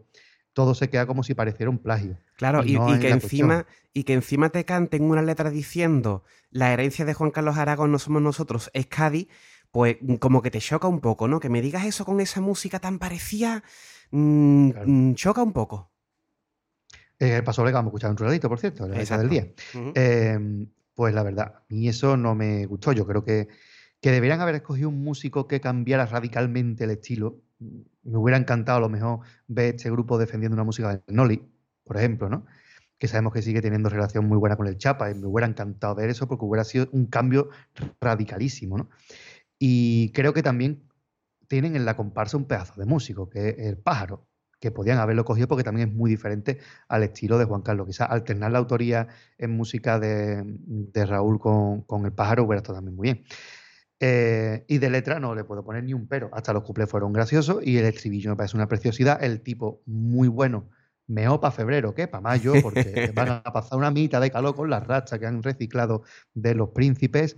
todo 0.53 0.73
se 0.75 0.89
queda 0.89 1.05
como 1.05 1.23
si 1.23 1.33
pareciera 1.33 1.69
un 1.69 1.79
plagio. 1.79 2.17
Claro, 2.37 2.63
y, 2.63 2.77
que 2.99 3.09
encima, 3.09 3.65
y 3.93 4.03
que 4.03 4.13
encima 4.13 4.49
te 4.49 4.65
canten 4.65 5.03
una 5.03 5.21
letra 5.21 5.49
diciendo 5.49 6.23
la 6.49 6.71
herencia 6.73 7.05
de 7.05 7.13
Juan 7.13 7.31
Carlos 7.31 7.57
Aragón 7.57 7.91
no 7.91 7.99
somos 7.99 8.21
nosotros, 8.21 8.69
es 8.73 8.87
Cádiz, 8.87 9.27
pues 9.71 9.97
mm, 10.01 10.15
como 10.15 10.41
que 10.41 10.51
te 10.51 10.59
choca 10.59 10.87
un 10.87 11.01
poco, 11.01 11.27
¿no? 11.27 11.39
Que 11.39 11.49
me 11.49 11.61
digas 11.61 11.85
eso 11.85 12.05
con 12.05 12.19
esa 12.21 12.39
música 12.39 12.79
tan 12.79 12.99
parecida, 12.99 13.63
mm, 14.11 15.13
choca 15.15 15.43
un 15.43 15.53
poco. 15.53 15.91
Eh, 17.19 17.35
el 17.37 17.43
paso 17.43 17.63
le 17.65 17.71
vamos 17.71 17.87
a 17.87 17.91
escuchar 17.91 18.11
un 18.11 18.17
ruedito, 18.17 18.49
por 18.49 18.59
cierto, 18.59 18.87
la 18.87 19.17
del 19.17 19.29
día. 19.29 19.47
Pues 20.95 21.13
la 21.13 21.23
verdad, 21.23 21.55
a 21.55 21.65
mí 21.69 21.87
eso 21.87 22.17
no 22.17 22.35
me 22.35 22.65
gustó. 22.65 22.91
Yo 22.91 23.05
creo 23.07 23.23
que, 23.23 23.47
que 23.99 24.11
deberían 24.11 24.41
haber 24.41 24.55
escogido 24.55 24.89
un 24.89 25.03
músico 25.03 25.47
que 25.47 25.59
cambiara 25.59 26.05
radicalmente 26.05 26.83
el 26.83 26.91
estilo. 26.91 27.41
Me 27.59 28.17
hubiera 28.17 28.37
encantado 28.37 28.77
a 28.77 28.81
lo 28.81 28.89
mejor 28.89 29.21
ver 29.47 29.75
este 29.75 29.89
grupo 29.89 30.17
defendiendo 30.17 30.55
una 30.55 30.63
música 30.63 30.95
de 30.95 31.13
Noli, 31.13 31.41
por 31.83 31.97
ejemplo, 31.97 32.29
¿no? 32.29 32.45
Que 32.97 33.07
sabemos 33.07 33.33
que 33.33 33.41
sigue 33.41 33.61
teniendo 33.61 33.89
relación 33.89 34.27
muy 34.27 34.37
buena 34.37 34.55
con 34.55 34.67
el 34.67 34.77
Chapa, 34.77 35.09
y 35.09 35.15
me 35.15 35.27
hubiera 35.27 35.47
encantado 35.47 35.95
ver 35.95 36.09
eso 36.09 36.27
porque 36.27 36.45
hubiera 36.45 36.63
sido 36.63 36.87
un 36.91 37.07
cambio 37.07 37.49
radicalísimo, 37.99 38.77
¿no? 38.77 38.89
Y 39.57 40.11
creo 40.11 40.33
que 40.33 40.43
también 40.43 40.83
tienen 41.47 41.75
en 41.75 41.85
la 41.85 41.95
comparsa 41.95 42.37
un 42.37 42.45
pedazo 42.45 42.79
de 42.79 42.85
músico, 42.85 43.29
que 43.29 43.49
es 43.49 43.59
el 43.59 43.77
pájaro 43.77 44.27
que 44.63 44.71
podían 44.71 44.97
haberlo 44.99 45.25
cogido 45.25 45.49
porque 45.49 45.65
también 45.65 45.89
es 45.89 45.93
muy 45.93 46.09
diferente 46.09 46.57
al 46.87 47.03
estilo 47.03 47.37
de 47.37 47.43
Juan 47.43 47.63
Carlos. 47.63 47.85
Quizás 47.85 48.09
alternar 48.09 48.49
la 48.53 48.59
autoría 48.59 49.09
en 49.37 49.51
música 49.51 49.99
de, 49.99 50.45
Raúl 51.05 51.37
con, 51.37 52.05
el 52.05 52.13
pájaro 52.13 52.45
hubiera 52.45 52.59
estado 52.59 52.77
también 52.77 52.95
muy 52.95 53.03
bien. 53.07 53.25
Eh, 53.99 54.63
y 54.69 54.77
de 54.77 54.89
letra 54.89 55.19
no 55.19 55.35
le 55.35 55.43
puedo 55.43 55.65
poner 55.65 55.83
ni 55.83 55.93
un 55.93 56.07
pero. 56.07 56.29
Hasta 56.31 56.53
los 56.53 56.63
cuplés 56.63 56.89
fueron 56.89 57.11
graciosos 57.11 57.57
y 57.61 57.77
el 57.77 57.83
estribillo 57.83 58.29
me 58.29 58.37
parece 58.37 58.55
una 58.55 58.69
preciosidad. 58.69 59.21
El 59.21 59.41
tipo 59.41 59.81
muy 59.85 60.29
bueno. 60.29 60.69
Mejor 61.07 61.41
para 61.41 61.51
febrero 61.51 61.93
que 61.93 62.07
para 62.07 62.21
mayo, 62.21 62.53
porque 62.61 63.11
van 63.13 63.29
a 63.29 63.43
pasar 63.53 63.77
una 63.77 63.91
mitad 63.91 64.21
de 64.21 64.31
calor 64.31 64.55
con 64.55 64.69
las 64.69 64.87
rachas 64.87 65.19
que 65.19 65.25
han 65.25 65.43
reciclado 65.43 66.03
de 66.33 66.55
los 66.55 66.69
príncipes. 66.69 67.35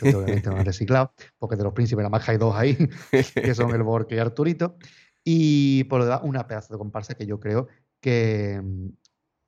De 0.00 0.14
obviamente 0.14 0.48
no 0.48 0.56
han 0.56 0.64
reciclado, 0.64 1.12
porque 1.38 1.56
de 1.56 1.64
los 1.64 1.72
príncipes 1.72 2.02
nada 2.02 2.10
más 2.10 2.28
hay 2.28 2.36
dos 2.36 2.54
ahí, 2.54 2.76
que 3.34 3.54
son 3.56 3.74
el 3.74 3.82
Borque 3.82 4.14
y 4.14 4.18
Arturito. 4.18 4.76
Y 5.24 5.84
por 5.84 6.00
lo 6.00 6.06
demás, 6.06 6.20
una 6.24 6.46
pedazo 6.46 6.74
de 6.74 6.78
comparsa 6.78 7.14
que 7.14 7.26
yo 7.26 7.38
creo 7.40 7.68
que, 8.00 8.60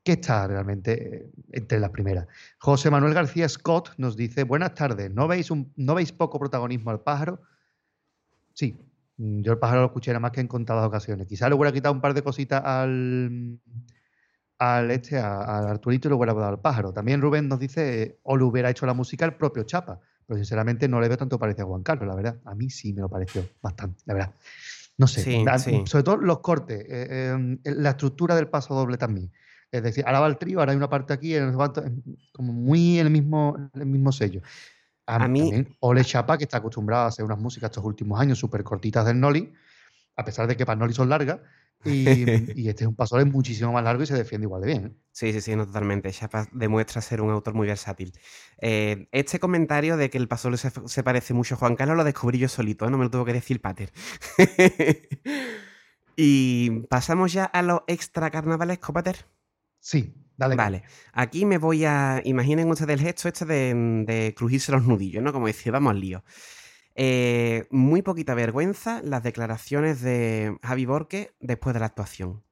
que 0.02 0.12
está 0.12 0.46
realmente 0.46 1.16
eh, 1.16 1.30
entre 1.52 1.80
las 1.80 1.90
primeras. 1.90 2.26
José 2.58 2.90
Manuel 2.90 3.14
García 3.14 3.48
Scott 3.48 3.92
nos 3.96 4.16
dice, 4.16 4.44
buenas 4.44 4.74
tardes, 4.74 5.10
¿no 5.10 5.28
veis, 5.28 5.50
¿no 5.76 5.94
veis 5.94 6.12
poco 6.12 6.38
protagonismo 6.38 6.90
al 6.90 7.00
pájaro? 7.00 7.40
Sí, 8.54 8.78
mm, 9.16 9.40
yo 9.42 9.52
el 9.52 9.58
pájaro 9.58 9.80
lo 9.80 9.86
escuché 9.86 10.10
nada 10.10 10.20
más 10.20 10.32
que 10.32 10.40
en 10.40 10.48
contadas 10.48 10.86
ocasiones. 10.86 11.26
Quizá 11.26 11.48
le 11.48 11.54
hubiera 11.54 11.72
quitado 11.72 11.94
un 11.94 12.00
par 12.00 12.14
de 12.14 12.22
cositas 12.22 12.62
al, 12.64 13.58
al, 14.58 14.90
este, 14.90 15.18
al 15.18 15.66
Arturito 15.68 16.08
y 16.08 16.10
lo 16.10 16.16
hubiera 16.16 16.34
dado 16.34 16.48
al 16.48 16.60
pájaro. 16.60 16.92
También 16.92 17.20
Rubén 17.22 17.48
nos 17.48 17.58
dice, 17.58 18.18
o 18.22 18.36
le 18.36 18.44
hubiera 18.44 18.70
hecho 18.70 18.86
la 18.86 18.94
música 18.94 19.24
el 19.24 19.34
propio 19.34 19.64
Chapa. 19.64 20.00
Pero 20.26 20.38
sinceramente 20.38 20.86
no 20.86 21.00
le 21.00 21.08
veo 21.08 21.16
tanto 21.16 21.38
parecido 21.38 21.64
a 21.64 21.68
Juan 21.70 21.82
Carlos, 21.82 22.06
la 22.06 22.14
verdad. 22.14 22.40
A 22.44 22.54
mí 22.54 22.70
sí 22.70 22.92
me 22.92 23.00
lo 23.00 23.08
pareció 23.08 23.44
bastante, 23.60 24.00
la 24.06 24.14
verdad. 24.14 24.34
No 25.00 25.06
sé, 25.06 25.44
sobre 25.86 26.04
todo 26.04 26.18
los 26.18 26.40
cortes, 26.40 26.84
eh, 26.86 27.30
em, 27.32 27.58
la 27.64 27.90
estructura 27.90 28.34
del 28.34 28.48
paso 28.48 28.74
doble 28.74 28.98
también. 28.98 29.32
Es 29.72 29.82
decir, 29.82 30.04
ahora 30.06 30.20
va 30.20 30.26
el 30.26 30.36
trío, 30.36 30.58
ahora 30.58 30.72
hay 30.72 30.76
una 30.76 30.90
parte 30.90 31.14
aquí, 31.14 31.34
como 32.32 32.52
muy 32.52 32.98
en 32.98 33.06
el 33.06 33.12
mismo, 33.12 33.56
el 33.72 33.86
mismo 33.86 34.12
sello. 34.12 34.42
A, 35.06 35.26
mí. 35.26 35.40
También, 35.40 35.76
Ole 35.80 36.04
Chapa, 36.04 36.36
que 36.36 36.44
está 36.44 36.58
acostumbrado 36.58 37.04
a 37.04 37.06
hacer 37.06 37.24
unas 37.24 37.38
músicas 37.38 37.70
estos 37.70 37.84
últimos 37.84 38.20
años 38.20 38.38
súper 38.38 38.62
cortitas 38.62 39.06
del 39.06 39.18
Noli, 39.18 39.50
a 40.16 40.24
pesar 40.24 40.46
de 40.46 40.54
que 40.54 40.66
para 40.66 40.78
Noli 40.78 40.92
son 40.92 41.08
largas, 41.08 41.38
y, 41.84 42.68
este 42.68 42.84
es 42.84 42.88
un 42.88 42.94
paso 42.94 43.16
muchísimo 43.26 43.72
más 43.72 43.82
largo 43.82 44.02
y 44.02 44.06
se 44.06 44.14
defiende 44.14 44.44
igual 44.44 44.60
de 44.60 44.66
bien. 44.66 44.84
¿eh? 44.86 44.92
Sí, 45.12 45.32
sí, 45.32 45.40
sí, 45.40 45.56
no, 45.56 45.66
totalmente. 45.66 46.10
Chapa 46.10 46.46
demuestra 46.52 47.00
ser 47.00 47.22
un 47.22 47.30
autor 47.30 47.54
muy 47.54 47.66
versátil. 47.66 48.12
Eh, 48.58 49.08
este 49.12 49.40
comentario 49.40 49.96
de 49.96 50.10
que 50.10 50.18
el 50.18 50.28
paso 50.28 50.54
se, 50.56 51.02
parece 51.02 51.32
mucho 51.32 51.54
a 51.54 51.58
Juan 51.58 51.76
Carlos 51.76 51.96
lo 51.96 52.04
descubrí 52.04 52.38
yo 52.38 52.48
solito, 52.48 52.86
¿eh? 52.86 52.90
no 52.90 52.98
me 52.98 53.04
lo 53.04 53.10
tuvo 53.10 53.24
que 53.24 53.32
decir 53.32 53.62
Pater. 53.62 53.92
y 56.16 56.70
pasamos 56.88 57.32
ya 57.32 57.44
a 57.44 57.62
los 57.62 57.80
extra 57.86 58.30
carnavales, 58.30 58.78
Pater. 58.78 59.24
Sí, 59.78 60.14
dale. 60.36 60.56
Vale, 60.56 60.82
aquí 61.14 61.46
me 61.46 61.56
voy 61.56 61.86
a. 61.86 62.20
Imaginen 62.24 62.70
ustedes 62.70 63.00
el 63.00 63.06
gesto 63.06 63.28
este 63.28 63.46
de, 63.46 64.04
de 64.06 64.34
crujirse 64.36 64.70
los 64.72 64.84
nudillos, 64.84 65.22
¿no? 65.22 65.32
Como 65.32 65.46
decía, 65.46 65.72
vamos 65.72 65.92
al 65.92 66.00
lío. 66.00 66.22
Eh, 66.94 67.66
muy 67.70 68.02
poquita 68.02 68.34
vergüenza 68.34 69.00
las 69.02 69.22
declaraciones 69.22 70.00
de 70.00 70.56
Javi 70.62 70.86
Borque 70.86 71.34
después 71.40 71.74
de 71.74 71.80
la 71.80 71.86
actuación. 71.86 72.44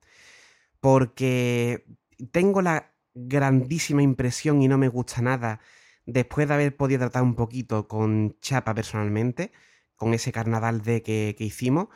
Porque 0.81 1.87
tengo 2.33 2.63
la 2.63 2.95
grandísima 3.15 4.03
impresión 4.03 4.63
y 4.63 4.69
no 4.69 4.79
me 4.79 4.89
gusta 4.89 5.23
nada 5.23 5.61
después 6.07 6.49
de 6.49 6.55
haber 6.55 6.77
podido 6.77 7.01
tratar 7.01 7.23
un 7.23 7.35
poquito 7.35 7.89
con 7.89 8.39
Chapa 8.41 8.75
personalmente, 8.75 9.53
con 9.97 10.15
ese 10.15 10.33
carnaval 10.33 10.83
de 10.83 11.03
que, 11.03 11.37
hicimos. 11.39 11.89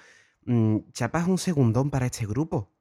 Mm, 0.44 0.78
Chapa 0.92 1.20
es 1.20 1.28
un 1.28 1.38
segundón 1.38 1.90
para 1.90 2.06
este 2.06 2.26
grupo. 2.26 2.72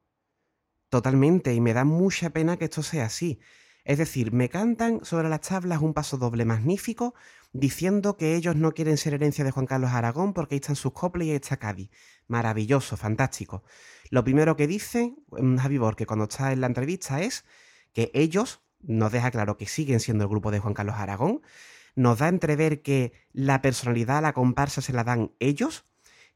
Totalmente, 0.89 1.53
y 1.53 1.61
me 1.61 1.73
da 1.73 1.85
mucha 1.85 2.31
pena 2.31 2.57
que 2.57 2.65
esto 2.65 2.83
sea 2.83 3.05
así. 3.05 3.39
Es 3.83 3.97
decir, 3.97 4.31
me 4.31 4.49
cantan 4.49 5.03
sobre 5.03 5.29
las 5.29 5.41
tablas 5.41 5.81
un 5.81 5.93
paso 5.93 6.17
doble 6.17 6.45
magnífico 6.45 7.15
diciendo 7.51 8.15
que 8.15 8.35
ellos 8.35 8.55
no 8.55 8.73
quieren 8.73 8.97
ser 8.97 9.13
herencia 9.13 9.43
de 9.43 9.51
Juan 9.51 9.65
Carlos 9.65 9.91
Aragón 9.91 10.33
porque 10.33 10.55
ahí 10.55 10.59
están 10.59 10.75
sus 10.75 10.93
coplas 10.93 11.27
y 11.27 11.31
ahí 11.31 11.35
está 11.37 11.57
Cádiz. 11.57 11.89
Maravilloso, 12.27 12.95
fantástico. 12.95 13.63
Lo 14.09 14.23
primero 14.23 14.55
que 14.55 14.67
dice 14.67 15.15
mm, 15.31 15.57
Javi 15.57 15.77
Borque 15.77 16.05
cuando 16.05 16.25
está 16.25 16.51
en 16.51 16.61
la 16.61 16.67
entrevista 16.67 17.21
es 17.21 17.45
que 17.93 18.11
ellos, 18.13 18.61
nos 18.81 19.11
deja 19.11 19.31
claro 19.31 19.57
que 19.57 19.65
siguen 19.65 19.99
siendo 19.99 20.23
el 20.23 20.29
grupo 20.29 20.51
de 20.51 20.59
Juan 20.59 20.73
Carlos 20.73 20.95
Aragón, 20.95 21.41
nos 21.95 22.19
da 22.19 22.29
entrever 22.29 22.81
que 22.81 23.13
la 23.33 23.61
personalidad 23.61 24.21
la 24.21 24.33
comparsa 24.33 24.81
se 24.81 24.93
la 24.93 25.03
dan 25.03 25.31
ellos 25.39 25.85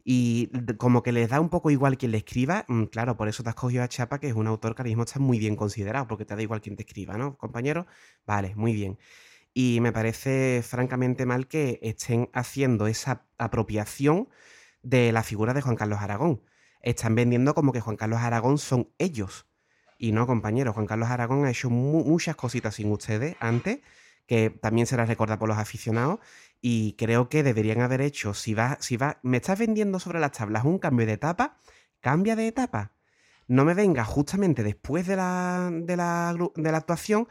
y 0.08 0.52
como 0.78 1.02
que 1.02 1.12
les 1.12 1.30
da 1.30 1.42
un 1.42 1.50
poco 1.50 1.72
igual 1.72 1.98
quien 1.98 2.12
le 2.12 2.20
escriba. 2.20 2.64
Mm, 2.68 2.84
claro, 2.86 3.18
por 3.18 3.28
eso 3.28 3.42
te 3.42 3.50
has 3.50 3.56
cogido 3.56 3.84
a 3.84 3.88
Chapa, 3.88 4.20
que 4.20 4.28
es 4.28 4.36
un 4.36 4.46
autor 4.46 4.76
que 4.76 4.84
ahora 4.84 4.90
mismo 4.90 5.04
está 5.04 5.20
muy 5.20 5.40
bien 5.40 5.56
considerado, 5.56 6.08
porque 6.08 6.26
te 6.26 6.36
da 6.36 6.42
igual 6.44 6.62
quien 6.62 6.76
te 6.76 6.84
escriba, 6.84 7.18
¿no, 7.18 7.38
compañero? 7.38 7.88
Vale, 8.28 8.54
muy 8.56 8.74
bien. 8.74 9.00
Y 9.54 9.80
me 9.82 9.92
parece 9.92 10.62
francamente 10.64 11.26
mal 11.26 11.48
que 11.48 11.80
estén 11.82 12.30
haciendo 12.34 12.86
esa 12.86 13.26
apropiación 13.40 14.30
de 14.84 15.12
la 15.12 15.24
figura 15.24 15.56
de 15.56 15.62
Juan 15.62 15.76
Carlos 15.76 16.00
Aragón. 16.00 16.44
Están 16.82 17.16
vendiendo 17.16 17.56
como 17.56 17.72
que 17.74 17.82
Juan 17.82 17.98
Carlos 17.98 18.20
Aragón 18.20 18.60
son 18.60 18.92
ellos. 19.00 19.48
Y 19.98 20.12
no, 20.12 20.28
compañero, 20.28 20.72
Juan 20.74 20.86
Carlos 20.86 21.10
Aragón 21.10 21.46
ha 21.46 21.50
hecho 21.50 21.72
muchas 21.72 22.36
cositas 22.36 22.76
sin 22.76 22.92
ustedes 22.92 23.38
antes, 23.40 23.80
que 24.28 24.52
también 24.52 24.86
se 24.86 24.98
las 24.98 25.08
recuerda 25.08 25.40
por 25.40 25.50
los 25.50 25.58
aficionados, 25.58 26.20
y 26.68 26.94
creo 26.94 27.30
que 27.30 27.44
deberían 27.44 27.82
haber 27.82 28.02
hecho, 28.02 28.34
si 28.34 28.56
va, 28.56 28.80
si 28.82 28.98
va, 28.98 29.20
me 29.22 29.38
estás 29.38 29.60
vendiendo 29.60 30.00
sobre 30.00 30.20
las 30.20 30.32
tablas 30.32 30.66
un 30.66 30.80
cambio 30.80 31.06
de 31.06 31.14
etapa, 31.14 31.60
cambia 32.02 32.36
de 32.36 32.48
etapa. 32.48 32.92
No 33.48 33.66
me 33.66 33.76
venga 33.76 34.04
justamente 34.04 34.64
después 34.64 35.06
de 35.06 35.16
la, 35.16 35.70
de 35.72 35.96
la, 35.96 36.36
de 36.56 36.72
la 36.72 36.78
actuación 36.80 37.28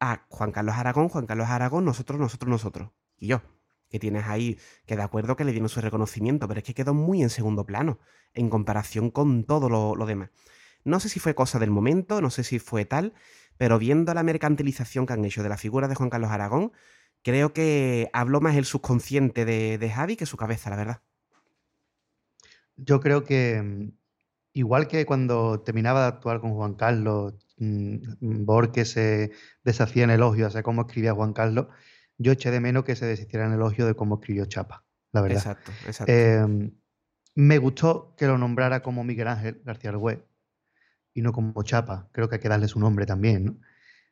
a 0.00 0.24
Juan 0.30 0.52
Carlos 0.52 0.74
Aragón, 0.74 1.10
Juan 1.10 1.26
Carlos 1.26 1.48
Aragón, 1.48 1.84
nosotros, 1.84 2.18
nosotros, 2.18 2.48
nosotros. 2.48 2.90
Y 3.18 3.26
yo, 3.26 3.42
que 3.90 3.98
tienes 3.98 4.24
ahí, 4.26 4.58
que 4.86 4.96
de 4.96 5.02
acuerdo 5.02 5.36
que 5.36 5.44
le 5.44 5.52
dieron 5.52 5.68
su 5.68 5.82
reconocimiento, 5.82 6.48
pero 6.48 6.60
es 6.60 6.64
que 6.64 6.72
quedó 6.72 6.94
muy 6.94 7.22
en 7.22 7.28
segundo 7.28 7.66
plano 7.66 7.98
en 8.32 8.48
comparación 8.48 9.10
con 9.10 9.44
todo 9.44 9.68
lo, 9.68 10.06
demás. 10.06 10.30
No 10.84 10.98
sé 10.98 11.10
si 11.10 11.20
fue 11.20 11.34
cosa 11.34 11.58
del 11.58 11.70
momento, 11.70 12.22
no 12.22 12.30
sé 12.30 12.42
si 12.42 12.58
fue 12.58 12.86
tal, 12.86 13.12
pero 13.58 13.78
viendo 13.78 14.14
la 14.14 14.22
mercantilización 14.22 15.04
que 15.04 15.12
han 15.12 15.26
hecho 15.26 15.42
de 15.42 15.50
la 15.50 15.58
figura 15.58 15.88
de 15.88 15.94
Juan 15.94 16.08
Carlos 16.08 16.30
Aragón, 16.30 16.72
creo 17.22 17.52
que 17.52 18.10
habló 18.12 18.40
más 18.40 18.56
el 18.56 18.64
subconsciente 18.64 19.44
de, 19.44 19.78
de 19.78 19.90
Javi 19.90 20.16
que 20.16 20.26
su 20.26 20.36
cabeza, 20.36 20.70
la 20.70 20.76
verdad. 20.76 21.02
Yo 22.76 23.00
creo 23.00 23.24
que 23.24 23.60
mm, 23.62 23.92
igual 24.52 24.88
que 24.88 25.04
cuando 25.06 25.60
terminaba 25.60 26.02
de 26.02 26.08
actuar 26.08 26.40
con 26.40 26.54
Juan 26.54 26.74
Carlos, 26.74 27.34
Mm, 27.58 28.44
Borges 28.44 28.90
se 28.90 29.32
deshacía 29.64 30.04
en 30.04 30.10
elogios 30.10 30.54
a 30.54 30.62
cómo 30.62 30.82
escribía 30.82 31.12
Juan 31.12 31.32
Carlos, 31.32 31.66
yo 32.16 32.32
eché 32.32 32.50
de 32.50 32.60
menos 32.60 32.84
que 32.84 32.96
se 32.96 33.06
deshiciera 33.06 33.46
en 33.46 33.52
elogio 33.52 33.86
de 33.86 33.94
cómo 33.94 34.16
escribió 34.16 34.46
Chapa, 34.46 34.84
la 35.12 35.20
verdad. 35.20 35.38
Exacto, 35.38 35.72
exacto. 35.86 36.12
Em, 36.12 36.72
me 37.34 37.58
gustó 37.58 38.14
que 38.16 38.26
lo 38.26 38.38
nombrara 38.38 38.82
como 38.82 39.04
Miguel 39.04 39.28
Ángel 39.28 39.60
García 39.64 39.90
Argüé 39.90 40.24
y 41.14 41.22
no 41.22 41.32
como 41.32 41.62
Chapa. 41.62 42.08
Creo 42.12 42.28
que 42.28 42.36
hay 42.36 42.40
que 42.40 42.48
darle 42.48 42.68
su 42.68 42.80
nombre 42.80 43.06
también, 43.06 43.44
¿no? 43.44 43.56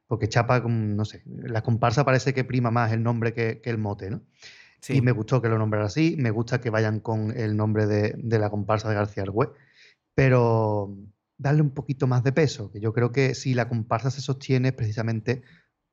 Porque 0.06 0.28
Chapa, 0.28 0.60
no 0.60 1.04
sé, 1.04 1.22
la 1.26 1.62
comparsa 1.62 2.04
parece 2.04 2.32
que 2.32 2.44
prima 2.44 2.70
más 2.70 2.92
el 2.92 3.02
nombre 3.02 3.32
que, 3.32 3.60
el 3.64 3.78
mote, 3.78 4.10
¿no? 4.10 4.22
Y 4.88 5.00
me 5.00 5.10
gustó 5.10 5.42
que 5.42 5.48
lo 5.48 5.58
nombrara 5.58 5.86
así, 5.86 6.14
me 6.16 6.30
gusta 6.30 6.60
que 6.60 6.70
vayan 6.70 7.00
con 7.00 7.36
el 7.36 7.56
nombre 7.56 7.86
de, 7.86 8.14
de 8.16 8.38
la 8.38 8.50
comparsa 8.50 8.88
de 8.88 8.94
García 8.94 9.24
Argüé, 9.24 9.48
pero 10.14 10.96
darle 11.38 11.62
un 11.62 11.70
poquito 11.70 12.06
más 12.06 12.22
de 12.22 12.32
peso, 12.32 12.70
que 12.70 12.80
yo 12.80 12.92
creo 12.92 13.10
que 13.10 13.34
si 13.34 13.54
la 13.54 13.68
comparsa 13.68 14.10
se 14.10 14.20
sostiene 14.20 14.72
precisamente 14.72 15.42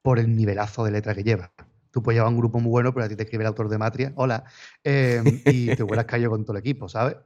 por 0.02 0.20
el 0.20 0.36
nivelazo 0.36 0.84
de 0.84 0.92
letra 0.92 1.16
que 1.16 1.24
lleva. 1.24 1.52
Tú 1.92 2.02
puedes 2.02 2.18
llevar 2.18 2.32
un 2.32 2.40
grupo 2.40 2.60
muy 2.60 2.72
bueno, 2.72 2.94
pero 2.94 3.06
a 3.06 3.10
ti 3.10 3.16
te 3.16 3.24
escribe 3.24 3.44
el 3.44 3.48
autor 3.48 3.70
de 3.70 3.78
Matria, 3.78 4.14
hola, 4.16 4.46
em, 4.84 5.24
y 5.46 5.76
te 5.76 5.84
hubieras 5.84 6.06
caído 6.06 6.30
con 6.30 6.44
todo 6.44 6.58
el 6.58 6.62
equipo, 6.62 6.90
¿sabes? 6.90 7.18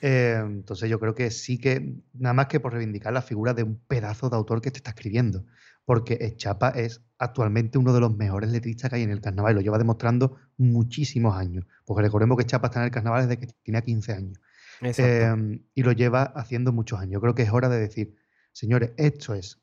Em, 0.00 0.58
entonces 0.58 0.90
yo 0.90 1.00
creo 1.00 1.14
que 1.14 1.30
sí 1.30 1.58
que, 1.58 1.94
nada 2.12 2.34
más 2.34 2.46
que 2.46 2.60
por 2.60 2.72
reivindicar 2.72 3.12
la 3.12 3.22
figura 3.22 3.54
de 3.54 3.62
un 3.62 3.78
pedazo 3.78 4.28
de 4.28 4.36
autor 4.36 4.60
que 4.60 4.70
te 4.70 4.78
está 4.78 4.90
escribiendo, 4.90 5.46
porque 5.84 6.34
Chapa 6.36 6.70
es 6.70 7.02
actualmente 7.18 7.78
uno 7.78 7.92
de 7.92 8.00
los 8.00 8.16
mejores 8.16 8.50
letristas 8.50 8.90
que 8.90 8.96
hay 8.96 9.02
en 9.02 9.10
el 9.10 9.20
carnaval 9.20 9.52
y 9.52 9.54
lo 9.56 9.60
lleva 9.60 9.78
demostrando 9.78 10.36
muchísimos 10.56 11.36
años, 11.36 11.66
porque 11.84 12.02
recordemos 12.02 12.38
que 12.38 12.44
Chapa 12.44 12.68
está 12.68 12.80
en 12.80 12.86
el 12.86 12.90
carnaval 12.90 13.28
desde 13.28 13.40
que 13.40 13.52
tenía 13.62 13.82
15 13.82 14.12
años. 14.12 14.40
Em, 14.80 15.62
y 15.74 15.82
lo 15.82 15.92
lleva 15.92 16.22
haciendo 16.22 16.72
muchos 16.72 17.00
años. 17.00 17.12
Yo 17.12 17.20
creo 17.20 17.34
que 17.34 17.42
es 17.42 17.52
hora 17.52 17.68
de 17.68 17.78
decir, 17.78 18.16
señores, 18.52 18.92
esto 18.96 19.34
es 19.34 19.62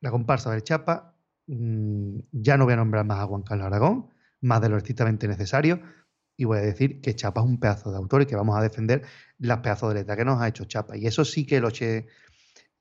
la 0.00 0.10
comparsa 0.10 0.50
del 0.50 0.62
Chapa. 0.62 1.14
Mm, 1.46 2.20
ya 2.32 2.56
no 2.56 2.64
voy 2.64 2.74
a 2.74 2.76
nombrar 2.76 3.04
más 3.04 3.20
a 3.20 3.26
Juan 3.26 3.42
Carlos 3.42 3.66
Aragón, 3.66 4.10
más 4.40 4.60
de 4.60 4.68
lo 4.68 4.76
estrictamente 4.76 5.28
necesario. 5.28 5.80
Y 6.36 6.44
voy 6.44 6.58
a 6.58 6.62
decir 6.62 7.00
que 7.00 7.14
Chapa 7.14 7.40
es 7.40 7.46
un 7.46 7.60
pedazo 7.60 7.90
de 7.90 7.96
autor 7.96 8.22
y 8.22 8.26
que 8.26 8.36
vamos 8.36 8.56
a 8.56 8.62
defender 8.62 9.02
las 9.38 9.58
pedazos 9.58 9.90
de 9.90 10.00
letra 10.00 10.16
que 10.16 10.24
nos 10.24 10.40
ha 10.40 10.48
hecho 10.48 10.64
Chapa. 10.64 10.96
Y 10.96 11.06
eso 11.06 11.24
sí 11.24 11.46
que 11.46 11.60
lo 11.60 11.68
eché 11.68 12.06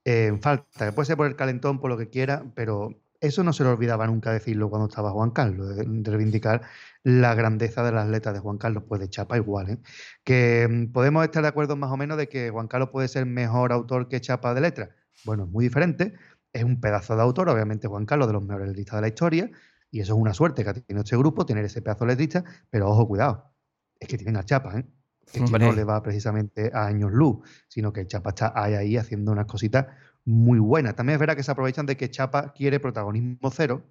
en 0.05 0.41
falta. 0.41 0.87
Que 0.87 0.91
puede 0.91 1.05
ser 1.05 1.17
por 1.17 1.27
el 1.27 1.35
calentón, 1.35 1.79
por 1.79 1.89
lo 1.89 1.97
que 1.97 2.09
quiera, 2.09 2.43
pero 2.55 3.03
eso 3.23 3.41
no 3.43 3.53
se 3.53 3.63
lo 3.63 3.71
olvidaba 3.71 4.05
nunca 4.05 4.33
decirlo 4.33 4.69
cuando 4.69 4.89
estaba 4.89 5.11
Juan 5.11 5.31
Carlos, 5.31 5.77
de, 5.77 5.85
reivindicar 6.03 6.63
la 7.03 7.33
grandeza 7.35 7.81
de 7.81 7.93
las 7.93 8.09
letras 8.09 8.33
de 8.33 8.41
Juan 8.41 8.57
Carlos, 8.57 8.83
pues 8.85 8.99
de 8.99 9.09
Chapa 9.09 9.37
igual. 9.37 9.69
¿eh? 9.69 9.77
Que 10.25 10.67
mm, 10.69 10.91
podemos 10.91 11.23
estar 11.23 11.41
de 11.41 11.47
acuerdo 11.47 11.77
más 11.77 11.89
o 11.91 11.95
menos 11.95 12.17
de 12.17 12.27
que 12.27 12.49
Juan 12.49 12.67
Carlos 12.67 12.89
puede 12.91 13.07
ser 13.07 13.25
mejor 13.25 13.71
autor 13.71 14.09
que 14.09 14.19
Chapa 14.19 14.53
de 14.53 14.59
letras. 14.59 14.89
Bueno, 15.23 15.45
es 15.45 15.49
muy 15.49 15.63
diferente, 15.63 16.13
es 16.51 16.65
un 16.65 16.81
pedazo 16.81 17.15
de 17.15 17.21
autor, 17.21 17.47
obviamente 17.47 17.87
Juan 17.87 18.05
Carlos, 18.05 18.27
de 18.27 18.33
los 18.33 18.43
mejores 18.43 18.67
letristas 18.67 18.97
de 18.97 19.01
la 19.01 19.07
historia, 19.07 19.49
y 19.89 20.01
eso 20.01 20.15
es 20.15 20.19
una 20.19 20.33
suerte 20.33 20.63
que 20.65 20.69
ha 20.71 20.73
tenido 20.73 21.03
este 21.03 21.15
grupo, 21.15 21.45
tener 21.45 21.63
ese 21.63 21.81
pedazo 21.81 22.03
de 22.03 22.11
letrista, 22.11 22.43
pero 22.69 22.89
ojo, 22.89 23.07
cuidado, 23.07 23.53
es 24.01 24.07
que 24.09 24.17
tienen 24.17 24.35
a 24.35 24.43
Chapa, 24.43 24.79
¿eh? 24.79 24.85
Que 25.33 25.59
no 25.59 25.71
le 25.71 25.83
va 25.83 26.01
precisamente 26.03 26.71
a 26.73 26.85
años 26.85 27.11
luz, 27.11 27.39
sino 27.67 27.91
que 27.91 28.05
Chapa 28.05 28.29
está 28.29 28.53
ahí, 28.55 28.73
ahí 28.75 28.97
haciendo 28.97 29.31
unas 29.31 29.45
cositas 29.45 29.87
muy 30.25 30.59
buena. 30.59 30.93
También 30.93 31.15
es 31.15 31.19
verdad 31.19 31.35
que 31.35 31.43
se 31.43 31.51
aprovechan 31.51 31.85
de 31.85 31.97
que 31.97 32.09
Chapa 32.09 32.53
quiere 32.53 32.79
protagonismo 32.79 33.51
cero 33.51 33.83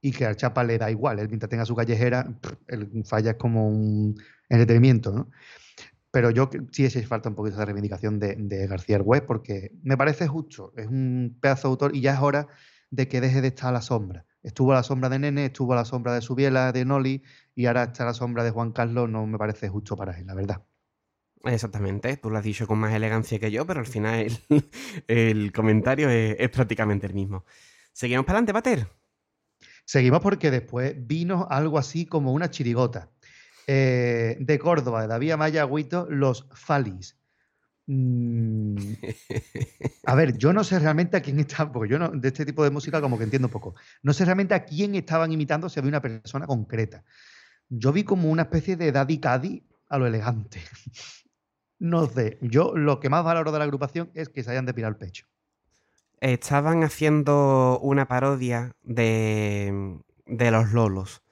y 0.00 0.12
que 0.12 0.26
al 0.26 0.36
Chapa 0.36 0.64
le 0.64 0.78
da 0.78 0.90
igual. 0.90 1.18
Él 1.18 1.28
mientras 1.28 1.48
tenga 1.48 1.64
su 1.64 1.74
callejera, 1.74 2.28
el 2.66 3.04
falla 3.04 3.32
es 3.32 3.36
como 3.36 3.68
un 3.68 4.16
entretenimiento, 4.48 5.12
¿no? 5.12 5.30
Pero 6.10 6.30
yo 6.30 6.48
sí 6.72 6.84
es 6.84 7.06
falta 7.06 7.28
un 7.28 7.34
poquito 7.34 7.58
de 7.58 7.64
reivindicación 7.66 8.18
de, 8.18 8.66
García 8.68 8.96
Arguez 8.96 9.22
porque 9.22 9.72
me 9.82 9.96
parece 9.96 10.26
justo. 10.26 10.72
Es 10.76 10.86
un 10.86 11.36
pedazo 11.40 11.68
de 11.68 11.72
autor 11.72 11.96
y 11.96 12.00
ya 12.00 12.14
es 12.14 12.20
hora 12.20 12.48
de 12.90 13.08
que 13.08 13.20
deje 13.20 13.40
de 13.40 13.48
estar 13.48 13.68
a 13.68 13.72
la 13.72 13.82
sombra. 13.82 14.25
Estuvo 14.46 14.70
a 14.70 14.76
la 14.76 14.84
sombra 14.84 15.08
de 15.08 15.18
Nene, 15.18 15.46
estuvo 15.46 15.72
a 15.72 15.76
la 15.76 15.84
sombra 15.84 16.14
de 16.14 16.20
Subiela, 16.20 16.70
de 16.70 16.84
Noli 16.84 17.20
y 17.56 17.66
ahora 17.66 17.82
está 17.82 18.04
a 18.04 18.06
la 18.06 18.14
sombra 18.14 18.44
de 18.44 18.52
Juan 18.52 18.70
Carlos. 18.70 19.10
No 19.10 19.26
me 19.26 19.38
parece 19.38 19.68
justo 19.68 19.96
para 19.96 20.16
él, 20.16 20.24
la 20.24 20.34
verdad. 20.34 20.62
Exactamente, 21.42 22.16
tú 22.16 22.30
lo 22.30 22.38
has 22.38 22.44
dicho 22.44 22.64
con 22.68 22.78
más 22.78 22.94
elegancia 22.94 23.40
que 23.40 23.50
yo, 23.50 23.66
pero 23.66 23.80
al 23.80 23.86
final 23.86 24.28
el, 25.08 25.52
comentario 25.52 26.08
es, 26.08 26.48
prácticamente 26.50 27.08
el 27.08 27.14
mismo. 27.14 27.44
¿Seguimos 27.92 28.24
para 28.24 28.38
adelante, 28.38 28.52
Pater? 28.52 28.88
Seguimos 29.84 30.20
porque 30.20 30.52
después 30.52 30.94
vino 30.96 31.48
algo 31.50 31.76
así 31.76 32.06
como 32.06 32.32
una 32.32 32.48
chirigota. 32.48 33.10
Eh, 33.66 34.36
de 34.38 34.58
Córdoba, 34.60 35.02
de 35.02 35.08
David 35.08 35.32
Amaya 35.32 35.62
Agüito, 35.62 36.06
los 36.08 36.46
Falis. 36.54 37.18
Mm, 37.86 38.76
a 40.06 40.14
ver, 40.14 40.36
yo 40.36 40.52
no 40.52 40.64
sé 40.64 40.78
realmente 40.78 41.16
a 41.16 41.22
quién 41.22 41.38
estaba, 41.40 41.72
porque 41.72 41.90
yo 41.90 41.98
no, 41.98 42.08
de 42.08 42.28
este 42.28 42.44
tipo 42.44 42.64
de 42.64 42.70
música 42.70 43.00
como 43.00 43.18
que 43.18 43.24
entiendo 43.24 43.48
poco. 43.48 43.74
No 44.02 44.12
sé 44.12 44.24
realmente 44.24 44.54
a 44.54 44.64
quién 44.64 44.94
estaban 44.94 45.32
imitando, 45.32 45.68
si 45.68 45.78
había 45.78 45.90
una 45.90 46.02
persona 46.02 46.46
concreta. 46.46 47.04
Yo 47.68 47.92
vi 47.92 48.04
como 48.04 48.30
una 48.30 48.42
especie 48.42 48.76
de 48.76 48.92
Daddy 48.92 49.18
Caddy 49.18 49.66
a 49.88 49.98
lo 49.98 50.06
elegante. 50.06 50.60
No 51.78 52.06
sé, 52.06 52.38
yo 52.40 52.74
lo 52.74 53.00
que 53.00 53.10
más 53.10 53.22
valoro 53.22 53.52
de 53.52 53.58
la 53.58 53.64
agrupación 53.64 54.10
es 54.14 54.30
que 54.30 54.42
se 54.42 54.50
hayan 54.50 54.64
depilado 54.64 54.92
el 54.92 54.96
pecho. 54.96 55.26
Estaban 56.20 56.82
haciendo 56.84 57.78
una 57.80 58.08
parodia 58.08 58.74
de, 58.82 60.00
de 60.24 60.50
los 60.50 60.72
Lolos, 60.72 61.22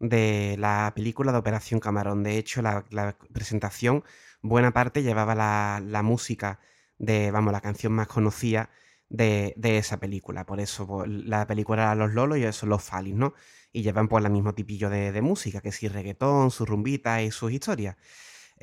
de 0.00 0.56
la 0.58 0.92
película 0.96 1.30
de 1.30 1.38
Operación 1.38 1.78
Camarón. 1.78 2.24
De 2.24 2.36
hecho, 2.36 2.60
la, 2.62 2.84
presentación, 3.32 4.02
buena 4.42 4.72
parte 4.72 5.02
llevaba 5.02 5.34
la, 5.34 6.02
música 6.02 6.60
de, 6.98 7.30
vamos, 7.30 7.52
la 7.52 7.60
canción 7.60 7.92
más 7.92 8.08
conocida 8.08 8.70
de, 9.08 9.54
esa 9.62 9.98
película. 9.98 10.44
Por 10.44 10.60
eso 10.60 10.86
pues, 10.86 11.08
la 11.08 11.46
película 11.46 11.82
era 11.82 11.94
Los 11.94 12.12
Lolos 12.12 12.38
y 12.38 12.44
eso 12.44 12.66
los 12.66 12.82
Falis, 12.82 13.14
¿no? 13.14 13.34
Y 13.72 13.82
llevan 13.82 14.08
pues 14.08 14.24
el 14.24 14.30
mismo 14.30 14.54
tipillo 14.54 14.90
de, 14.90 15.12
de 15.12 15.22
música, 15.22 15.60
que 15.60 15.72
si 15.72 15.88
reggaetón, 15.88 16.50
su 16.50 16.66
rumbita 16.66 17.22
y 17.22 17.30
sus 17.30 17.52
historias. 17.52 17.96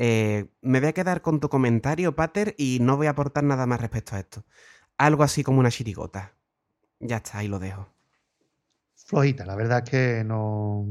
Eh, 0.02 0.46
me 0.62 0.80
voy 0.80 0.90
a 0.90 0.94
quedar 0.94 1.22
con 1.22 1.42
tu 1.42 1.50
comentario, 1.50 2.16
Pater, 2.16 2.56
y 2.58 2.78
no 2.80 2.96
voy 2.96 3.08
a 3.08 3.10
aportar 3.10 3.44
nada 3.44 3.66
más 3.66 3.82
respecto 3.82 4.16
a 4.16 4.20
esto. 4.20 4.46
Algo 4.98 5.24
así 5.24 5.44
como 5.44 5.60
una 5.60 5.72
chirigota. 5.72 6.36
Ya 7.00 7.18
está, 7.18 7.40
ahí 7.40 7.50
lo 7.50 7.60
dejo. 7.60 7.90
Flojita, 8.96 9.46
la 9.46 9.56
verdad 9.56 9.84
es 9.84 9.90
que 9.90 10.24
no. 10.24 10.88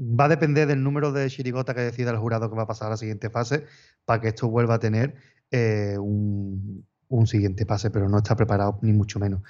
Va 0.00 0.24
a 0.24 0.28
depender 0.28 0.66
del 0.66 0.82
número 0.82 1.12
de 1.12 1.28
chirigota 1.28 1.74
que 1.74 1.82
decida 1.82 2.10
el 2.10 2.16
jurado 2.16 2.48
que 2.48 2.56
va 2.56 2.62
a 2.62 2.66
pasar 2.66 2.86
a 2.86 2.90
la 2.90 2.96
siguiente 2.96 3.28
fase 3.28 3.66
para 4.06 4.20
que 4.20 4.28
esto 4.28 4.48
vuelva 4.48 4.76
a 4.76 4.78
tener 4.78 5.14
eh, 5.50 5.96
un, 5.98 6.86
siguiente 7.26 7.66
pase, 7.66 7.90
pero 7.90 8.08
no 8.08 8.18
está 8.18 8.34
preparado 8.34 8.78
ni 8.82 8.92
mucho 8.92 9.18
menos. 9.18 9.42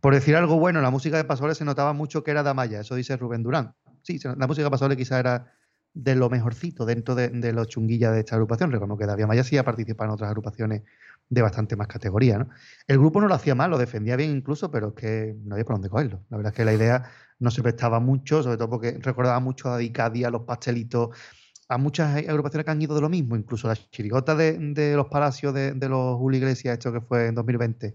Por 0.00 0.14
decir 0.14 0.36
algo 0.36 0.58
bueno, 0.58 0.80
la 0.80 0.90
música 0.90 1.16
de 1.16 1.24
Pasole 1.24 1.54
se 1.56 1.64
notaba 1.64 1.92
mucho 1.92 2.22
que 2.22 2.30
era 2.30 2.44
de 2.44 2.50
Amaya, 2.50 2.80
eso 2.80 2.94
dice 2.94 3.16
Rubén 3.16 3.42
Durán. 3.42 3.74
Sí, 4.02 4.20
la 4.22 4.46
música 4.46 4.64
de 4.64 4.70
Pasole 4.70 4.96
quizá 4.96 5.18
era 5.18 5.52
de 5.96 6.14
lo 6.14 6.28
mejorcito 6.28 6.84
dentro 6.84 7.14
de, 7.14 7.52
los 7.54 7.68
chunguillas 7.68 8.12
de 8.12 8.20
esta 8.20 8.34
agrupación. 8.34 8.70
Reconozco 8.70 8.98
que 8.98 9.06
David 9.06 9.24
Amaya 9.24 9.42
sí 9.42 9.56
ha 9.56 9.64
participado 9.64 10.10
en 10.10 10.14
otras 10.14 10.28
agrupaciones 10.28 10.82
de 11.30 11.42
bastante 11.42 11.74
más 11.74 11.88
categoría. 11.88 12.38
¿no? 12.38 12.50
El 12.86 12.98
grupo 12.98 13.18
no 13.20 13.28
lo 13.28 13.34
hacía 13.34 13.54
mal, 13.54 13.70
lo 13.70 13.78
defendía 13.78 14.14
bien 14.14 14.30
incluso, 14.30 14.70
pero 14.70 14.88
es 14.88 14.94
que 14.94 15.34
no 15.44 15.54
había 15.54 15.64
por 15.64 15.76
dónde 15.76 15.88
cogerlo. 15.88 16.22
La 16.28 16.36
verdad 16.36 16.52
es 16.52 16.56
que 16.56 16.64
la 16.66 16.74
idea 16.74 17.10
no 17.38 17.50
se 17.50 17.62
prestaba 17.62 17.98
mucho, 17.98 18.42
sobre 18.42 18.58
todo 18.58 18.68
porque 18.68 18.98
recordaba 19.00 19.40
mucho 19.40 19.72
a 19.72 19.78
Dicadia, 19.78 20.28
los 20.28 20.42
pastelitos, 20.42 21.16
a 21.66 21.78
muchas 21.78 22.14
agrupaciones 22.14 22.66
que 22.66 22.70
han 22.70 22.82
ido 22.82 22.94
de 22.94 23.00
lo 23.00 23.08
mismo, 23.08 23.34
incluso 23.34 23.66
la 23.66 23.76
chirigota 23.76 24.34
de, 24.34 24.92
los 24.94 25.06
palacios 25.06 25.54
de, 25.54 25.88
los 25.88 26.16
Julio 26.18 26.38
Iglesias, 26.38 26.74
esto 26.74 26.92
que 26.92 27.00
fue 27.00 27.28
en 27.28 27.34
2020. 27.34 27.94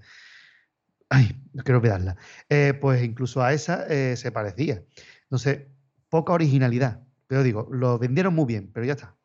Ay, 1.09 1.39
no 1.53 1.63
quiero 1.63 1.77
olvidarla. 1.77 2.17
Eh, 2.49 2.73
pues 2.81 3.03
incluso 3.03 3.43
a 3.43 3.53
esa 3.53 3.85
eh, 3.87 4.15
se 4.17 4.31
parecía. 4.31 4.83
Entonces, 5.23 5.67
poca 6.09 6.33
originalidad. 6.33 7.01
Pero 7.31 7.43
digo, 7.43 7.69
lo 7.71 7.97
vendieron 7.97 8.35
muy 8.35 8.43
bien, 8.43 8.71
pero 8.73 8.85
ya 8.85 8.91
está. 8.91 9.17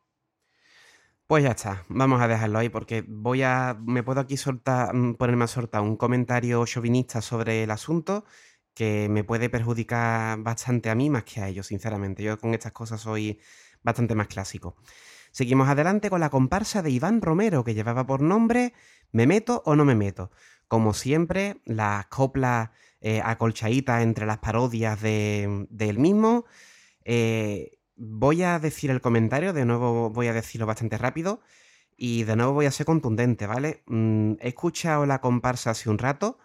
Pues 1.27 1.43
ya 1.43 1.51
está, 1.51 1.85
vamos 1.89 2.21
a 2.21 2.29
dejarlo 2.29 2.57
ahí 2.57 2.69
porque 2.69 3.03
voy 3.05 3.41
a. 3.43 3.77
Me 3.85 4.01
puedo 4.01 4.21
aquí 4.21 4.37
soltar, 4.37 4.95
mm, 4.95 5.15
ponerme 5.15 5.43
a 5.43 5.47
soltar 5.47 5.81
un 5.81 5.97
comentario 5.97 6.65
chauvinista 6.65 7.21
sobre 7.21 7.63
el 7.63 7.71
asunto 7.71 8.23
que 8.73 9.09
me 9.09 9.25
puede 9.25 9.49
perjudicar 9.49 10.39
bastante 10.39 10.89
a 10.89 10.95
mí 10.95 11.09
más 11.09 11.25
que 11.25 11.41
a 11.41 11.49
ellos, 11.49 11.67
sinceramente. 11.67 12.23
Yo 12.23 12.37
con 12.39 12.53
estas 12.53 12.71
cosas 12.71 13.01
soy 13.01 13.41
bastante 13.83 14.15
más 14.15 14.27
clásico. 14.27 14.77
Seguimos 15.31 15.67
adelante 15.67 16.09
con 16.09 16.21
la 16.21 16.29
comparsa 16.29 16.81
de 16.81 16.91
Iván 16.91 17.21
Romero, 17.21 17.65
que 17.65 17.73
llevaba 17.73 18.07
por 18.07 18.21
nombre 18.21 18.73
¿Me 19.11 19.27
meto 19.27 19.63
o 19.65 19.75
no 19.75 19.83
me 19.83 19.95
meto? 19.95 20.31
Como 20.69 20.93
siempre, 20.93 21.61
las 21.65 22.05
coplas 22.07 22.69
eh, 23.01 23.21
acolchaditas 23.21 24.01
entre 24.01 24.25
las 24.25 24.37
parodias 24.37 25.01
del 25.01 25.67
de, 25.69 25.93
mismo. 25.93 26.45
Eh, 27.03 27.76
voy 27.97 28.43
a 28.43 28.59
decir 28.59 28.91
el 28.91 29.01
comentario, 29.01 29.53
de 29.53 29.65
nuevo 29.65 30.09
voy 30.09 30.27
a 30.27 30.33
decirlo 30.33 30.65
bastante 30.65 30.97
rápido 30.97 31.41
y 31.97 32.23
de 32.23 32.35
nuevo 32.35 32.53
voy 32.53 32.67
a 32.67 32.71
ser 32.71 32.85
contundente, 32.85 33.47
¿vale? 33.47 33.83
Mm, 33.87 34.33
he 34.39 34.49
escuchado 34.49 35.05
la 35.05 35.19
comparsa 35.19 35.71
hace 35.71 35.89
un 35.89 35.97
rato, 35.97 36.37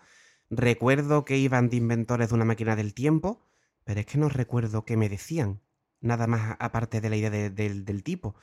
recuerdo 0.50 1.24
que 1.24 1.36
iban 1.36 1.68
de 1.68 1.76
inventores 1.76 2.30
de 2.30 2.34
una 2.34 2.46
máquina 2.46 2.74
del 2.74 2.94
tiempo, 2.94 3.46
pero 3.84 4.00
es 4.00 4.06
que 4.06 4.18
no 4.18 4.28
recuerdo 4.28 4.84
qué 4.84 4.96
me 4.96 5.08
decían 5.08 5.60
nada 6.00 6.26
más 6.26 6.56
aparte 6.58 7.00
de 7.00 7.10
la 7.10 7.16
idea 7.16 7.30
del 7.30 8.02
tipo. 8.02 8.34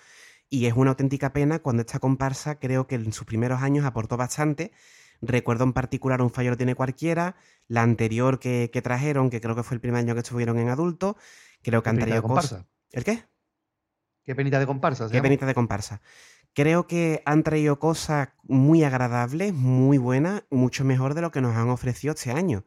Y 0.50 0.66
es 0.66 0.74
una 0.74 0.92
auténtica 0.92 1.34
pena 1.34 1.60
cuando 1.60 1.82
esta 1.82 2.00
comparsa 2.00 2.60
creo 2.60 2.88
que 2.88 2.96
en 2.96 3.14
sus 3.14 3.26
primeros 3.26 3.62
años 3.62 3.86
aportó 3.86 4.18
bastante. 4.18 4.72
Recuerdo 5.22 5.66
en 5.66 5.74
particular 5.74 6.22
Un 6.22 6.32
fallo 6.32 6.52
lo 6.52 6.58
tiene 6.58 6.76
cualquiera, 6.76 7.36
la 7.68 7.84
anterior 7.84 8.40
que, 8.40 8.70
trajeron, 8.82 9.30
que 9.30 9.42
creo 9.42 9.56
que 9.56 9.64
fue 9.64 9.76
el 9.76 9.82
primer 9.82 10.00
año 10.00 10.14
que 10.14 10.22
estuvieron 10.22 10.58
en 10.58 10.70
adulto, 10.70 11.18
creo 11.62 11.84
que 11.84 11.90
han 11.90 12.00
traído 12.00 12.24
cosas... 12.24 12.66
¿El 12.92 13.04
qué? 13.04 13.24
¿Qué 14.24 14.36
penita 14.36 14.60
de 14.60 14.68
comparsa? 14.68 15.10
¿Qué 15.10 15.22
penita 15.22 15.46
de 15.46 15.54
comparsa? 15.54 16.02
Creo 16.54 16.88
que 16.88 17.22
han 17.26 17.44
traído 17.44 17.80
cosas 17.80 18.30
muy 18.44 18.84
agradables, 18.84 19.54
muy 19.54 19.98
buenas, 19.98 20.44
mucho 20.50 20.84
mejor 20.84 21.14
de 21.14 21.22
lo 21.22 21.32
que 21.32 21.42
nos 21.42 21.56
han 21.56 21.70
ofrecido 21.70 22.14
este 22.14 22.32
año. 22.32 22.66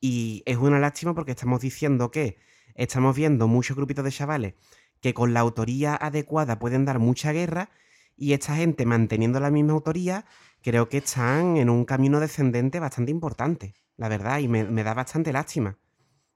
Y 0.00 0.42
es 0.46 0.56
una 0.56 0.78
lástima 0.78 1.14
porque 1.14 1.32
estamos 1.32 1.60
diciendo 1.60 2.10
que 2.10 2.36
estamos 2.74 3.16
viendo 3.16 3.48
muchos 3.48 3.76
grupitos 3.76 4.04
de 4.04 4.10
chavales 4.10 4.54
que 5.00 5.14
con 5.14 5.34
la 5.34 5.40
autoría 5.40 5.94
adecuada 5.94 6.58
pueden 6.58 6.84
dar 6.84 6.98
mucha 6.98 7.32
guerra 7.32 7.70
y 8.16 8.32
esta 8.32 8.56
gente 8.56 8.86
manteniendo 8.86 9.40
la 9.40 9.50
misma 9.50 9.72
autoría 9.72 10.24
creo 10.62 10.88
que 10.88 10.98
están 10.98 11.56
en 11.56 11.68
un 11.68 11.84
camino 11.84 12.20
descendente 12.20 12.80
bastante 12.80 13.10
importante, 13.10 13.74
la 13.96 14.08
verdad, 14.08 14.38
y 14.38 14.48
me, 14.48 14.64
da 14.82 14.94
bastante 14.94 15.32
lástima 15.32 15.78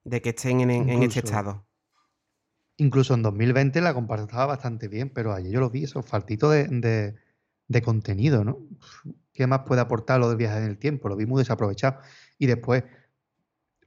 de 0.05 0.21
que 0.21 0.31
estén 0.31 0.61
en, 0.61 1.03
este 1.03 1.21
estado. 1.21 1.68
Incluso 2.79 3.15
en 3.15 3.23
2020 3.23 3.81
la 3.81 3.93
comparsa 3.93 4.25
estaba 4.25 4.47
bastante 4.47 4.89
bien, 4.89 5.11
pero 5.11 5.35
ayer 5.35 5.53
yo 5.53 5.61
lo 5.61 5.69
vi, 5.69 5.85
esos 5.85 6.07
faltitos 6.07 6.53
de, 6.53 7.15
de, 7.67 7.83
contenido, 7.83 8.45
¿no? 8.45 8.59
¿Qué 9.33 9.47
más 9.47 9.61
puede 9.67 9.81
aportar 9.81 10.21
lo 10.21 10.29
del 10.29 10.37
viaje 10.37 10.59
en 10.59 10.65
el 10.65 10.79
tiempo? 10.79 11.09
Lo 11.09 11.17
vi 11.17 11.27
muy 11.27 11.41
desaprovechado. 11.41 12.01
Y 12.39 12.47
después, 12.47 12.85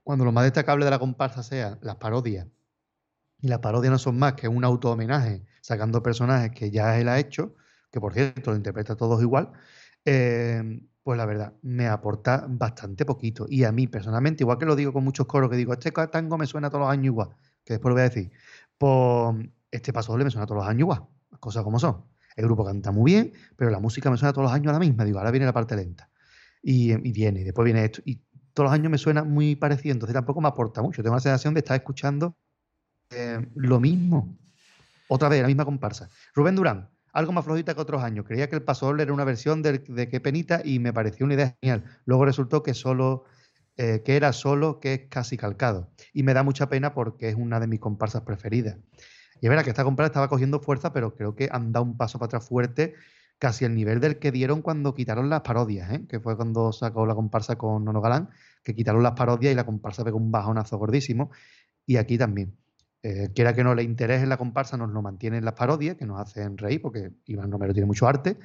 cuando 0.03 0.25
lo 0.25 0.33
más 0.33 0.43
destacable 0.43 0.85
de 0.85 0.91
la 0.91 0.99
comparsa 0.99 1.41
sea 1.41 1.79
las 1.81 1.95
parodias, 1.95 2.47
y 3.41 3.47
las 3.47 3.59
parodias 3.59 3.91
no 3.91 3.97
son 3.97 4.19
más 4.19 4.33
que 4.33 4.47
un 4.47 4.63
auto-homenaje 4.63 5.43
sacando 5.61 6.03
personajes 6.03 6.51
que 6.51 6.69
ya 6.69 6.99
él 6.99 7.09
ha 7.09 7.19
hecho, 7.19 7.55
que 7.91 7.99
por 7.99 8.13
cierto 8.13 8.51
lo 8.51 8.57
interpreta 8.57 8.95
todos 8.95 9.21
igual, 9.21 9.51
eh, 10.05 10.81
pues 11.03 11.17
la 11.17 11.25
verdad, 11.25 11.53
me 11.63 11.87
aporta 11.87 12.45
bastante 12.47 13.05
poquito. 13.05 13.45
Y 13.49 13.63
a 13.63 13.71
mí 13.71 13.87
personalmente, 13.87 14.43
igual 14.43 14.57
que 14.57 14.65
lo 14.65 14.75
digo 14.75 14.93
con 14.93 15.03
muchos 15.03 15.25
coros, 15.25 15.49
que 15.49 15.55
digo, 15.57 15.73
este 15.73 15.91
tango 15.91 16.37
me 16.37 16.45
suena 16.45 16.69
todos 16.69 16.81
los 16.81 16.91
años 16.91 17.05
igual, 17.05 17.29
que 17.63 17.73
después 17.73 17.89
lo 17.89 17.95
voy 17.95 18.01
a 18.01 18.09
decir, 18.09 18.31
pues 18.81 19.47
este 19.69 19.93
paso 19.93 20.11
doble 20.11 20.23
me 20.23 20.31
suena 20.31 20.47
todos 20.47 20.61
los 20.61 20.67
años 20.67 20.79
igual, 20.79 21.03
cosas 21.39 21.63
como 21.63 21.77
son. 21.77 22.03
El 22.35 22.45
grupo 22.45 22.65
canta 22.65 22.91
muy 22.91 23.11
bien, 23.11 23.31
pero 23.55 23.69
la 23.69 23.79
música 23.79 24.09
me 24.09 24.17
suena 24.17 24.33
todos 24.33 24.45
los 24.45 24.53
años 24.53 24.71
a 24.71 24.73
la 24.73 24.79
misma. 24.79 25.05
Digo, 25.05 25.19
ahora 25.19 25.29
viene 25.29 25.45
la 25.45 25.53
parte 25.53 25.75
lenta. 25.75 26.09
Y, 26.63 26.91
y 26.91 27.11
viene, 27.11 27.41
y 27.41 27.43
después 27.43 27.63
viene 27.63 27.85
esto. 27.85 28.01
Y 28.05 28.21
todos 28.53 28.69
los 28.69 28.73
años 28.73 28.91
me 28.91 28.97
suena 28.97 29.23
muy 29.23 29.55
parecido, 29.55 29.93
entonces 29.93 30.15
tampoco 30.15 30.41
me 30.41 30.47
aporta 30.47 30.81
mucho. 30.81 31.03
Tengo 31.03 31.15
la 31.15 31.21
sensación 31.21 31.53
de 31.53 31.59
estar 31.59 31.75
escuchando 31.75 32.35
eh, 33.11 33.45
lo 33.53 33.79
mismo. 33.79 34.35
Otra 35.09 35.29
vez, 35.29 35.43
la 35.43 35.47
misma 35.47 35.65
comparsa. 35.65 36.09
Rubén 36.33 36.55
Durán, 36.55 36.89
algo 37.13 37.33
más 37.33 37.45
flojita 37.45 37.75
que 37.75 37.81
otros 37.81 38.01
años. 38.01 38.25
Creía 38.25 38.49
que 38.49 38.55
el 38.55 38.63
Paso 38.63 38.87
Doble 38.87 39.03
era 39.03 39.13
una 39.13 39.25
versión 39.25 39.61
de, 39.61 39.77
de 39.77 40.09
Qué 40.09 40.19
Penita 40.19 40.61
y 40.65 40.79
me 40.79 40.91
pareció 40.91 41.27
una 41.27 41.35
idea 41.35 41.55
genial. 41.61 41.83
Luego 42.05 42.25
resultó 42.25 42.63
que 42.63 42.73
solo 42.73 43.25
eh, 43.77 44.01
que 44.03 44.15
era 44.15 44.33
solo, 44.33 44.79
que 44.79 44.93
es 44.93 45.01
casi 45.09 45.37
calcado. 45.37 45.89
Y 46.13 46.23
me 46.23 46.33
da 46.33 46.43
mucha 46.43 46.69
pena 46.69 46.93
porque 46.93 47.29
es 47.29 47.35
una 47.35 47.59
de 47.59 47.67
mis 47.67 47.79
comparsas 47.79 48.21
preferidas. 48.23 48.77
Y 49.41 49.47
es 49.47 49.49
verdad 49.49 49.63
que 49.63 49.71
esta 49.71 49.83
comparsa 49.83 50.07
estaba 50.07 50.29
cogiendo 50.29 50.59
fuerza, 50.59 50.93
pero 50.93 51.15
creo 51.15 51.35
que 51.35 51.49
han 51.51 51.71
dado 51.71 51.85
un 51.85 51.97
paso 51.97 52.19
para 52.19 52.27
atrás 52.27 52.47
fuerte 52.47 52.93
casi 53.41 53.65
el 53.65 53.73
nivel 53.73 53.99
del 53.99 54.19
que 54.19 54.31
dieron 54.31 54.61
cuando 54.61 54.93
quitaron 54.93 55.27
las 55.27 55.41
parodias, 55.41 55.91
¿eh? 55.91 56.05
que 56.07 56.19
fue 56.19 56.37
cuando 56.37 56.71
sacó 56.71 57.07
la 57.07 57.15
comparsa 57.15 57.57
con 57.57 57.83
Nono 57.83 57.99
Galán, 57.99 58.29
que 58.63 58.75
quitaron 58.75 59.01
las 59.01 59.13
parodias 59.13 59.51
y 59.51 59.55
la 59.55 59.65
comparsa 59.65 60.03
pegó 60.03 60.17
un 60.17 60.31
bajonazo 60.31 60.77
gordísimo. 60.77 61.31
Y 61.87 61.97
aquí 61.97 62.19
también. 62.19 62.55
Eh, 63.01 63.31
quiera 63.33 63.55
que 63.55 63.63
no 63.63 63.73
le 63.73 63.81
interese 63.81 64.27
la 64.27 64.37
comparsa, 64.37 64.77
nos 64.77 64.91
lo 64.91 65.01
mantienen 65.01 65.43
las 65.43 65.55
parodias, 65.55 65.95
que 65.97 66.05
nos 66.05 66.19
hacen 66.21 66.55
reír, 66.55 66.83
porque 66.83 67.13
Iván 67.25 67.51
Romero 67.51 67.73
tiene 67.73 67.87
mucho 67.87 68.07
arte. 68.07 68.37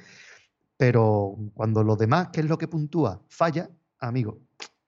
Pero 0.77 1.37
cuando 1.53 1.83
lo 1.83 1.95
demás, 1.95 2.29
que 2.29 2.39
es 2.39 2.47
lo 2.47 2.57
que 2.57 2.67
puntúa, 2.67 3.21
falla, 3.29 3.69
amigo, 3.99 4.39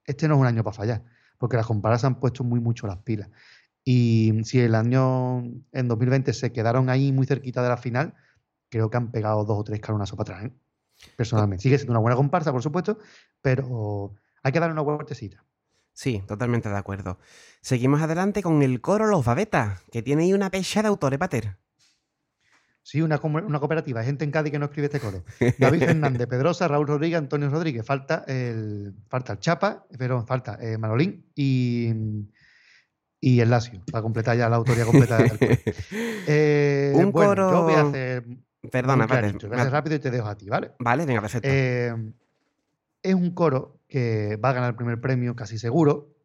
este 0.10 0.28
no 0.28 0.36
es 0.36 0.41
un 0.41 0.47
año 0.47 0.64
para 0.64 0.76
fallar, 0.76 1.03
porque 1.38 1.57
las 1.57 1.66
comparsas 1.66 2.05
han 2.05 2.20
puesto 2.20 2.43
muy 2.43 2.60
mucho 2.60 2.88
las 2.88 2.97
pilas. 2.97 3.30
Y 3.84 4.34
si 4.43 4.60
el 4.60 4.76
año 4.76 5.39
en 5.72 5.88
2020 5.88 6.34
se 6.34 6.51
quedaron 6.51 6.89
ahí 6.89 7.12
muy 7.12 7.26
cerquita 7.26 7.64
de 7.64 7.70
la 7.70 7.78
final, 7.78 8.16
creo 8.70 8.89
que 8.89 8.97
han 8.97 9.12
pegado 9.12 9.45
dos 9.45 9.60
o 9.60 9.64
tres 9.64 9.80
caronazos 9.80 10.18
para 10.18 10.38
atrás, 10.38 10.51
¿eh? 10.51 11.14
personalmente. 11.16 11.64
Sigue 11.64 11.78
siendo 11.78 11.93
una 11.93 12.01
buena 12.01 12.16
comparsa, 12.16 12.51
por 12.51 12.62
supuesto, 12.62 12.99
pero 13.41 14.16
hay 14.43 14.51
que 14.51 14.60
darle 14.60 14.74
una 14.74 14.82
vueltecita. 14.82 15.43
Sí, 15.93 16.24
totalmente 16.28 16.70
de 16.70 16.78
acuerdo. 16.78 17.20
Seguimos 17.62 18.01
adelante 18.01 18.41
con 18.41 18.62
el 18.62 18.82
coro 18.82 19.07
Los 19.07 19.26
Babetas, 19.26 19.82
que 19.91 20.01
tiene 20.01 20.24
ahí 20.24 20.34
una 20.34 20.49
pecha 20.49 20.82
de 20.82 20.88
autores, 20.88 21.20
Pater. 21.20 21.57
Sí, 22.89 23.03
una, 23.03 23.19
una, 23.21 23.59
cooperativa, 23.59 24.03
gente 24.03 24.25
en 24.25 24.31
Cádiz 24.31 24.51
que 24.51 24.57
no 24.57 24.65
escribe 24.65 24.87
este 24.87 24.99
coro. 24.99 25.23
David 25.59 25.83
Fernández, 25.83 26.27
Pedrosa, 26.27 26.67
Raúl 26.67 26.87
Rodríguez, 26.87 27.19
Antonio 27.19 27.47
Rodríguez. 27.47 27.85
Falta 27.85 28.23
el, 28.25 28.95
falta 29.07 29.33
el 29.33 29.39
Chapa, 29.39 29.85
pero 29.95 30.25
falta 30.25 30.57
eh, 30.59 30.75
Manolín 30.79 31.23
y, 31.35 31.93
y 33.21 33.41
el 33.41 33.51
Lacio, 33.51 33.83
para 33.91 34.01
completar 34.01 34.35
ya 34.37 34.49
la 34.49 34.55
autoría 34.55 34.85
completa 34.85 35.17
del 35.17 35.37
coro. 35.37 35.51
Eh, 36.31 36.91
un 36.95 37.11
coro... 37.11 37.51
Yo 37.51 37.61
voy 37.61 37.73
a 37.75 37.81
hacer 37.81 38.23
Perdona, 38.71 39.05
vale. 39.05 39.33
Voy 39.33 39.51
a 39.55 39.61
hacer 39.61 39.71
rápido 39.71 39.95
y 39.95 39.99
te 39.99 40.09
dejo 40.09 40.27
a 40.27 40.35
ti, 40.35 40.49
¿vale? 40.49 40.71
Vale, 40.79 41.05
venga, 41.05 41.21
perfecto. 41.21 41.47
Eh, 41.47 41.93
es 43.03 43.13
un 43.13 43.35
coro 43.35 43.81
que 43.87 44.35
va 44.37 44.49
a 44.49 44.53
ganar 44.53 44.71
el 44.71 44.75
primer 44.75 44.99
premio 44.99 45.35
casi 45.35 45.59
seguro, 45.59 46.15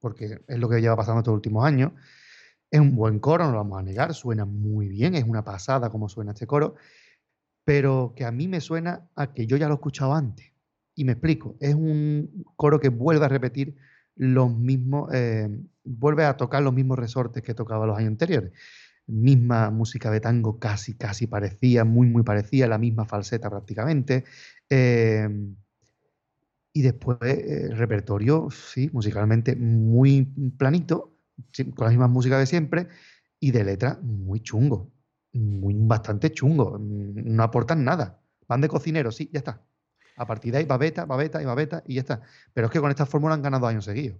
porque 0.00 0.40
es 0.48 0.58
lo 0.58 0.70
que 0.70 0.80
lleva 0.80 0.96
pasando 0.96 1.20
estos 1.20 1.34
últimos 1.34 1.66
años. 1.66 1.92
Es 2.70 2.80
un 2.80 2.96
buen 2.96 3.18
coro, 3.20 3.44
no 3.44 3.52
lo 3.52 3.58
vamos 3.58 3.78
a 3.78 3.82
negar, 3.82 4.14
suena 4.14 4.44
muy 4.44 4.88
bien, 4.88 5.14
es 5.14 5.24
una 5.24 5.44
pasada 5.44 5.90
como 5.90 6.08
suena 6.08 6.32
este 6.32 6.46
coro, 6.46 6.74
pero 7.64 8.14
que 8.16 8.24
a 8.24 8.32
mí 8.32 8.48
me 8.48 8.60
suena 8.60 9.08
a 9.14 9.32
que 9.32 9.46
yo 9.46 9.56
ya 9.56 9.68
lo 9.68 9.74
he 9.74 9.76
escuchado 9.76 10.14
antes. 10.14 10.52
Y 10.96 11.04
me 11.04 11.12
explico, 11.12 11.56
es 11.60 11.74
un 11.74 12.44
coro 12.56 12.80
que 12.80 12.88
vuelve 12.88 13.24
a 13.24 13.28
repetir 13.28 13.76
los 14.16 14.54
mismos, 14.56 15.12
eh, 15.12 15.48
vuelve 15.84 16.24
a 16.24 16.36
tocar 16.36 16.62
los 16.62 16.72
mismos 16.72 16.98
resortes 16.98 17.42
que 17.42 17.54
tocaba 17.54 17.86
los 17.86 17.98
años 17.98 18.08
anteriores 18.08 18.52
misma 19.06 19.70
música 19.70 20.10
de 20.10 20.20
tango 20.20 20.58
casi, 20.58 20.94
casi 20.94 21.26
parecía, 21.26 21.84
muy, 21.84 22.08
muy 22.08 22.22
parecía, 22.22 22.66
la 22.66 22.78
misma 22.78 23.04
falseta 23.04 23.50
prácticamente. 23.50 24.24
Em, 24.68 25.56
y 26.72 26.82
después 26.82 27.18
eh, 27.22 27.68
repertorio, 27.72 28.48
sí, 28.50 28.90
musicalmente 28.92 29.54
muy 29.56 30.24
planito, 30.58 31.13
con 31.74 31.84
la 31.84 31.90
misma 31.90 32.08
música 32.08 32.38
de 32.38 32.46
siempre, 32.46 32.88
y 33.40 33.50
de 33.50 33.64
letra 33.64 33.98
muy 34.02 34.40
chungo, 34.40 34.90
muy 35.32 35.74
bastante 35.76 36.32
chungo, 36.32 36.78
no 36.80 37.42
aportan 37.42 37.84
nada. 37.84 38.20
Van 38.48 38.60
de 38.60 38.68
cocinero, 38.68 39.10
sí, 39.10 39.28
ya 39.32 39.38
está. 39.38 39.62
A 40.16 40.26
partir 40.26 40.52
de 40.52 40.58
ahí, 40.58 40.64
babeta, 40.64 41.04
babeta 41.06 41.42
y 41.42 41.44
babeta 41.44 41.82
y 41.86 41.94
ya 41.94 42.00
está. 42.00 42.22
Pero 42.52 42.66
es 42.66 42.72
que 42.72 42.80
con 42.80 42.90
esta 42.90 43.06
fórmula 43.06 43.34
han 43.34 43.42
ganado 43.42 43.66
años 43.66 43.84
seguidos. 43.84 44.18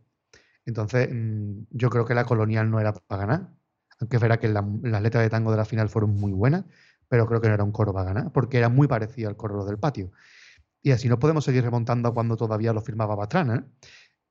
Entonces, 0.67 1.09
mm, 1.12 1.67
yo 1.71 1.91
creo 1.91 2.05
que 2.05 2.15
la 2.15 2.25
colonial 2.25 2.71
no 2.71 2.81
era 2.81 2.93
para 2.93 3.27
ganar. 3.27 3.51
Aunque 4.01 4.17
es 4.17 4.23
verdad 4.23 4.39
que 4.41 4.49
la- 4.49 4.67
las 4.83 5.03
letras 5.03 5.23
de 5.23 5.31
tango 5.31 5.51
de 5.51 5.57
la 5.59 5.65
final 5.65 5.89
fueron 5.89 6.15
muy 6.17 6.33
buenas, 6.33 6.65
pero 7.09 7.27
creo 7.27 7.41
que 7.41 7.49
no 7.49 7.55
era 7.55 7.65
un 7.65 7.73
coro 7.73 7.93
para 7.93 8.07
ganar, 8.12 8.33
porque 8.33 8.59
era 8.59 8.69
muy 8.69 8.89
parecido 8.89 9.29
al 9.29 9.37
coro 9.37 9.65
del 9.65 9.79
patio. 9.79 10.11
Y 10.83 10.91
así 10.93 11.09
no 11.09 11.19
podemos 11.19 11.45
seguir 11.45 11.65
remontando 11.65 12.12
cuando 12.15 12.37
todavía 12.37 12.73
lo 12.73 12.83
firmaba 12.83 13.15
Batrana. 13.15 13.67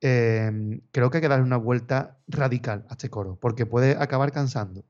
Eh, 0.06 0.82
creo 0.90 1.08
que 1.08 1.16
hay 1.16 1.22
que 1.22 1.28
darle 1.28 1.46
una 1.46 1.56
vuelta 1.56 2.18
radical 2.28 2.84
a 2.90 2.92
este 2.92 3.08
coro, 3.08 3.38
porque 3.40 3.64
puede 3.64 3.92
acabar 3.92 4.32
cansando. 4.32 4.84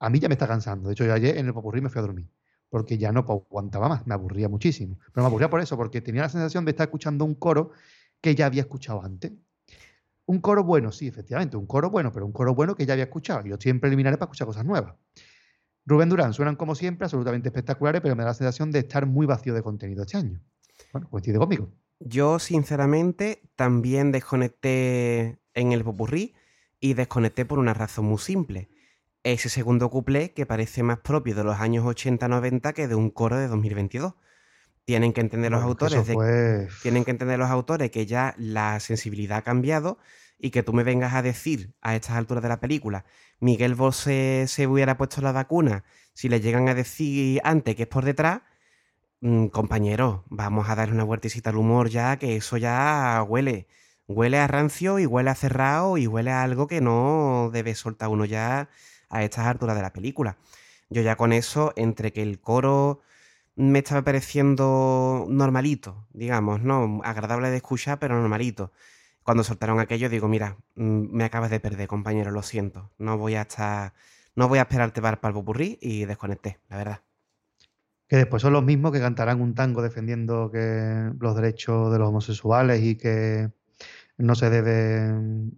A 0.00 0.10
mí 0.10 0.18
ya 0.18 0.26
me 0.26 0.34
está 0.34 0.48
cansando. 0.48 0.88
De 0.88 0.94
hecho, 0.94 1.04
yo 1.04 1.14
ayer 1.14 1.38
en 1.38 1.46
el 1.46 1.54
popurrí 1.54 1.80
me 1.80 1.88
fui 1.88 2.00
a 2.00 2.02
dormir, 2.02 2.28
porque 2.68 2.98
ya 2.98 3.12
no 3.12 3.20
aguantaba 3.20 3.88
más, 3.88 4.04
me 4.08 4.14
aburría 4.14 4.48
muchísimo. 4.48 4.98
Pero 5.12 5.22
me 5.22 5.28
aburría 5.28 5.48
por 5.48 5.60
eso, 5.60 5.76
porque 5.76 6.00
tenía 6.00 6.22
la 6.22 6.28
sensación 6.28 6.64
de 6.64 6.72
estar 6.72 6.86
escuchando 6.88 7.24
un 7.24 7.36
coro 7.36 7.70
que 8.20 8.34
ya 8.34 8.46
había 8.46 8.62
escuchado 8.62 9.04
antes. 9.04 9.34
Un 10.24 10.40
coro 10.40 10.64
bueno, 10.64 10.90
sí, 10.90 11.06
efectivamente, 11.06 11.56
un 11.56 11.66
coro 11.66 11.88
bueno, 11.88 12.10
pero 12.10 12.26
un 12.26 12.32
coro 12.32 12.52
bueno 12.52 12.74
que 12.74 12.86
ya 12.86 12.94
había 12.94 13.04
escuchado. 13.04 13.46
Yo 13.46 13.58
siempre 13.60 13.86
eliminaré 13.86 14.16
para 14.16 14.26
escuchar 14.26 14.48
cosas 14.48 14.64
nuevas. 14.64 14.96
Rubén 15.84 16.08
Durán, 16.08 16.34
suenan 16.34 16.56
como 16.56 16.74
siempre, 16.74 17.04
absolutamente 17.04 17.50
espectaculares, 17.50 18.00
pero 18.00 18.16
me 18.16 18.24
da 18.24 18.30
la 18.30 18.34
sensación 18.34 18.72
de 18.72 18.80
estar 18.80 19.06
muy 19.06 19.26
vacío 19.26 19.54
de 19.54 19.62
contenido 19.62 20.02
este 20.02 20.16
año. 20.16 20.40
Bueno, 20.92 21.08
coincide 21.08 21.38
conmigo. 21.38 21.70
Yo, 21.98 22.38
sinceramente, 22.38 23.42
también 23.56 24.12
desconecté 24.12 25.38
en 25.54 25.72
el 25.72 25.84
popurrí 25.84 26.34
y 26.80 26.94
desconecté 26.94 27.44
por 27.44 27.58
una 27.58 27.74
razón 27.74 28.06
muy 28.06 28.18
simple. 28.18 28.68
Ese 29.22 29.48
segundo 29.48 29.90
cuplé 29.90 30.32
que 30.32 30.46
parece 30.46 30.82
más 30.82 30.98
propio 30.98 31.34
de 31.34 31.42
los 31.42 31.58
años 31.58 31.84
80-90 31.84 32.74
que 32.74 32.86
de 32.86 32.94
un 32.94 33.10
coro 33.10 33.38
de 33.38 33.48
2022. 33.48 34.14
Tienen 34.84 35.12
que 35.12 35.20
entender 35.20 35.50
los 35.50 35.62
Bueno, 35.62 35.70
autores 35.70 36.06
de 36.06 36.68
tienen 36.82 37.04
que 37.04 37.10
entender 37.10 37.38
los 37.40 37.50
autores 37.50 37.90
que 37.90 38.06
ya 38.06 38.34
la 38.38 38.78
sensibilidad 38.78 39.38
ha 39.38 39.42
cambiado 39.42 39.98
y 40.38 40.50
que 40.50 40.62
tú 40.62 40.72
me 40.72 40.84
vengas 40.84 41.14
a 41.14 41.22
decir 41.22 41.74
a 41.80 41.96
estas 41.96 42.16
alturas 42.16 42.42
de 42.42 42.48
la 42.50 42.60
película, 42.60 43.04
Miguel 43.40 43.74
Bosé 43.74 44.44
se 44.48 44.66
hubiera 44.66 44.96
puesto 44.96 45.20
la 45.22 45.32
vacuna, 45.32 45.84
si 46.14 46.28
le 46.28 46.40
llegan 46.40 46.68
a 46.68 46.74
decir 46.74 47.40
antes 47.42 47.74
que 47.74 47.82
es 47.82 47.88
por 47.88 48.04
detrás, 48.04 48.42
mm, 49.20 49.46
compañero, 49.48 50.24
vamos 50.28 50.68
a 50.68 50.74
darle 50.74 50.94
una 50.94 51.04
vueltecita 51.04 51.50
al 51.50 51.56
humor 51.56 51.88
ya, 51.88 52.16
que 52.18 52.36
eso 52.36 52.56
ya 52.56 53.24
huele, 53.26 53.66
huele 54.06 54.38
a 54.38 54.46
rancio 54.46 54.98
y 54.98 55.06
huele 55.06 55.30
a 55.30 55.34
cerrado 55.34 55.98
y 55.98 56.06
huele 56.06 56.30
a 56.30 56.42
algo 56.42 56.66
que 56.66 56.80
no 56.80 57.50
debe 57.52 57.74
soltar 57.74 58.08
uno 58.08 58.24
ya 58.24 58.68
a 59.10 59.22
estas 59.24 59.46
alturas 59.46 59.76
de 59.76 59.82
la 59.82 59.92
película. 59.92 60.38
Yo 60.90 61.02
ya 61.02 61.16
con 61.16 61.32
eso, 61.32 61.72
entre 61.76 62.12
que 62.12 62.22
el 62.22 62.40
coro 62.40 63.00
me 63.56 63.80
estaba 63.80 64.02
pareciendo 64.04 65.26
normalito, 65.28 66.06
digamos, 66.12 66.62
¿no? 66.62 67.00
Agradable 67.04 67.50
de 67.50 67.56
escuchar, 67.58 67.98
pero 67.98 68.16
normalito. 68.20 68.72
Cuando 69.22 69.44
soltaron 69.44 69.80
aquello, 69.80 70.08
digo, 70.10 70.28
mira, 70.28 70.58
mm, 70.76 71.08
me 71.16 71.24
acabas 71.24 71.50
de 71.50 71.60
perder, 71.60 71.88
compañero, 71.88 72.30
lo 72.30 72.42
siento. 72.42 72.92
No 72.98 73.18
voy 73.18 73.34
a 73.36 73.42
estar. 73.42 73.94
No 74.36 74.48
voy 74.48 74.58
a 74.60 74.62
esperarte 74.62 75.02
para 75.02 75.16
el 75.16 75.34
popurrí 75.34 75.78
y 75.80 76.04
desconecté, 76.04 76.60
la 76.68 76.76
verdad. 76.76 77.05
Que 78.08 78.16
después 78.16 78.42
son 78.42 78.52
los 78.52 78.62
mismos 78.62 78.92
que 78.92 79.00
cantarán 79.00 79.40
un 79.40 79.54
tango 79.54 79.82
defendiendo 79.82 80.50
que 80.50 81.10
los 81.18 81.34
derechos 81.34 81.92
de 81.92 81.98
los 81.98 82.08
homosexuales 82.08 82.82
y 82.82 82.96
que 82.96 83.50
no 84.18 84.34
se 84.34 84.50
debe 84.50 85.12
mm, 85.12 85.50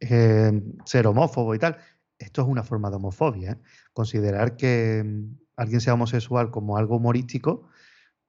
eh, 0.00 0.62
ser 0.84 1.06
homófobo 1.06 1.54
y 1.54 1.58
tal. 1.58 1.76
Esto 2.18 2.42
es 2.42 2.48
una 2.48 2.62
forma 2.62 2.90
de 2.90 2.96
homofobia. 2.96 3.52
¿eh? 3.52 3.58
Considerar 3.92 4.56
que 4.56 5.02
mm, 5.04 5.38
alguien 5.56 5.80
sea 5.80 5.94
homosexual 5.94 6.50
como 6.50 6.76
algo 6.76 6.96
humorístico, 6.96 7.68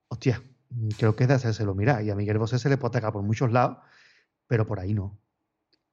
hostia, 0.08 0.42
mm, 0.70 0.90
creo 0.98 1.16
que 1.16 1.26
es 1.26 1.28
de 1.28 1.36
hacérselo 1.36 1.76
mirar. 1.76 2.04
Y 2.04 2.10
a 2.10 2.16
Miguel 2.16 2.38
Bosé 2.38 2.60
se 2.60 2.70
le 2.70 2.78
puede 2.78 2.90
atacar 2.90 3.14
por 3.14 3.24
muchos 3.24 3.52
lados, 3.52 3.78
pero 4.48 4.66
por 4.66 4.80
ahí 4.80 4.94
no. 4.94 5.20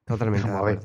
Totalmente 0.05 0.47
Vamos 0.47 0.61
a 0.61 0.65
ver. 0.65 0.79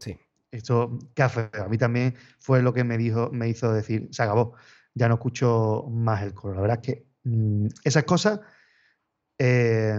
Sí. 0.00 0.18
Esto, 0.50 0.98
qué 1.14 1.22
hace. 1.22 1.50
A 1.52 1.68
mí 1.68 1.76
también 1.76 2.14
fue 2.38 2.62
lo 2.62 2.72
que 2.72 2.84
me 2.84 2.96
dijo, 2.96 3.30
me 3.32 3.48
hizo 3.48 3.72
decir, 3.72 4.08
se 4.12 4.22
acabó, 4.22 4.54
ya 4.96 5.08
no 5.08 5.14
escucho 5.16 5.84
más 5.90 6.22
el 6.22 6.32
coro. 6.32 6.54
La 6.54 6.60
verdad 6.62 6.80
es 6.82 6.86
que 6.94 7.06
mm, 7.24 7.66
esas 7.84 8.04
cosas, 8.04 8.40
eh, 9.38 9.94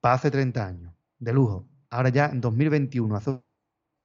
para 0.00 0.14
hace 0.14 0.30
30 0.30 0.64
años, 0.66 0.94
de 1.18 1.32
lujo. 1.32 1.68
Ahora 1.90 2.10
ya 2.10 2.26
en 2.26 2.40
2021, 2.40 3.16
hacer 3.16 3.42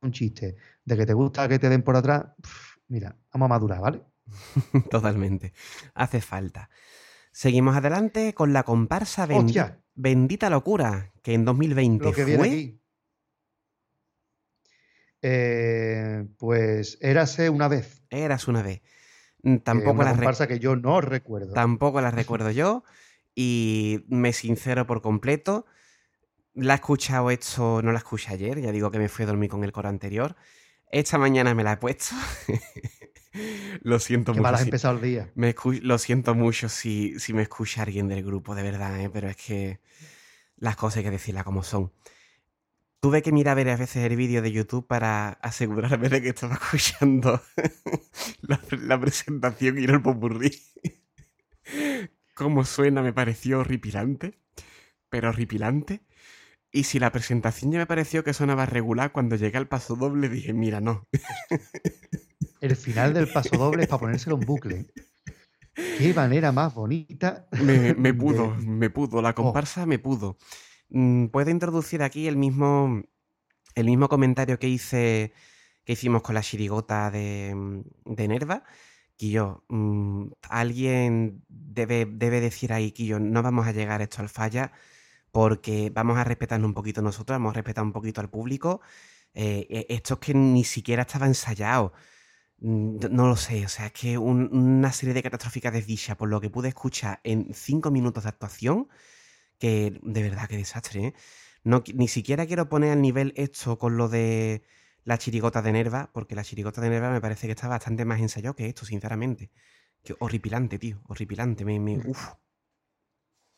un 0.01 0.11
chiste 0.11 0.55
de 0.83 0.97
que 0.97 1.05
te 1.05 1.13
gusta 1.13 1.47
que 1.47 1.59
te 1.59 1.69
den 1.69 1.83
por 1.83 1.95
atrás, 1.95 2.25
mira, 2.87 3.15
vamos 3.31 3.45
a 3.45 3.49
madurar, 3.49 3.81
¿vale? 3.81 4.01
Totalmente. 4.89 5.53
Hace 5.93 6.21
falta. 6.21 6.69
Seguimos 7.31 7.75
adelante 7.77 8.33
con 8.33 8.51
la 8.51 8.63
comparsa 8.63 9.27
Bendi- 9.27 9.45
Hostia. 9.45 9.77
Bendita 9.93 10.49
Locura, 10.49 11.13
que 11.21 11.33
en 11.35 11.45
2020 11.45 12.03
Lo 12.03 12.13
que 12.13 12.25
viene 12.25 12.39
fue. 12.39 12.47
aquí. 12.47 12.81
Eh, 15.21 16.25
pues 16.37 16.97
érase 17.01 17.49
una 17.49 17.67
vez. 17.67 18.01
Eras 18.09 18.47
una 18.47 18.63
vez. 18.63 18.81
Mm, 19.43 19.57
Tampoco 19.57 19.91
una 19.93 20.03
la, 20.05 20.11
re- 20.11 20.17
comparsa 20.17 20.47
que 20.47 20.59
yo 20.59 20.75
no 20.75 21.01
recuerdo. 21.01 21.53
tampoco 21.53 21.99
la 22.01 22.11
recuerdo 22.11 22.51
yo. 22.51 22.83
Y 23.35 24.03
me 24.09 24.33
sincero 24.33 24.85
por 24.85 25.01
completo. 25.01 25.65
La 26.53 26.73
he 26.73 26.75
escuchado 26.75 27.31
esto, 27.31 27.81
no 27.81 27.91
la 27.93 27.99
escuché 27.99 28.33
ayer, 28.33 28.59
ya 28.59 28.71
digo 28.73 28.91
que 28.91 28.99
me 28.99 29.07
fui 29.07 29.23
a 29.23 29.27
dormir 29.27 29.49
con 29.49 29.63
el 29.63 29.71
coro 29.71 29.87
anterior. 29.87 30.35
Esta 30.87 31.17
mañana 31.17 31.55
me 31.55 31.63
la 31.63 31.73
he 31.73 31.77
puesto. 31.77 32.13
Lo 33.81 33.99
siento 33.99 34.33
mucho. 34.33 34.43
mal 34.43 34.53
has 34.55 34.61
si- 34.61 34.67
empezado 34.67 34.95
el 34.97 35.01
día. 35.01 35.31
Me 35.35 35.55
lo 35.81 35.97
siento 35.97 36.35
mucho 36.35 36.67
si, 36.67 37.17
si 37.19 37.33
me 37.33 37.43
escucha 37.43 37.83
alguien 37.83 38.09
del 38.09 38.23
grupo, 38.23 38.55
de 38.55 38.63
verdad, 38.63 38.99
¿eh? 38.99 39.09
pero 39.09 39.29
es 39.29 39.37
que 39.37 39.79
las 40.57 40.75
cosas 40.75 40.97
hay 40.97 41.03
que 41.05 41.11
decirlas 41.11 41.45
como 41.45 41.63
son. 41.63 41.93
Tuve 43.01 43.23
que 43.23 43.31
mirar 43.31 43.57
varias 43.57 43.79
veces 43.79 44.03
el 44.05 44.15
vídeo 44.15 44.41
de 44.43 44.51
YouTube 44.51 44.85
para 44.85 45.29
asegurarme 45.41 46.07
de 46.07 46.21
que 46.21 46.29
estaba 46.29 46.53
escuchando 46.61 47.41
la, 48.41 48.61
la 48.71 48.99
presentación 48.99 49.79
y 49.79 49.87
no 49.87 49.95
el 49.95 50.01
popurrí. 50.01 50.51
Cómo 52.35 52.63
suena 52.63 53.01
me 53.01 53.11
pareció 53.13 53.59
horripilante, 53.59 54.39
pero 55.09 55.29
horripilante. 55.29 56.01
Y 56.71 56.83
si 56.85 56.99
la 56.99 57.11
presentación 57.11 57.71
ya 57.71 57.79
me 57.79 57.87
pareció 57.87 58.23
que 58.23 58.33
sonaba 58.33 58.65
regular, 58.65 59.11
cuando 59.11 59.35
llegué 59.35 59.57
al 59.57 59.67
paso 59.67 59.95
doble 59.95 60.29
dije, 60.29 60.53
mira, 60.53 60.79
no, 60.79 61.07
El 62.61 62.75
final 62.75 63.13
del 63.15 63.27
paso 63.27 63.57
doble 63.57 63.83
es 63.83 63.89
para 63.89 64.01
ponérselo 64.01 64.35
en 64.37 64.45
bucle. 64.45 64.85
Qué 65.73 66.13
manera 66.13 66.51
más 66.51 66.73
bonita. 66.75 67.47
Me, 67.51 67.95
me 67.95 68.13
de- 68.13 68.13
pudo, 68.13 68.55
me 68.55 68.89
pudo, 68.91 69.21
la 69.21 69.33
comparsa 69.33 69.85
me 69.87 69.97
pudo. 69.97 70.37
Mm, 70.91 71.27
Puedo 71.27 71.49
introducir 71.51 72.03
aquí 72.03 72.27
el 72.27 72.37
mismo, 72.37 73.03
el 73.75 73.85
mismo 73.87 74.09
comentario 74.09 74.59
que 74.59 74.69
hice, 74.69 75.33
que 75.85 75.93
hicimos 75.93 76.23
con 76.23 76.35
la 76.35 76.41
chirigota 76.43 77.11
de, 77.11 77.53
mm, 77.55 77.81
de 78.15 78.27
Nerva. 78.27 78.63
Quillo, 79.17 79.65
mm, 79.69 80.27
alguien 80.49 81.43
debe, 81.49 82.05
debe 82.07 82.41
decir 82.41 82.73
ahí, 82.73 82.91
Quillo, 82.91 83.19
no 83.19 83.43
vamos 83.43 83.67
a 83.67 83.71
llegar 83.73 84.01
esto 84.01 84.21
al 84.21 84.29
falla 84.29 84.71
porque 85.31 85.91
vamos 85.93 86.17
a 86.19 86.23
respetarnos 86.25 86.67
un 86.69 86.75
poquito 86.75 87.01
nosotros, 87.03 87.35
vamos 87.37 87.51
a 87.51 87.55
respetar 87.55 87.83
un 87.85 87.93
poquito 87.93 88.21
al 88.21 88.29
público. 88.31 88.81
Eh, 89.35 89.67
eh, 89.69 89.87
esto 89.89 90.15
es 90.15 90.21
que 90.21 90.33
ni 90.35 90.63
siquiera 90.65 91.03
estaba 91.03 91.27
ensayado. 91.27 91.93
No 92.59 93.27
lo 93.27 93.35
sé, 93.35 93.65
o 93.65 93.69
sea, 93.69 93.87
es 93.87 93.91
que 93.93 94.17
un- 94.19 94.49
una 94.53 94.91
serie 94.93 95.13
de 95.15 95.23
catastróficas 95.23 95.73
desdichas, 95.73 96.15
por 96.15 96.29
lo 96.29 96.39
que 96.41 96.49
pude 96.51 96.67
escuchar 96.69 97.19
en 97.23 97.53
cinco 97.53 97.89
minutos 97.91 98.23
de 98.23 98.29
actuación, 98.29 98.87
que 99.61 99.99
de 100.03 100.23
verdad 100.23 100.49
que 100.49 100.57
desastre, 100.57 101.05
¿eh? 101.07 101.13
No, 101.63 101.83
ni 101.93 102.07
siquiera 102.09 102.45
quiero 102.47 102.67
poner 102.69 102.91
al 102.91 103.01
nivel 103.01 103.33
esto 103.37 103.77
con 103.77 103.95
lo 103.95 104.09
de 104.09 104.63
la 105.05 105.17
chirigota 105.19 105.61
de 105.61 105.71
Nerva, 105.71 106.09
porque 106.13 106.35
la 106.35 106.43
chirigota 106.43 106.81
de 106.81 106.89
Nerva 106.89 107.11
me 107.11 107.21
parece 107.21 107.47
que 107.47 107.53
está 107.53 107.67
bastante 107.67 108.03
más 108.05 108.19
ensayado 108.19 108.55
que 108.55 108.65
esto, 108.67 108.85
sinceramente. 108.85 109.51
Que 110.03 110.15
horripilante, 110.19 110.79
tío, 110.79 111.01
horripilante. 111.07 111.63
Me, 111.65 111.79
me- 111.79 111.99
uf. 112.05 112.29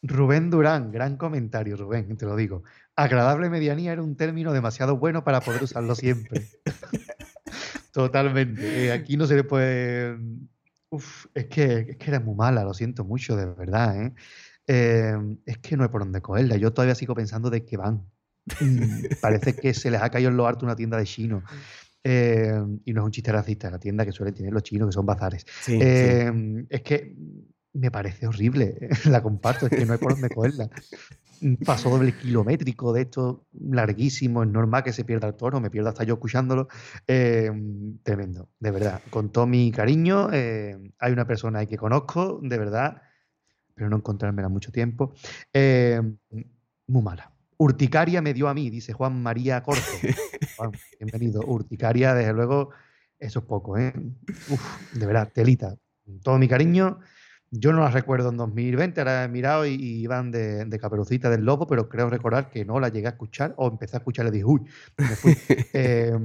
Rubén 0.05 0.49
Durán, 0.49 0.91
gran 0.91 1.15
comentario, 1.15 1.77
Rubén, 1.77 2.17
te 2.17 2.25
lo 2.25 2.35
digo. 2.35 2.63
Agradable 2.95 3.49
medianía 3.49 3.93
era 3.93 4.03
un 4.03 4.17
término 4.17 4.51
demasiado 4.51 4.97
bueno 4.97 5.23
para 5.23 5.39
poder 5.39 5.63
usarlo 5.63 5.95
siempre. 5.95 6.41
Totalmente. 7.93 8.85
Eh, 8.87 8.91
aquí 8.91 9.15
no 9.17 9.25
se 9.27 9.35
le 9.35 9.43
puede. 9.43 10.17
Uf, 10.89 11.27
es 11.33 11.45
que, 11.47 11.85
es 11.89 11.97
que 11.97 12.09
era 12.09 12.19
muy 12.19 12.35
mala, 12.35 12.63
lo 12.63 12.73
siento 12.73 13.05
mucho, 13.05 13.35
de 13.35 13.45
verdad, 13.45 14.01
¿eh? 14.03 14.13
Eh, 14.67 15.13
es 15.45 15.57
que 15.57 15.75
no 15.77 15.83
hay 15.83 15.89
por 15.89 16.01
dónde 16.01 16.21
cogerla. 16.21 16.57
Yo 16.57 16.71
todavía 16.73 16.95
sigo 16.95 17.15
pensando 17.15 17.49
de 17.49 17.65
que 17.65 17.77
van. 17.77 18.05
Mm, 18.59 18.81
Parece 19.21 19.55
que 19.55 19.73
se 19.73 19.91
les 19.91 20.01
ha 20.01 20.09
caído 20.09 20.29
en 20.29 20.37
lo 20.37 20.47
harto 20.47 20.65
una 20.65 20.75
tienda 20.75 20.97
de 20.97 21.05
chino. 21.05 21.43
Eh, 22.03 22.53
y 22.83 22.93
no 22.93 23.01
es 23.01 23.05
un 23.05 23.11
chiste 23.11 23.31
racista, 23.31 23.71
la 23.71 23.79
tienda 23.79 24.05
que 24.05 24.11
suelen 24.11 24.33
tener 24.33 24.51
los 24.51 24.63
chinos, 24.63 24.89
que 24.89 24.93
son 24.93 25.05
bazares. 25.05 25.45
Sí, 25.61 25.73
sí. 25.73 25.79
Eh, 25.81 26.65
Es 26.69 26.81
que 26.81 27.15
me 27.73 27.89
parece 27.89 28.27
horrible, 28.27 28.89
la 29.05 29.23
comparto, 29.23 29.65
es 29.67 29.71
que 29.71 29.85
no 29.85 29.93
hay 29.93 29.99
por 29.99 30.13
dónde 30.13 30.29
cogerla. 30.35 30.69
Paso 31.65 31.89
doble 31.89 32.13
kilométrico 32.13 32.93
de 32.93 33.01
esto 33.01 33.47
larguísimo, 33.53 34.43
es 34.43 34.49
normal 34.49 34.83
que 34.83 34.93
se 34.93 35.03
pierda 35.03 35.27
el 35.27 35.35
tono, 35.35 35.59
me 35.59 35.69
pierdo 35.69 35.89
hasta 35.89 36.03
yo 36.05 36.13
escuchándolo. 36.13 36.67
Eh, 37.07 37.51
tremendo, 38.03 38.49
de 38.59 38.71
verdad. 38.71 39.01
Con 39.09 39.29
todo 39.29 39.45
mi 39.45 39.71
cariño, 39.71 40.29
hay 40.29 41.11
una 41.11 41.25
persona 41.25 41.59
ahí 41.59 41.67
que 41.67 41.77
conozco, 41.77 42.39
de 42.41 42.57
verdad, 42.57 43.01
pero 43.73 43.89
no 43.89 43.97
encontrármela 43.97 44.49
mucho 44.49 44.71
tiempo. 44.71 45.13
Eh, 45.51 46.01
muy 46.87 47.01
mala. 47.01 47.31
Urticaria 47.57 48.21
me 48.21 48.33
dio 48.33 48.47
a 48.47 48.53
mí, 48.53 48.69
dice 48.69 48.93
Juan 48.93 49.21
María 49.21 49.63
Corto. 49.63 49.81
Juan, 50.57 50.71
bienvenido. 50.99 51.41
Urticaria, 51.45 52.13
desde 52.13 52.33
luego, 52.33 52.71
eso 53.19 53.39
es 53.39 53.45
poco, 53.45 53.77
¿eh? 53.77 53.93
Uf, 54.49 54.93
de 54.93 55.05
verdad, 55.05 55.31
telita. 55.33 55.75
Todo 56.21 56.37
mi 56.37 56.47
cariño. 56.47 56.99
Yo 57.55 57.71
no 57.71 57.81
las 57.81 57.93
recuerdo 57.93 58.29
en 58.29 58.37
2020, 58.37 58.99
ahora 58.99 59.25
he 59.25 59.27
mirado 59.27 59.67
y, 59.67 59.75
y 59.75 60.01
iban 60.01 60.31
de, 60.31 60.65
de, 60.65 60.79
Caperucita 60.79 61.29
del 61.29 61.45
Lobo, 61.45 61.67
pero 61.67 61.87
creo 61.87 62.09
recordar 62.09 62.49
que 62.49 62.65
no 62.65 62.79
la 62.79 62.89
llegué 62.89 63.05
a 63.05 63.11
escuchar 63.11 63.53
o 63.57 63.67
empecé 63.67 63.95
a 63.95 63.99
escuchar 63.99 64.25
y 64.25 64.29
le 64.29 64.31
dije, 64.31 64.45
uy, 64.45 64.61
me 64.97 65.15
fui. 65.15 65.37
eh, 65.73 66.17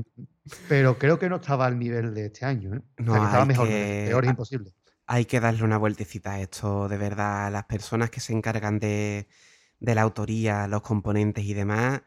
pero 0.70 0.99
creo 0.99 1.18
que 1.18 1.28
no 1.28 1.36
estaba 1.36 1.66
al 1.66 1.78
nivel 1.78 2.14
de 2.14 2.26
este 2.26 2.46
año, 2.46 2.76
¿eh? 2.76 2.80
No, 2.96 3.12
o 3.12 3.14
sea, 3.14 3.20
que 3.20 3.26
estaba 3.26 3.44
mejor, 3.44 3.68
que- 3.68 4.05
peor 4.09 4.24
es 4.24 4.30
imposible. 4.30 4.72
Hay 5.11 5.25
que 5.25 5.41
darle 5.41 5.65
una 5.65 5.79
vueltecita 5.79 6.33
a 6.33 6.41
esto, 6.41 6.87
de 6.89 6.99
verdad. 6.99 7.51
Las 7.51 7.65
personas 7.65 8.11
que 8.11 8.21
se 8.21 8.35
encargan 8.35 8.79
de, 8.79 9.27
de 9.81 9.95
la 9.95 10.03
autoría, 10.03 10.67
los 10.69 10.83
componentes 10.83 11.45
y 11.45 11.55
demás, 11.55 12.03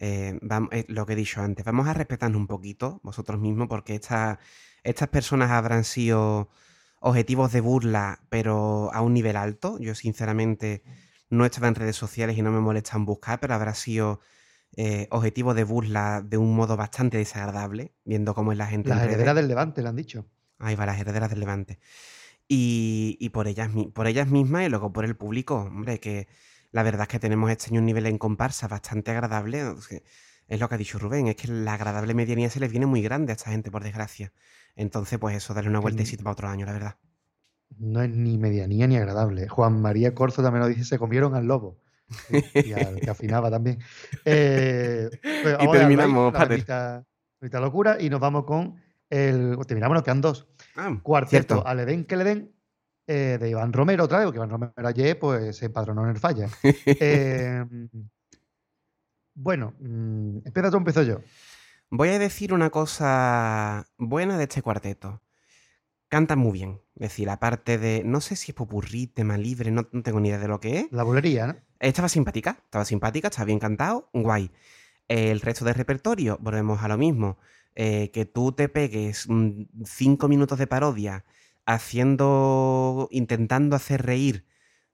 eh, 0.00 0.36
vam- 0.42 0.68
eh, 0.72 0.84
lo 0.88 1.06
que 1.06 1.12
he 1.12 1.16
dicho 1.16 1.40
antes, 1.42 1.64
vamos 1.64 1.86
a 1.86 1.94
respetarnos 1.94 2.40
un 2.40 2.48
poquito 2.48 3.00
vosotros 3.04 3.38
mismos, 3.40 3.68
porque 3.68 3.94
esta- 3.94 4.40
estas 4.82 5.08
personas 5.08 5.50
habrán 5.52 5.84
sido 5.84 6.48
objetivos 7.00 7.52
de 7.52 7.60
burla, 7.60 8.20
pero 8.30 8.90
a 8.92 9.00
un 9.00 9.14
nivel 9.14 9.36
alto. 9.36 9.78
Yo, 9.78 9.94
sinceramente, 9.94 10.82
no 11.28 11.44
estaba 11.44 11.68
en 11.68 11.76
redes 11.76 11.96
sociales 11.96 12.36
y 12.36 12.42
no 12.42 12.50
me 12.50 12.60
molesta 12.60 12.96
en 12.96 13.04
buscar, 13.04 13.38
pero 13.40 13.54
habrá 13.54 13.74
sido 13.74 14.20
eh, 14.76 15.06
objetivo 15.10 15.54
de 15.54 15.64
burla 15.64 16.20
de 16.24 16.36
un 16.36 16.54
modo 16.56 16.76
bastante 16.76 17.16
desagradable, 17.18 17.92
viendo 18.04 18.34
cómo 18.34 18.52
es 18.52 18.58
la 18.58 18.66
gente 18.66 18.88
Las 18.88 19.02
herederas 19.02 19.34
del 19.34 19.48
Levante 19.48 19.82
le 19.82 19.88
han 19.88 19.96
dicho. 19.96 20.26
Ahí 20.58 20.74
va, 20.76 20.86
las 20.86 20.98
herederas 21.00 21.30
del 21.30 21.40
Levante. 21.40 21.78
Y, 22.52 23.16
y 23.20 23.28
por 23.28 23.46
ellas, 23.46 23.70
por 23.94 24.08
ellas 24.08 24.26
mismas 24.26 24.66
y 24.66 24.70
luego 24.70 24.92
por 24.92 25.04
el 25.04 25.16
público, 25.16 25.54
hombre, 25.54 26.00
que 26.00 26.26
la 26.72 26.82
verdad 26.82 27.02
es 27.02 27.08
que 27.08 27.20
tenemos 27.20 27.48
este 27.48 27.70
año 27.70 27.78
un 27.78 27.86
nivel 27.86 28.06
en 28.06 28.18
comparsa 28.18 28.66
bastante 28.66 29.12
agradable. 29.12 29.62
Es 30.48 30.58
lo 30.58 30.68
que 30.68 30.74
ha 30.74 30.78
dicho 30.78 30.98
Rubén, 30.98 31.28
es 31.28 31.36
que 31.36 31.46
la 31.46 31.74
agradable 31.74 32.12
medianía 32.12 32.50
se 32.50 32.58
les 32.58 32.72
viene 32.72 32.86
muy 32.86 33.02
grande 33.02 33.30
a 33.30 33.36
esta 33.36 33.52
gente, 33.52 33.70
por 33.70 33.84
desgracia. 33.84 34.32
Entonces, 34.74 35.20
pues 35.20 35.36
eso, 35.36 35.54
darle 35.54 35.70
una 35.70 35.78
vueltecita 35.78 36.24
para 36.24 36.32
otro 36.32 36.48
año, 36.48 36.66
la 36.66 36.72
verdad. 36.72 36.96
No 37.78 38.02
es 38.02 38.10
ni 38.10 38.36
medianía 38.36 38.88
ni 38.88 38.96
agradable. 38.96 39.46
Juan 39.46 39.80
María 39.80 40.12
Corzo 40.12 40.42
también 40.42 40.62
lo 40.62 40.68
dice, 40.68 40.84
se 40.84 40.98
comieron 40.98 41.36
al 41.36 41.46
lobo. 41.46 41.78
Y 42.52 42.72
al 42.72 43.00
que 43.00 43.10
afinaba 43.10 43.48
también. 43.48 43.78
Eh, 44.24 45.08
pues 45.22 45.56
ahí, 45.60 45.70
terminamos, 45.70 46.32
la 46.32 46.44
bendita, 46.46 47.06
bendita 47.40 47.60
locura, 47.60 47.96
y 48.00 48.10
nos 48.10 48.18
vamos 48.18 48.44
con 48.44 48.74
el. 49.08 49.56
Terminamos, 49.68 49.94
nos 49.94 50.02
quedan 50.02 50.20
dos. 50.20 50.48
Ah, 50.76 50.98
Cuarteto, 51.02 51.54
cierto. 51.54 51.66
al 51.66 51.80
Edén 51.80 52.04
que 52.04 52.16
le 52.16 52.24
den, 52.24 52.54
eh, 53.06 53.38
de 53.40 53.50
Iván 53.50 53.72
Romero 53.72 54.04
otra 54.04 54.18
vez, 54.18 54.26
porque 54.26 54.38
Iván 54.38 54.50
Romero 54.50 54.72
ayer 54.76 55.18
pues, 55.18 55.56
se 55.56 55.66
empadronó 55.66 56.04
en 56.04 56.10
el 56.10 56.18
falla. 56.18 56.48
Eh, 56.86 57.64
bueno, 59.34 59.74
mm, 59.80 60.38
empieza 60.44 60.70
tú, 60.70 60.76
empiezo 60.76 61.02
yo. 61.02 61.20
Voy 61.90 62.10
a 62.10 62.18
decir 62.18 62.52
una 62.52 62.70
cosa 62.70 63.86
buena 63.98 64.36
de 64.38 64.44
este 64.44 64.62
cuarteto. 64.62 65.22
Cantan 66.08 66.38
muy 66.38 66.52
bien. 66.52 66.80
Es 66.94 67.10
decir, 67.10 67.30
aparte 67.30 67.78
de. 67.78 68.02
No 68.04 68.20
sé 68.20 68.36
si 68.36 68.52
es 68.52 68.54
popurrí, 68.54 69.06
tema 69.06 69.38
libre, 69.38 69.70
no, 69.70 69.88
no 69.92 70.02
tengo 70.02 70.20
ni 70.20 70.28
idea 70.28 70.38
de 70.38 70.48
lo 70.48 70.60
que 70.60 70.80
es. 70.80 70.92
La 70.92 71.02
bulería, 71.02 71.46
¿no? 71.48 71.56
Estaba 71.80 72.08
simpática, 72.08 72.58
estaba 72.64 72.84
simpática, 72.84 73.28
estaba 73.28 73.46
bien 73.46 73.58
cantado, 73.58 74.10
guay. 74.12 74.50
El 75.08 75.40
resto 75.40 75.64
del 75.64 75.74
repertorio, 75.74 76.38
volvemos 76.40 76.82
a 76.82 76.88
lo 76.88 76.98
mismo. 76.98 77.38
Eh, 77.82 78.10
que 78.12 78.26
tú 78.26 78.52
te 78.52 78.68
pegues 78.68 79.26
mm, 79.28 79.62
cinco 79.86 80.28
minutos 80.28 80.58
de 80.58 80.66
parodia 80.66 81.24
haciendo. 81.64 83.08
intentando 83.10 83.74
hacer 83.76 84.04
reír 84.04 84.44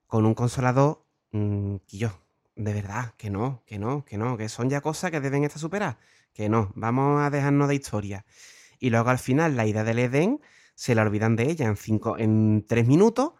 con 0.07 0.25
un 0.25 0.33
consolador, 0.33 1.05
mm, 1.31 1.77
que 1.87 1.97
yo, 1.97 2.11
de 2.55 2.73
verdad, 2.73 3.13
que 3.17 3.29
no, 3.29 3.63
que 3.65 3.77
no, 3.79 4.05
que 4.05 4.17
no, 4.17 4.37
que 4.37 4.47
son 4.49 4.69
ya 4.69 4.79
cosas 4.81 5.11
que 5.11 5.19
deben 5.19 5.43
estar 5.43 5.59
superadas. 5.59 5.97
Que 6.33 6.47
no, 6.49 6.71
vamos 6.75 7.21
a 7.21 7.29
dejarnos 7.29 7.67
de 7.67 7.75
historia. 7.75 8.25
Y 8.79 8.89
luego 8.89 9.09
al 9.09 9.19
final 9.19 9.57
la 9.57 9.65
idea 9.67 9.83
del 9.83 9.99
Edén 9.99 10.39
se 10.75 10.95
la 10.95 11.01
olvidan 11.03 11.35
de 11.35 11.49
ella 11.51 11.67
en, 11.67 11.77
cinco, 11.77 12.17
en 12.17 12.65
tres 12.67 12.87
minutos 12.87 13.33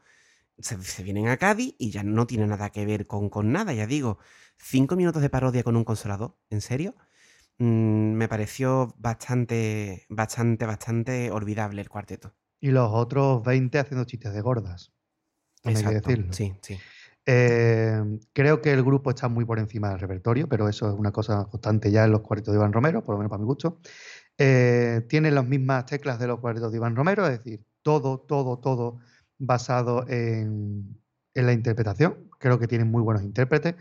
se, 0.59 0.81
se 0.83 1.03
vienen 1.03 1.27
a 1.29 1.37
Cádiz 1.37 1.75
y 1.77 1.91
ya 1.91 2.03
no 2.03 2.27
tiene 2.27 2.47
nada 2.47 2.69
que 2.71 2.85
ver 2.85 3.07
con, 3.07 3.29
con 3.29 3.51
nada, 3.51 3.73
ya 3.73 3.87
digo. 3.87 4.19
Cinco 4.57 4.95
minutos 4.95 5.21
de 5.21 5.29
parodia 5.29 5.63
con 5.63 5.75
un 5.77 5.83
consolador, 5.85 6.35
¿en 6.49 6.61
serio? 6.61 6.95
Mm, 7.59 8.13
me 8.13 8.27
pareció 8.27 8.93
bastante, 8.97 10.05
bastante, 10.09 10.65
bastante 10.65 11.31
olvidable 11.31 11.81
el 11.81 11.89
cuarteto. 11.89 12.33
Y 12.59 12.71
los 12.71 12.89
otros 12.91 13.43
20 13.43 13.79
haciendo 13.79 14.05
chistes 14.05 14.33
de 14.33 14.41
gordas. 14.41 14.91
Hay 15.63 15.75
que 15.75 15.89
decirlo. 15.89 16.33
sí, 16.33 16.55
sí. 16.61 16.77
Eh, 17.29 18.01
creo 18.31 18.61
que 18.61 18.71
el 18.71 18.83
grupo 18.83 19.09
está 19.09 19.27
muy 19.27 19.43
por 19.43 19.59
encima 19.59 19.89
del 19.89 19.99
repertorio, 19.99 20.47
pero 20.47 20.69
eso 20.69 20.87
es 20.87 20.95
una 20.97 21.11
cosa 21.11 21.45
constante 21.45 21.91
ya 21.91 22.05
en 22.05 22.11
los 22.13 22.21
cuartetos 22.21 22.53
de 22.53 22.59
Iván 22.59 22.71
Romero, 22.71 23.03
por 23.03 23.15
lo 23.15 23.19
menos 23.19 23.29
para 23.29 23.41
mi 23.41 23.45
gusto. 23.45 23.81
Eh, 24.37 25.05
tiene 25.09 25.29
las 25.31 25.45
mismas 25.45 25.85
teclas 25.85 26.19
de 26.19 26.27
los 26.27 26.39
cuartetos 26.39 26.71
de 26.71 26.77
Iván 26.77 26.95
Romero, 26.95 27.27
es 27.27 27.43
decir, 27.43 27.65
todo, 27.81 28.19
todo, 28.19 28.59
todo 28.59 28.99
basado 29.37 30.07
en, 30.07 31.01
en 31.33 31.45
la 31.45 31.51
interpretación. 31.51 32.29
Creo 32.39 32.59
que 32.59 32.67
tienen 32.67 32.89
muy 32.89 33.01
buenos 33.01 33.23
intérpretes. 33.23 33.75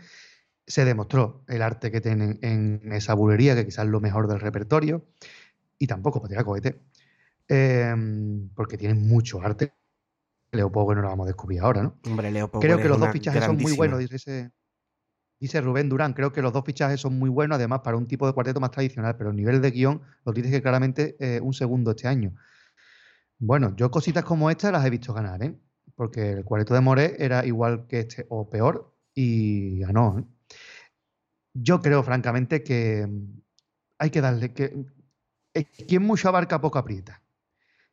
Se 0.67 0.85
demostró 0.85 1.45
el 1.47 1.61
arte 1.61 1.89
que 1.91 2.01
tienen 2.01 2.37
en 2.41 2.91
esa 2.91 3.13
bulería, 3.13 3.55
que 3.55 3.65
quizás 3.65 3.85
es 3.85 3.91
lo 3.91 4.01
mejor 4.01 4.27
del 4.27 4.39
repertorio, 4.39 5.05
y 5.79 5.87
tampoco 5.87 6.19
para 6.19 6.29
tirar 6.29 6.45
cohete, 6.45 6.81
eh, 7.47 7.95
porque 8.53 8.77
tienen 8.77 9.07
mucho 9.07 9.41
arte. 9.41 9.73
Leo 10.51 10.71
Pogo 10.71 10.95
no 10.95 11.01
lo 11.01 11.09
vamos 11.09 11.25
a 11.25 11.27
descubrir 11.27 11.61
ahora, 11.61 11.83
¿no? 11.83 11.97
Hombre, 12.05 12.31
Leo 12.31 12.49
Power 12.49 12.65
Creo 12.65 12.77
que 12.77 12.87
los 12.87 12.99
dos 12.99 13.11
fichajes 13.11 13.43
son 13.43 13.57
muy 13.57 13.75
buenos, 13.75 13.99
dice, 13.99 14.51
dice 15.39 15.61
Rubén 15.61 15.89
Durán. 15.89 16.13
Creo 16.13 16.31
que 16.31 16.41
los 16.41 16.53
dos 16.53 16.63
fichajes 16.65 16.99
son 16.99 17.17
muy 17.17 17.29
buenos, 17.29 17.57
además, 17.57 17.81
para 17.83 17.97
un 17.97 18.07
tipo 18.07 18.27
de 18.27 18.33
cuarteto 18.33 18.59
más 18.59 18.71
tradicional, 18.71 19.15
pero 19.17 19.31
el 19.31 19.35
nivel 19.35 19.61
de 19.61 19.71
guion 19.71 20.01
lo 20.25 20.33
dice 20.33 20.49
que 20.49 20.61
claramente 20.61 21.15
eh, 21.19 21.39
un 21.41 21.53
segundo 21.53 21.91
este 21.91 22.07
año. 22.07 22.33
Bueno, 23.39 23.75
yo 23.75 23.91
cositas 23.91 24.23
como 24.23 24.49
esta 24.49 24.71
las 24.71 24.85
he 24.85 24.89
visto 24.89 25.13
ganar, 25.13 25.43
¿eh? 25.43 25.55
Porque 25.95 26.31
el 26.31 26.43
cuarteto 26.43 26.73
de 26.73 26.81
Moré 26.81 27.15
era 27.19 27.45
igual 27.45 27.87
que 27.87 27.99
este 27.99 28.25
o 28.29 28.49
peor 28.49 28.93
y 29.13 29.79
ganó. 29.79 30.19
¿eh? 30.19 30.23
Yo 31.61 31.81
creo, 31.81 32.03
francamente, 32.03 32.63
que 32.63 33.07
mm, 33.07 33.41
hay 33.99 34.09
que 34.09 34.21
darle 34.21 34.53
que. 34.53 34.85
eh, 35.53 35.65
Quien 35.87 36.03
mucho 36.03 36.29
abarca, 36.29 36.61
poco 36.61 36.77
aprieta. 36.79 37.21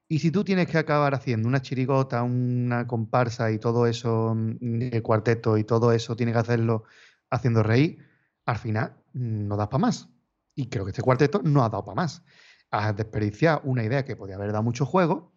Y 0.08 0.18
si 0.18 0.30
tú 0.30 0.44
tienes 0.44 0.68
que 0.68 0.78
acabar 0.78 1.14
haciendo 1.14 1.48
una 1.48 1.62
chirigota, 1.62 2.22
una 2.22 2.86
comparsa 2.86 3.50
y 3.50 3.58
todo 3.58 3.86
eso, 3.86 4.34
mm, 4.34 4.82
el 4.92 5.02
cuarteto 5.02 5.56
y 5.58 5.64
todo 5.64 5.92
eso, 5.92 6.14
tienes 6.16 6.34
que 6.34 6.40
hacerlo 6.40 6.84
haciendo 7.30 7.62
reír, 7.62 7.98
al 8.44 8.58
final 8.58 8.96
mm, 9.14 9.48
no 9.48 9.56
das 9.56 9.68
para 9.68 9.80
más. 9.80 10.08
Y 10.54 10.68
creo 10.68 10.84
que 10.84 10.90
este 10.90 11.02
cuarteto 11.02 11.40
no 11.42 11.64
ha 11.64 11.68
dado 11.70 11.84
para 11.84 11.96
más. 11.96 12.22
Has 12.70 12.96
desperdiciado 12.96 13.62
una 13.64 13.84
idea 13.84 14.04
que 14.04 14.16
podía 14.16 14.36
haber 14.36 14.52
dado 14.52 14.62
mucho 14.62 14.86
juego, 14.86 15.32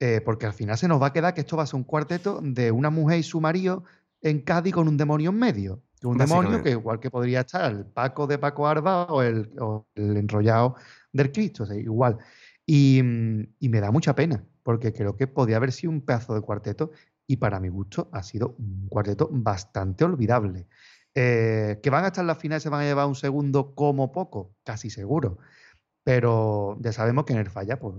eh, 0.00 0.20
porque 0.24 0.46
al 0.46 0.52
final 0.54 0.78
se 0.78 0.88
nos 0.88 1.00
va 1.02 1.08
a 1.08 1.12
quedar 1.12 1.34
que 1.34 1.40
esto 1.40 1.56
va 1.56 1.64
a 1.64 1.66
ser 1.66 1.76
un 1.76 1.84
cuarteto 1.84 2.40
de 2.42 2.70
una 2.70 2.90
mujer 2.90 3.18
y 3.18 3.22
su 3.22 3.40
marido 3.40 3.84
en 4.22 4.40
Cádiz 4.42 4.74
con 4.74 4.88
un 4.88 4.96
demonio 4.96 5.30
en 5.30 5.38
medio. 5.38 5.82
Un 6.04 6.18
demonio 6.18 6.62
que 6.62 6.70
igual 6.70 7.00
que 7.00 7.10
podría 7.10 7.40
estar 7.40 7.70
el 7.70 7.86
Paco 7.86 8.26
de 8.26 8.38
Paco 8.38 8.66
Arba 8.66 9.04
o 9.04 9.22
el, 9.22 9.50
o 9.58 9.86
el 9.94 10.16
enrollado 10.16 10.76
del 11.12 11.32
Cristo, 11.32 11.64
o 11.64 11.66
sea, 11.66 11.76
igual. 11.76 12.18
Y, 12.66 13.00
mm, 13.02 13.54
y 13.60 13.68
me 13.68 13.80
da 13.80 13.90
mucha 13.90 14.14
pena, 14.14 14.44
porque 14.62 14.92
creo 14.92 15.16
que 15.16 15.26
podía 15.26 15.56
haber 15.56 15.72
sido 15.72 15.92
un 15.92 16.02
pedazo 16.02 16.34
de 16.34 16.40
cuarteto 16.40 16.90
y 17.26 17.36
para 17.36 17.60
mi 17.60 17.68
gusto 17.68 18.08
ha 18.12 18.22
sido 18.22 18.54
un 18.58 18.88
cuarteto 18.88 19.28
bastante 19.32 20.04
olvidable. 20.04 20.66
Eh, 21.14 21.78
que 21.80 21.90
van 21.90 22.04
a 22.04 22.08
estar 22.08 22.22
en 22.22 22.26
la 22.26 22.34
final 22.34 22.58
y 22.58 22.60
se 22.60 22.68
van 22.68 22.80
a 22.80 22.84
llevar 22.84 23.06
un 23.06 23.14
segundo 23.14 23.74
como 23.74 24.10
poco, 24.10 24.56
casi 24.64 24.90
seguro. 24.90 25.38
Pero 26.02 26.76
ya 26.80 26.92
sabemos 26.92 27.24
que 27.24 27.32
en 27.32 27.38
el 27.38 27.50
falla, 27.50 27.78
pues 27.78 27.94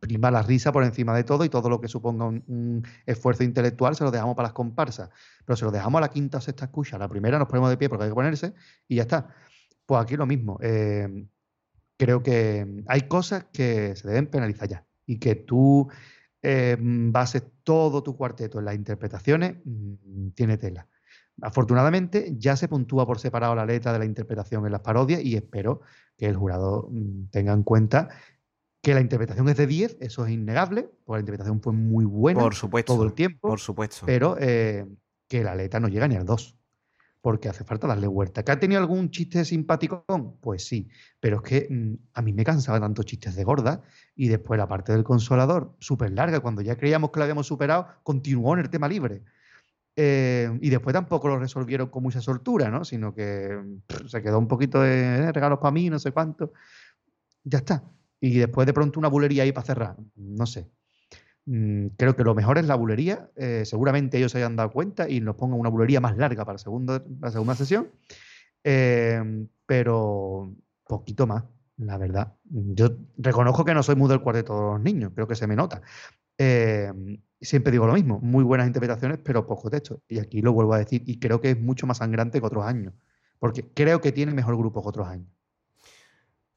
prima 0.00 0.30
la 0.30 0.42
risa 0.42 0.72
por 0.72 0.84
encima 0.84 1.14
de 1.16 1.24
todo 1.24 1.44
y 1.44 1.48
todo 1.48 1.68
lo 1.68 1.80
que 1.80 1.88
suponga 1.88 2.26
un, 2.26 2.86
esfuerzo 3.06 3.44
intelectual 3.44 3.96
se 3.96 4.04
lo 4.04 4.10
dejamos 4.10 4.34
para 4.36 4.48
las 4.48 4.54
comparsas. 4.54 5.10
Pero 5.44 5.56
se 5.56 5.64
lo 5.64 5.70
dejamos 5.70 5.98
a 5.98 6.02
la 6.02 6.10
quinta 6.10 6.38
o 6.38 6.40
sexta 6.40 6.66
escucha. 6.66 6.98
La 6.98 7.08
primera 7.08 7.38
nos 7.38 7.48
ponemos 7.48 7.70
de 7.70 7.76
pie 7.76 7.88
porque 7.88 8.04
hay 8.04 8.10
que 8.10 8.14
ponerse 8.14 8.54
y 8.88 8.96
ya 8.96 9.02
está. 9.02 9.28
Pues 9.86 10.00
aquí 10.02 10.16
lo 10.16 10.26
mismo. 10.26 10.58
eh, 10.62 11.26
creo 11.96 12.22
que 12.22 12.82
hay 12.88 13.02
cosas 13.02 13.46
que 13.52 13.94
se 13.94 14.08
deben 14.08 14.26
penalizar 14.26 14.68
ya. 14.68 14.84
Y 15.06 15.18
que 15.18 15.36
tú 15.36 15.88
eh, 16.42 16.76
bases 16.80 17.44
todo 17.62 18.02
tu 18.02 18.16
cuarteto 18.16 18.58
en 18.58 18.64
las 18.64 18.74
interpretaciones, 18.74 19.56
mm, 19.64 20.30
tiene 20.30 20.58
tela. 20.58 20.88
Afortunadamente 21.40 22.34
ya 22.36 22.56
se 22.56 22.68
puntúa 22.68 23.06
por 23.06 23.20
separado 23.20 23.54
la 23.54 23.64
letra 23.64 23.92
de 23.92 24.00
la 24.00 24.04
interpretación 24.04 24.66
en 24.66 24.72
las 24.72 24.80
parodias 24.80 25.22
y 25.22 25.36
espero 25.36 25.80
que 26.16 26.26
el 26.26 26.36
jurado 26.36 26.88
mm, 26.90 27.26
tenga 27.30 27.52
en 27.52 27.62
cuenta 27.62 28.08
que 28.82 28.94
la 28.94 29.00
interpretación 29.00 29.48
es 29.48 29.56
de 29.56 29.66
10, 29.66 29.96
eso 30.00 30.26
es 30.26 30.32
innegable, 30.32 30.90
porque 31.04 31.18
la 31.18 31.20
interpretación 31.20 31.60
fue 31.62 31.72
muy 31.72 32.04
buena 32.04 32.40
Por 32.40 32.54
supuesto. 32.54 32.94
todo 32.94 33.04
el 33.04 33.14
tiempo, 33.14 33.48
Por 33.48 33.60
supuesto. 33.60 34.04
pero 34.06 34.36
eh, 34.40 34.86
que 35.28 35.44
la 35.44 35.54
letra 35.54 35.78
no 35.80 35.88
llega 35.88 36.08
ni 36.08 36.16
al 36.16 36.26
2, 36.26 36.58
porque 37.20 37.48
hace 37.48 37.62
falta 37.64 37.86
darle 37.86 38.08
vuelta. 38.08 38.42
¿Que 38.44 38.50
ha 38.52 38.58
tenido 38.58 38.80
algún 38.80 39.10
chiste 39.10 39.44
simpático? 39.44 40.04
Pues 40.40 40.66
sí, 40.66 40.88
pero 41.20 41.36
es 41.36 41.42
que 41.42 41.68
mm, 41.70 41.94
a 42.14 42.22
mí 42.22 42.32
me 42.32 42.44
cansaba 42.44 42.80
tanto 42.80 43.04
chistes 43.04 43.36
de 43.36 43.44
gorda 43.44 43.82
y 44.16 44.26
después 44.28 44.58
la 44.58 44.66
parte 44.66 44.92
del 44.92 45.04
consolador, 45.04 45.76
súper 45.78 46.10
larga, 46.12 46.40
cuando 46.40 46.60
ya 46.62 46.76
creíamos 46.76 47.10
que 47.12 47.20
la 47.20 47.24
habíamos 47.26 47.46
superado, 47.46 47.86
continuó 48.02 48.54
en 48.54 48.60
el 48.60 48.70
tema 48.70 48.88
libre. 48.88 49.22
Eh, 49.96 50.58
y 50.62 50.70
después 50.70 50.94
tampoco 50.94 51.28
lo 51.28 51.38
resolvieron 51.38 51.88
con 51.90 52.02
mucha 52.02 52.20
soltura, 52.22 52.70
¿no? 52.70 52.84
Sino 52.84 53.14
que 53.14 53.58
pff, 53.86 54.08
se 54.08 54.22
quedó 54.22 54.38
un 54.38 54.48
poquito 54.48 54.80
de 54.80 55.00
"Eh, 55.28 55.32
regalos 55.32 55.58
para 55.60 55.70
mí, 55.72 55.90
no 55.90 55.98
sé 56.00 56.12
cuánto. 56.12 56.52
Ya 57.44 57.58
está. 57.58 57.84
Y 58.22 58.38
después 58.38 58.66
de 58.66 58.72
pronto 58.72 59.00
una 59.00 59.08
bulería 59.08 59.42
ahí 59.42 59.50
para 59.50 59.66
cerrar. 59.66 59.96
No 60.14 60.46
sé. 60.46 60.70
Mm, 61.44 61.88
creo 61.96 62.14
que 62.14 62.22
lo 62.22 62.36
mejor 62.36 62.56
es 62.56 62.66
la 62.66 62.76
bulería. 62.76 63.28
eh, 63.34 63.64
seguramente 63.66 64.16
ellos 64.16 64.30
se 64.30 64.38
hayan 64.38 64.54
dado 64.54 64.70
cuenta 64.70 65.10
y 65.10 65.20
nos 65.20 65.34
pongan 65.34 65.58
una 65.58 65.68
bulería 65.70 66.00
más 66.00 66.16
larga 66.16 66.44
para, 66.44 66.56
la 66.56 67.30
segunda 67.30 67.54
sesión. 67.56 67.88
Eh, 68.62 69.20
pero 69.66 70.54
poquito 70.86 71.26
más, 71.26 71.44
la 71.78 71.98
verdad. 71.98 72.34
Yo 72.44 72.90
reconozco 73.18 73.64
que 73.64 73.74
no 73.74 73.82
soy 73.82 73.96
muy 73.96 74.08
del 74.08 74.20
cuarteto 74.20 74.54
de 74.54 74.72
los 74.74 74.80
niños, 74.80 75.10
creo 75.14 75.26
que 75.26 75.34
se 75.34 75.48
me 75.48 75.56
nota. 75.56 75.82
Eh, 76.38 76.92
siempre 77.40 77.72
digo 77.72 77.88
lo 77.88 77.94
mismo, 77.94 78.20
muy 78.20 78.44
buenas 78.44 78.68
interpretaciones, 78.68 79.18
pero 79.24 79.46
poco 79.48 79.68
texto. 79.68 80.00
Y 80.08 80.20
aquí 80.20 80.42
lo 80.42 80.52
vuelvo 80.52 80.74
a 80.74 80.78
decir, 80.78 81.02
y 81.06 81.18
creo 81.18 81.40
que 81.40 81.50
es 81.50 81.60
mucho 81.60 81.88
más 81.88 81.98
sangrante 81.98 82.38
que 82.38 82.46
otros 82.46 82.64
años, 82.64 82.94
porque 83.40 83.68
creo 83.74 84.00
que 84.00 84.12
tiene 84.12 84.32
mejor 84.32 84.56
grupo 84.56 84.80
que 84.80 84.88
otros 84.88 85.08
años. 85.08 85.28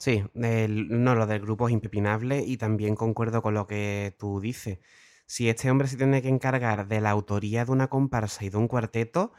Sí, 0.06 0.24
no, 0.36 1.16
lo 1.16 1.26
del 1.26 1.42
grupo 1.42 1.68
es 1.68 1.74
impepinable 1.74 2.44
y 2.46 2.58
también 2.58 2.96
concuerdo 2.96 3.42
con 3.42 3.56
lo 3.56 3.66
que 3.66 4.16
tú 4.20 4.40
dices. 4.40 4.78
Si 5.26 5.50
este 5.50 5.72
hombre 5.72 5.88
se 5.88 5.98
tiene 5.98 6.22
que 6.22 6.28
encargar 6.28 6.88
de 6.88 7.02
la 7.02 7.10
autoría 7.10 7.66
de 7.66 7.72
una 7.72 7.88
comparsa 7.90 8.46
y 8.46 8.50
de 8.50 8.58
un 8.58 8.68
cuarteto, 8.68 9.34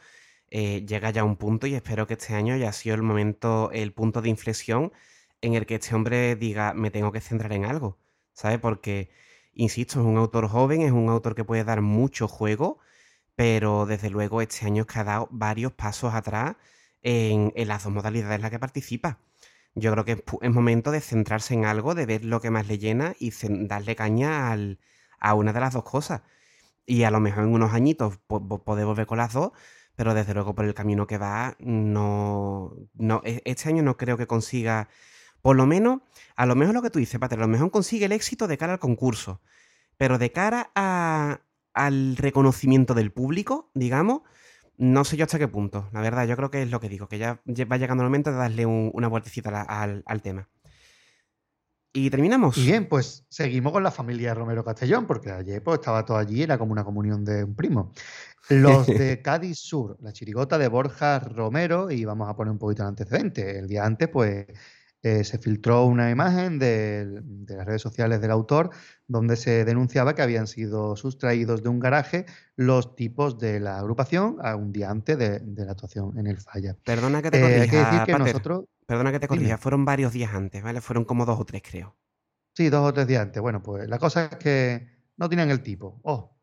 eh, 0.49 0.85
llega 0.85 1.09
ya 1.11 1.21
a 1.21 1.23
un 1.23 1.37
punto 1.37 1.67
y 1.67 1.75
espero 1.75 2.05
que 2.05 2.15
este 2.15 2.33
año 2.35 2.53
haya 2.53 2.73
sido 2.73 2.95
el 2.95 3.01
momento, 3.01 3.71
el 3.71 3.93
punto 3.93 4.21
de 4.21 4.27
inflexión 4.27 4.91
en 5.41 5.53
el 5.53 5.65
que 5.65 5.75
este 5.75 5.95
hombre 5.95 6.35
diga, 6.35 6.73
me 6.73 6.91
tengo 6.91 7.13
que 7.13 7.21
centrar 7.21 7.53
en 7.53 7.63
algo, 7.63 7.97
¿sabes? 8.33 8.59
Porque, 8.59 9.09
insisto, 9.53 10.01
es 10.01 10.05
un 10.05 10.17
autor 10.17 10.49
joven, 10.49 10.81
es 10.81 10.91
un 10.91 11.07
autor 11.09 11.33
que 11.35 11.45
puede 11.45 11.63
dar 11.63 11.81
mucho 11.81 12.27
juego, 12.27 12.79
pero 13.35 13.85
desde 13.85 14.09
luego 14.09 14.41
este 14.41 14.65
año 14.65 14.81
es 14.81 14.87
que 14.87 14.99
ha 14.99 15.05
dado 15.05 15.29
varios 15.31 15.71
pasos 15.73 16.13
atrás 16.13 16.57
en, 17.01 17.53
en 17.55 17.67
las 17.69 17.83
dos 17.85 17.93
modalidades 17.93 18.35
en 18.35 18.41
las 18.41 18.51
que 18.51 18.59
participa. 18.59 19.19
Yo 19.79 19.91
creo 19.91 20.05
que 20.05 20.23
es, 20.41 20.51
momento 20.51 20.91
de 20.91 21.01
centrarse 21.01 21.53
en 21.53 21.65
algo, 21.65 21.93
de 21.95 22.05
ver 22.05 22.25
lo 22.25 22.41
que 22.41 22.49
más 22.51 22.67
le 22.67 22.79
llena 22.79 23.15
y 23.19 23.31
darle 23.67 23.95
caña 23.95 24.51
al- 24.51 24.79
a 25.19 25.33
una 25.35 25.53
de 25.53 25.59
las 25.59 25.73
dos 25.73 25.83
cosas. 25.83 26.21
Y 26.85 27.03
a 27.03 27.11
lo 27.11 27.19
mejor 27.19 27.43
en 27.45 27.53
unos 27.53 27.73
añitos 27.73 28.17
po- 28.27 28.47
po- 28.47 28.63
poder 28.63 28.85
volver 28.85 29.07
con 29.07 29.17
las 29.19 29.33
dos, 29.33 29.51
pero 29.95 30.13
desde 30.13 30.33
luego 30.33 30.55
por 30.55 30.65
el 30.65 30.73
camino 30.73 31.07
que 31.07 31.17
va, 31.17 31.55
no, 31.59 32.75
no, 32.95 33.21
e- 33.25 33.41
este 33.45 33.69
año 33.69 33.83
no 33.83 33.97
creo 33.97 34.17
que 34.17 34.27
consiga, 34.27 34.89
por 35.41 35.55
lo 35.57 35.65
menos, 35.67 36.01
a 36.35 36.45
lo 36.45 36.55
mejor 36.55 36.75
lo 36.75 36.81
que 36.81 36.89
tú 36.91 36.99
dices, 36.99 37.19
Pater, 37.19 37.39
a 37.39 37.43
lo 37.43 37.47
mejor 37.49 37.71
consigue 37.71 38.05
el 38.05 38.11
éxito 38.13 38.47
de 38.47 38.57
cara 38.57 38.73
al 38.73 38.79
concurso, 38.79 39.41
pero 39.97 40.17
de 40.17 40.31
cara 40.31 40.71
a- 40.75 41.41
al 41.73 42.17
reconocimiento 42.17 42.93
del 42.95 43.11
público, 43.11 43.71
digamos, 43.75 44.21
no 44.77 45.03
sé 45.03 45.17
yo 45.17 45.25
hasta 45.25 45.39
qué 45.39 45.47
punto. 45.47 45.89
La 45.91 46.01
verdad, 46.01 46.25
yo 46.27 46.35
creo 46.35 46.51
que 46.51 46.61
es 46.61 46.71
lo 46.71 46.79
que 46.79 46.89
digo, 46.89 47.07
que 47.07 47.17
ya 47.17 47.41
va 47.45 47.77
llegando 47.77 48.03
el 48.03 48.09
momento 48.09 48.31
de 48.31 48.37
darle 48.37 48.65
un- 48.65 48.91
una 48.93 49.07
vueltecita 49.07 49.51
la- 49.51 49.61
al, 49.63 50.03
al 50.05 50.21
tema. 50.21 50.49
Y 51.93 52.09
terminamos. 52.11 52.57
Y 52.57 52.65
bien, 52.65 52.87
pues 52.87 53.25
seguimos 53.29 53.71
con 53.73 53.81
la 53.81 53.89
familia 53.89 54.33
Romero 54.35 54.63
Castellón, 54.63 55.07
porque 55.07 55.31
ayer 55.31 55.63
pues, 55.63 55.79
estaba 55.79 56.05
todo 56.05 56.17
allí, 56.17 56.43
era 56.43 56.57
como 56.59 56.71
una 56.71 56.83
comunión 56.83 57.25
de 57.25 57.43
un 57.43 57.55
primo. 57.55 57.91
Los 58.49 58.85
de 59.15 59.21
Cádiz 59.23 59.57
Sur, 59.57 59.97
la 60.01 60.13
chirigota 60.13 60.57
de 60.59 60.67
Borja 60.67 61.19
Romero, 61.19 61.89
y 61.89 62.05
vamos 62.05 62.29
a 62.29 62.35
poner 62.35 62.51
un 62.51 62.59
poquito 62.59 62.83
de 62.83 62.89
antecedente. 62.89 63.57
El 63.57 63.67
día 63.67 63.83
antes, 63.83 64.09
pues 64.09 64.45
eh, 65.09 65.23
se 65.23 65.37
filtró 65.39 65.85
una 65.85 66.09
imagen 66.11 66.59
de, 66.59 67.21
las 67.47 67.65
redes 67.65 67.81
sociales 67.81 68.19
del 68.21 68.31
autor 68.31 68.69
donde 69.07 69.35
se 69.35 69.63
denunciaba 69.65 70.15
que 70.15 70.21
habían 70.21 70.47
sido 70.47 70.95
sustraídos 70.95 71.63
de 71.63 71.69
un 71.69 71.79
garaje 71.79 72.25
los 72.55 72.95
tipos 72.95 73.37
de 73.39 73.59
la 73.59 73.79
agrupación 73.79 74.37
a 74.41 74.55
un 74.55 74.71
día 74.71 74.89
antes 74.89 75.17
de, 75.17 75.39
de 75.39 75.65
la 75.65 75.71
actuación 75.71 76.17
en 76.17 76.27
el 76.27 76.37
Falla. 76.37 76.75
Perdona 76.83 77.21
que 77.21 77.31
te 77.31 77.39
Eh, 77.39 77.43
hay 77.61 77.69
que 77.69 77.77
corrija, 77.77 77.91
decir 77.91 78.05
que 78.05 78.11
Pater. 78.11 78.27
nosotros, 78.33 78.65
Perdona 78.85 79.11
que 79.11 79.19
te 79.19 79.27
Dime. 79.27 79.37
corrija. 79.37 79.57
Fueron 79.57 79.85
varios 79.85 80.13
días 80.13 80.33
antes, 80.33 80.63
¿vale? 80.63 80.81
Fueron 80.81 81.03
como 81.05 81.25
dos 81.25 81.39
o 81.39 81.45
tres, 81.45 81.61
creo. 81.69 81.95
Sí, 82.55 82.69
dos 82.69 82.87
o 82.89 82.93
tres 82.93 83.05
días 83.07 83.21
antes. 83.21 83.41
Bueno, 83.41 83.61
pues 83.61 83.87
la 83.87 83.99
cosa 83.99 84.25
es 84.25 84.37
que 84.37 84.87
no 85.17 85.29
tenían 85.29 85.49
el 85.49 85.61
tipo. 85.61 85.99
Oh. 86.03 86.35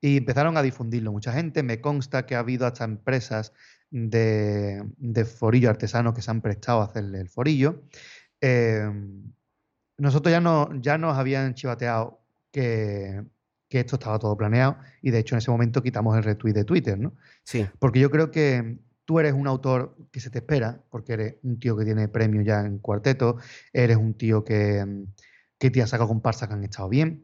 Y 0.00 0.18
empezaron 0.18 0.56
a 0.56 0.62
difundirlo 0.62 1.12
mucha 1.12 1.32
gente. 1.32 1.62
Me 1.62 1.80
consta 1.80 2.26
que 2.26 2.34
ha 2.34 2.40
habido 2.40 2.66
hasta 2.66 2.84
empresas 2.84 3.52
de, 3.96 4.82
de 4.96 5.24
forillo 5.24 5.70
artesanos 5.70 6.14
que 6.14 6.22
se 6.22 6.28
han 6.28 6.40
prestado 6.40 6.80
a 6.80 6.86
hacerle 6.86 7.20
el 7.20 7.28
forillo. 7.28 7.84
Eh, 8.40 8.90
nosotros 9.98 10.32
ya, 10.32 10.40
no, 10.40 10.68
ya 10.80 10.98
nos 10.98 11.16
habían 11.16 11.54
chivateado 11.54 12.20
que, 12.50 13.22
que 13.68 13.80
esto 13.80 13.94
estaba 13.94 14.18
todo 14.18 14.36
planeado 14.36 14.78
y 15.00 15.12
de 15.12 15.20
hecho 15.20 15.36
en 15.36 15.38
ese 15.38 15.52
momento 15.52 15.80
quitamos 15.80 16.16
el 16.16 16.24
retweet 16.24 16.54
de 16.54 16.64
Twitter, 16.64 16.98
¿no? 16.98 17.14
Sí, 17.44 17.64
Porque 17.78 18.00
yo 18.00 18.10
creo 18.10 18.32
que 18.32 18.80
tú 19.04 19.20
eres 19.20 19.32
un 19.32 19.46
autor 19.46 19.96
que 20.10 20.18
se 20.18 20.30
te 20.30 20.38
espera, 20.38 20.82
porque 20.90 21.12
eres 21.12 21.34
un 21.44 21.60
tío 21.60 21.76
que 21.76 21.84
tiene 21.84 22.08
premio 22.08 22.42
ya 22.42 22.62
en 22.62 22.78
cuarteto, 22.78 23.36
eres 23.72 23.96
un 23.96 24.14
tío 24.14 24.42
que, 24.42 25.06
que 25.56 25.70
te 25.70 25.82
ha 25.82 25.86
sacado 25.86 26.08
comparsas 26.08 26.48
que 26.48 26.54
han 26.54 26.64
estado 26.64 26.88
bien, 26.88 27.22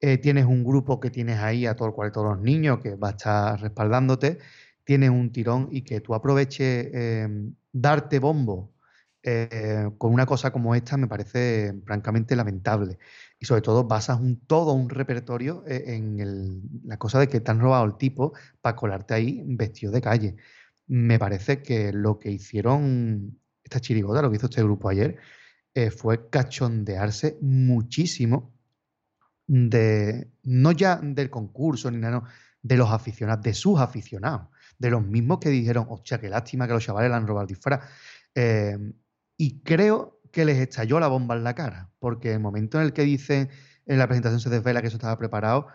eh, 0.00 0.18
tienes 0.18 0.44
un 0.44 0.62
grupo 0.62 1.00
que 1.00 1.10
tienes 1.10 1.40
ahí 1.40 1.66
a 1.66 1.74
todo 1.74 1.88
el 1.88 1.94
cuarteto 1.94 2.22
de 2.22 2.28
los 2.28 2.40
niños 2.40 2.78
que 2.78 2.94
va 2.94 3.08
a 3.08 3.10
estar 3.10 3.60
respaldándote, 3.60 4.38
tienes 4.84 5.10
un 5.10 5.30
tirón 5.32 5.68
y 5.70 5.82
que 5.82 6.00
tú 6.00 6.14
aproveches 6.14 6.88
eh, 6.92 7.28
darte 7.72 8.18
bombo 8.18 8.72
eh, 9.22 9.90
con 9.98 10.14
una 10.14 10.24
cosa 10.24 10.50
como 10.50 10.74
esta 10.74 10.96
me 10.96 11.06
parece 11.06 11.74
francamente 11.84 12.34
lamentable. 12.36 12.98
Y 13.38 13.44
sobre 13.46 13.62
todo 13.62 13.84
basas 13.84 14.18
un, 14.18 14.40
todo 14.46 14.72
un 14.72 14.88
repertorio 14.88 15.64
eh, 15.66 15.84
en 15.88 16.62
la 16.84 16.96
cosa 16.98 17.18
de 17.18 17.28
que 17.28 17.40
te 17.40 17.50
han 17.50 17.60
robado 17.60 17.84
el 17.84 17.96
tipo 17.96 18.32
para 18.60 18.76
colarte 18.76 19.14
ahí 19.14 19.42
vestido 19.46 19.92
de 19.92 20.00
calle. 20.00 20.36
Me 20.86 21.18
parece 21.18 21.62
que 21.62 21.92
lo 21.92 22.18
que 22.18 22.30
hicieron 22.30 23.38
esta 23.62 23.80
chirigota, 23.80 24.22
lo 24.22 24.30
que 24.30 24.36
hizo 24.36 24.46
este 24.46 24.62
grupo 24.62 24.88
ayer, 24.88 25.18
eh, 25.74 25.90
fue 25.90 26.28
cachondearse 26.30 27.38
muchísimo 27.40 28.52
de, 29.46 30.28
no 30.42 30.72
ya 30.72 30.96
del 30.96 31.30
concurso 31.30 31.90
ni 31.90 31.98
nada, 31.98 32.24
de 32.62 32.76
los 32.76 32.90
aficionados, 32.90 33.44
de 33.44 33.54
sus 33.54 33.78
aficionados, 33.80 34.48
de 34.80 34.90
los 34.90 35.06
mismos 35.06 35.38
que 35.38 35.50
dijeron, 35.50 35.86
hostia, 35.88 36.18
qué 36.20 36.28
lástima 36.28 36.66
que 36.66 36.72
los 36.72 36.84
chavales 36.84 37.10
le 37.10 37.16
han 37.16 37.26
robado 37.28 37.42
el 37.42 37.48
disfraz. 37.48 37.88
Eh, 38.34 38.76
y 39.36 39.60
creo 39.62 40.20
que 40.32 40.44
les 40.44 40.58
estalló 40.58 40.98
la 40.98 41.06
bomba 41.08 41.36
en 41.36 41.44
la 41.44 41.54
cara, 41.54 41.90
porque 42.00 42.32
el 42.32 42.40
momento 42.40 42.78
en 42.78 42.86
el 42.86 42.92
que 42.92 43.02
dicen 43.02 43.50
en 43.86 43.98
la 43.98 44.06
presentación 44.08 44.40
se 44.40 44.50
desvela 44.50 44.80
que 44.80 44.88
eso 44.88 44.96
estaba 44.96 45.18
preparado, 45.18 45.68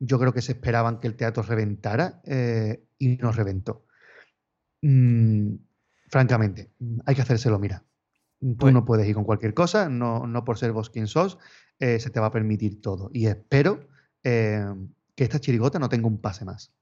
yo 0.00 0.18
creo 0.18 0.32
que 0.32 0.42
se 0.42 0.52
esperaban 0.52 1.00
que 1.00 1.06
el 1.08 1.16
teatro 1.16 1.42
reventara 1.42 2.20
eh, 2.24 2.82
y 2.98 3.16
no 3.16 3.30
reventó. 3.32 3.86
Mm, 4.82 5.54
francamente, 6.08 6.70
hay 7.04 7.14
que 7.14 7.22
hacérselo, 7.22 7.58
mira. 7.58 7.84
Tú 8.40 8.56
Pues- 8.56 8.74
no 8.74 8.84
puedes 8.84 9.06
ir 9.08 9.14
con 9.14 9.24
cualquier 9.24 9.54
cosa, 9.54 9.88
no, 9.88 10.26
no 10.26 10.44
por 10.44 10.58
ser 10.58 10.72
vos 10.72 10.90
quien 10.90 11.06
sos, 11.08 11.38
eh, 11.78 11.98
se 12.00 12.10
te 12.10 12.20
va 12.20 12.26
a 12.26 12.32
permitir 12.32 12.80
todo. 12.80 13.10
Y 13.12 13.26
espero 13.26 13.88
eh, 14.24 14.64
que 15.14 15.24
esta 15.24 15.40
chirigota 15.40 15.78
no 15.78 15.88
tenga 15.88 16.06
un 16.08 16.20
pase 16.20 16.44
más. 16.44 16.72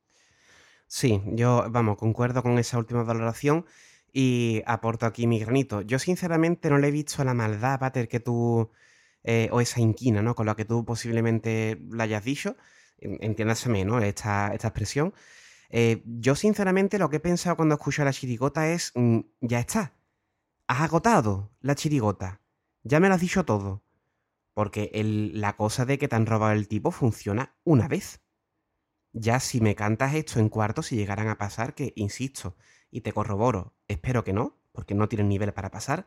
Sí, 0.86 1.22
yo, 1.26 1.66
vamos, 1.70 1.96
concuerdo 1.98 2.42
con 2.42 2.58
esa 2.58 2.78
última 2.78 3.02
valoración 3.02 3.66
y 4.12 4.62
aporto 4.66 5.06
aquí 5.06 5.26
mi 5.26 5.38
granito. 5.40 5.80
Yo 5.82 5.98
sinceramente 5.98 6.70
no 6.70 6.78
le 6.78 6.88
he 6.88 6.90
visto 6.90 7.24
la 7.24 7.34
maldad, 7.34 7.80
Pater, 7.80 8.08
que 8.08 8.20
tú, 8.20 8.70
eh, 9.24 9.48
o 9.52 9.60
esa 9.60 9.80
inquina, 9.80 10.22
¿no? 10.22 10.34
Con 10.34 10.46
la 10.46 10.54
que 10.56 10.64
tú 10.64 10.84
posiblemente 10.84 11.80
la 11.90 12.04
hayas 12.04 12.24
dicho, 12.24 12.56
en- 12.98 13.18
entiéndaseme, 13.22 13.84
¿no? 13.84 13.98
Esta, 14.00 14.52
esta 14.54 14.68
expresión. 14.68 15.14
Eh, 15.70 16.02
yo 16.06 16.36
sinceramente 16.36 16.98
lo 16.98 17.10
que 17.10 17.18
he 17.18 17.20
pensado 17.20 17.56
cuando 17.56 17.76
escucho 17.76 18.04
la 18.04 18.12
chirigota 18.12 18.70
es, 18.70 18.92
mm, 18.96 19.20
ya 19.42 19.60
está, 19.60 19.94
has 20.68 20.82
agotado 20.82 21.52
la 21.60 21.74
chirigota, 21.76 22.42
ya 22.84 23.00
me 23.00 23.08
lo 23.08 23.14
has 23.16 23.22
dicho 23.22 23.44
todo. 23.46 23.84
Porque 24.54 24.90
el- 24.94 25.40
la 25.40 25.56
cosa 25.56 25.86
de 25.86 25.98
que 25.98 26.08
te 26.08 26.16
han 26.16 26.26
robado 26.26 26.52
el 26.54 26.68
tipo 26.68 26.90
funciona 26.92 27.56
una 27.64 27.88
vez. 27.88 28.23
Ya 29.14 29.40
si 29.40 29.60
me 29.60 29.74
cantas 29.74 30.14
esto 30.14 30.40
en 30.40 30.48
cuarto, 30.48 30.82
si 30.82 30.96
llegaran 30.96 31.28
a 31.28 31.38
pasar, 31.38 31.74
que 31.74 31.92
insisto, 31.96 32.56
y 32.90 33.00
te 33.00 33.12
corroboro, 33.12 33.72
espero 33.88 34.24
que 34.24 34.32
no, 34.32 34.58
porque 34.72 34.94
no 34.94 35.08
tienes 35.08 35.26
nivel 35.26 35.54
para 35.54 35.70
pasar, 35.70 36.04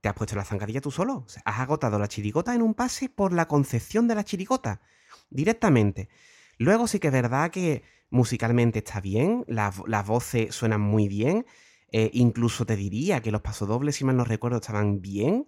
te 0.00 0.08
has 0.08 0.14
puesto 0.14 0.34
la 0.36 0.44
zancadilla 0.44 0.80
tú 0.80 0.90
solo. 0.90 1.26
Has 1.44 1.60
agotado 1.60 1.98
la 1.98 2.08
chirigota 2.08 2.54
en 2.54 2.62
un 2.62 2.74
pase 2.74 3.10
por 3.10 3.34
la 3.34 3.46
concepción 3.46 4.08
de 4.08 4.14
la 4.14 4.24
chirigota, 4.24 4.80
directamente. 5.28 6.08
Luego 6.56 6.88
sí 6.88 6.98
que 6.98 7.08
es 7.08 7.12
verdad 7.12 7.50
que 7.50 7.82
musicalmente 8.08 8.78
está 8.78 9.00
bien, 9.00 9.44
las, 9.46 9.80
las 9.86 10.06
voces 10.06 10.54
suenan 10.54 10.80
muy 10.80 11.08
bien, 11.08 11.44
eh, 11.92 12.10
incluso 12.14 12.64
te 12.64 12.76
diría 12.76 13.20
que 13.20 13.30
los 13.30 13.42
pasodobles, 13.42 13.96
si 13.96 14.04
mal 14.04 14.16
no 14.16 14.24
recuerdo, 14.24 14.58
estaban 14.58 15.00
bien. 15.00 15.46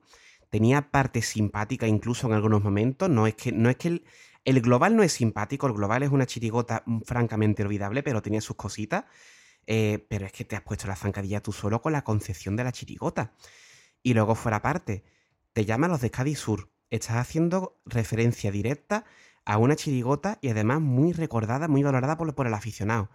Tenía 0.51 0.91
parte 0.91 1.23
simpática 1.23 1.87
incluso 1.87 2.27
en 2.27 2.35
algunos 2.35 2.63
momentos. 2.63 3.09
No 3.09 3.27
es 3.27 3.35
que, 3.35 3.53
no 3.53 3.71
es 3.71 3.77
que 3.77 4.03
el 4.45 4.61
global 4.61 4.97
no 4.97 5.03
es 5.03 5.13
simpático, 5.13 5.67
el 5.67 5.73
global 5.75 6.03
es 6.03 6.11
una 6.11 6.27
chirigota 6.27 6.83
mm, 6.87 7.03
francamente 7.03 7.63
olvidable, 7.63 8.03
pero 8.03 8.23
tenía 8.23 8.41
sus 8.41 8.57
cositas. 8.57 9.05
Eh, 9.67 10.05
pero 10.09 10.27
es 10.27 10.33
que 10.33 10.45
te 10.45 10.57
has 10.57 10.63
puesto 10.63 10.89
la 10.89 10.97
zancadilla 10.97 11.41
tú 11.41 11.53
solo 11.53 11.81
con 11.81 11.93
la 11.93 12.03
concepción 12.03 12.57
de 12.57 12.65
la 12.65 12.73
chirigota. 12.73 13.35
Y 14.03 14.15
luego 14.15 14.35
fuera 14.35 14.61
parte, 14.63 15.05
te 15.53 15.65
llaman 15.65 15.91
los 15.91 16.01
de 16.01 16.11
Cádiz 16.11 16.41
Sur. 16.41 16.71
Estás 16.91 17.17
haciendo 17.17 17.81
referencia 17.87 18.51
directa 18.51 19.05
a 19.45 19.59
una 19.59 19.77
chirigota 19.77 20.39
y 20.41 20.49
además 20.49 20.81
muy 20.81 21.13
recordada, 21.13 21.69
muy 21.69 21.83
valorada 21.83 22.17
por, 22.17 22.47
el 22.47 22.55
aficionado. 22.55 23.11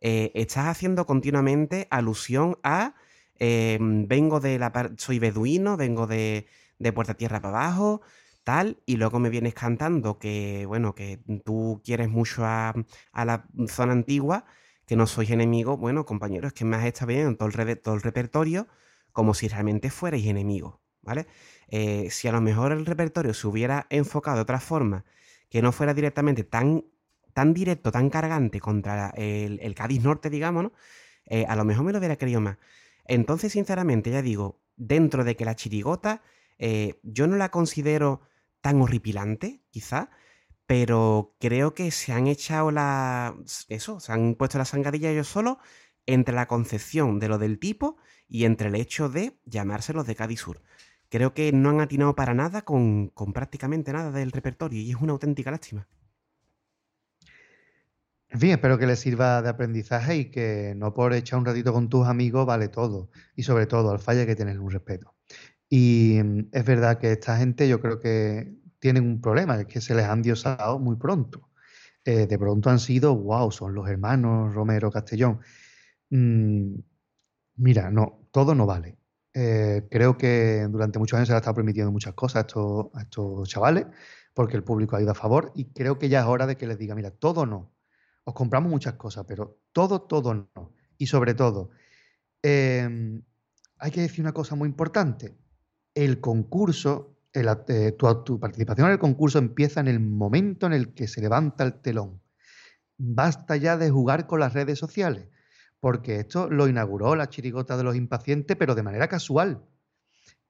eh, 0.00 0.32
estás 0.34 0.66
haciendo 0.66 1.06
continuamente 1.06 1.86
alusión 1.90 2.58
a 2.62 2.94
eh, 3.38 3.78
vengo 3.80 4.40
de 4.40 4.58
la 4.58 4.92
soy 4.96 5.18
beduino, 5.18 5.76
vengo 5.76 6.06
de, 6.06 6.46
de 6.78 6.92
Puerta 6.92 7.14
Tierra 7.14 7.40
para 7.40 7.58
abajo, 7.58 8.02
tal, 8.44 8.82
y 8.86 8.96
luego 8.96 9.18
me 9.18 9.30
vienes 9.30 9.54
cantando 9.54 10.18
que, 10.18 10.64
bueno, 10.66 10.94
que 10.94 11.20
tú 11.44 11.80
quieres 11.84 12.08
mucho 12.08 12.44
a, 12.44 12.74
la 13.12 13.46
zona 13.68 13.92
antigua, 13.92 14.44
que 14.86 14.96
no 14.96 15.06
sois 15.06 15.30
enemigos. 15.30 15.78
Bueno, 15.78 16.04
compañero, 16.04 16.48
es 16.48 16.52
que 16.54 16.64
me 16.64 16.76
has 16.76 16.84
estado 16.84 17.08
viendo 17.08 17.36
todo 17.36 17.48
el, 17.48 17.80
todo 17.80 17.94
el 17.94 18.02
repertorio 18.02 18.68
como 19.12 19.34
si 19.34 19.48
realmente 19.48 19.90
fuerais 19.90 20.26
enemigos, 20.26 20.76
¿vale? 21.02 21.26
Eh, 21.68 22.08
si 22.10 22.28
a 22.28 22.32
lo 22.32 22.40
mejor 22.40 22.72
el 22.72 22.84
repertorio 22.86 23.32
se 23.34 23.46
hubiera 23.46 23.86
enfocado 23.90 24.36
de 24.36 24.42
otra 24.42 24.60
forma, 24.60 25.04
que 25.48 25.62
no 25.62 25.72
fuera 25.72 25.94
directamente 25.94 26.44
tan, 26.44 26.84
tan 27.32 27.54
directo, 27.54 27.92
tan 27.92 28.10
cargante 28.10 28.60
contra 28.60 29.10
el, 29.16 29.60
el 29.62 29.74
Cádiz 29.74 30.02
Norte, 30.02 30.30
digamos, 30.30 30.64
¿no? 30.64 30.72
Eh, 31.26 31.46
a 31.48 31.56
lo 31.56 31.64
mejor 31.64 31.84
me 31.84 31.92
lo 31.92 31.98
hubiera 31.98 32.16
querido 32.16 32.40
más. 32.40 32.58
Entonces, 33.06 33.52
sinceramente, 33.52 34.10
ya 34.10 34.22
digo, 34.22 34.60
dentro 34.76 35.24
de 35.24 35.36
que 35.36 35.44
la 35.44 35.56
chirigota, 35.56 36.22
eh, 36.58 37.00
yo 37.02 37.26
no 37.26 37.36
la 37.36 37.50
considero 37.50 38.22
tan 38.64 38.80
horripilante, 38.80 39.60
quizá, 39.70 40.08
pero 40.64 41.36
creo 41.38 41.74
que 41.74 41.90
se 41.90 42.12
han 42.14 42.26
echado 42.28 42.70
la. 42.70 43.36
Eso, 43.68 44.00
se 44.00 44.10
han 44.10 44.36
puesto 44.36 44.56
la 44.56 44.64
sangadilla 44.64 45.10
ellos 45.10 45.28
solos 45.28 45.58
entre 46.06 46.34
la 46.34 46.48
concepción 46.48 47.18
de 47.18 47.28
lo 47.28 47.36
del 47.36 47.58
tipo 47.58 47.98
y 48.26 48.46
entre 48.46 48.68
el 48.68 48.74
hecho 48.76 49.10
de 49.10 49.38
llamárselos 49.44 50.06
de 50.06 50.14
Cádiz 50.14 50.40
Sur. 50.40 50.62
Creo 51.10 51.34
que 51.34 51.52
no 51.52 51.68
han 51.68 51.82
atinado 51.82 52.14
para 52.14 52.32
nada 52.32 52.62
con, 52.62 53.08
con 53.08 53.34
prácticamente 53.34 53.92
nada 53.92 54.10
del 54.10 54.32
repertorio 54.32 54.80
y 54.80 54.92
es 54.92 54.96
una 54.96 55.12
auténtica 55.12 55.50
lástima. 55.50 55.86
En 58.30 58.40
fin, 58.40 58.50
espero 58.52 58.78
que 58.78 58.86
les 58.86 58.98
sirva 58.98 59.42
de 59.42 59.50
aprendizaje 59.50 60.16
y 60.16 60.30
que 60.30 60.72
no 60.74 60.94
por 60.94 61.12
echar 61.12 61.38
un 61.38 61.44
ratito 61.44 61.74
con 61.74 61.90
tus 61.90 62.06
amigos 62.06 62.46
vale 62.46 62.68
todo. 62.68 63.10
Y 63.36 63.42
sobre 63.42 63.66
todo, 63.66 63.90
al 63.90 63.98
falla 63.98 64.24
que 64.24 64.34
tener 64.34 64.58
un 64.58 64.70
respeto. 64.70 65.13
Y 65.68 66.20
mm, 66.22 66.48
es 66.52 66.64
verdad 66.64 66.98
que 66.98 67.12
esta 67.12 67.36
gente 67.38 67.68
yo 67.68 67.80
creo 67.80 68.00
que 68.00 68.54
tienen 68.78 69.04
un 69.04 69.20
problema, 69.20 69.60
es 69.60 69.66
que 69.66 69.80
se 69.80 69.94
les 69.94 70.04
han 70.06 70.22
diosado 70.22 70.78
muy 70.78 70.96
pronto. 70.96 71.50
Eh, 72.04 72.26
de 72.26 72.38
pronto 72.38 72.70
han 72.70 72.78
sido, 72.78 73.16
wow, 73.16 73.50
son 73.50 73.74
los 73.74 73.88
hermanos 73.88 74.54
Romero 74.54 74.90
Castellón. 74.90 75.40
Mm, 76.10 76.74
mira, 77.56 77.90
no, 77.90 78.28
todo 78.30 78.54
no 78.54 78.66
vale. 78.66 78.98
Eh, 79.34 79.86
creo 79.90 80.16
que 80.18 80.66
durante 80.70 80.98
muchos 80.98 81.16
años 81.16 81.28
se 81.28 81.32
le 81.32 81.36
ha 81.36 81.40
estado 81.40 81.56
permitiendo 81.56 81.90
muchas 81.92 82.14
cosas 82.14 82.36
a 82.36 82.40
estos, 82.46 82.86
a 82.94 83.02
estos 83.02 83.48
chavales, 83.48 83.86
porque 84.34 84.56
el 84.56 84.64
público 84.64 84.96
ha 84.96 85.02
ido 85.02 85.10
a 85.12 85.14
favor, 85.14 85.52
y 85.54 85.66
creo 85.72 85.98
que 85.98 86.08
ya 86.08 86.20
es 86.20 86.26
hora 86.26 86.46
de 86.46 86.56
que 86.56 86.66
les 86.66 86.78
diga, 86.78 86.94
mira, 86.94 87.10
todo 87.10 87.46
no. 87.46 87.72
Os 88.24 88.34
compramos 88.34 88.70
muchas 88.70 88.94
cosas, 88.94 89.24
pero 89.26 89.60
todo, 89.72 90.02
todo 90.02 90.34
no. 90.34 90.72
Y 90.98 91.06
sobre 91.06 91.34
todo, 91.34 91.70
eh, 92.42 93.20
hay 93.78 93.90
que 93.90 94.00
decir 94.02 94.22
una 94.22 94.32
cosa 94.32 94.54
muy 94.54 94.68
importante. 94.68 95.36
El 95.94 96.20
concurso, 96.20 97.16
el, 97.32 97.48
eh, 97.68 97.92
tu, 97.92 98.24
tu 98.24 98.40
participación 98.40 98.86
en 98.88 98.92
el 98.94 98.98
concurso 98.98 99.38
empieza 99.38 99.80
en 99.80 99.88
el 99.88 100.00
momento 100.00 100.66
en 100.66 100.72
el 100.72 100.94
que 100.94 101.08
se 101.08 101.20
levanta 101.20 101.64
el 101.64 101.74
telón. 101.74 102.20
Basta 102.96 103.56
ya 103.56 103.76
de 103.76 103.90
jugar 103.90 104.26
con 104.26 104.40
las 104.40 104.54
redes 104.54 104.78
sociales, 104.78 105.28
porque 105.80 106.20
esto 106.20 106.48
lo 106.48 106.68
inauguró 106.68 107.16
la 107.16 107.28
chirigota 107.28 107.76
de 107.76 107.84
los 107.84 107.96
impacientes, 107.96 108.56
pero 108.56 108.74
de 108.74 108.82
manera 108.82 109.08
casual. 109.08 109.62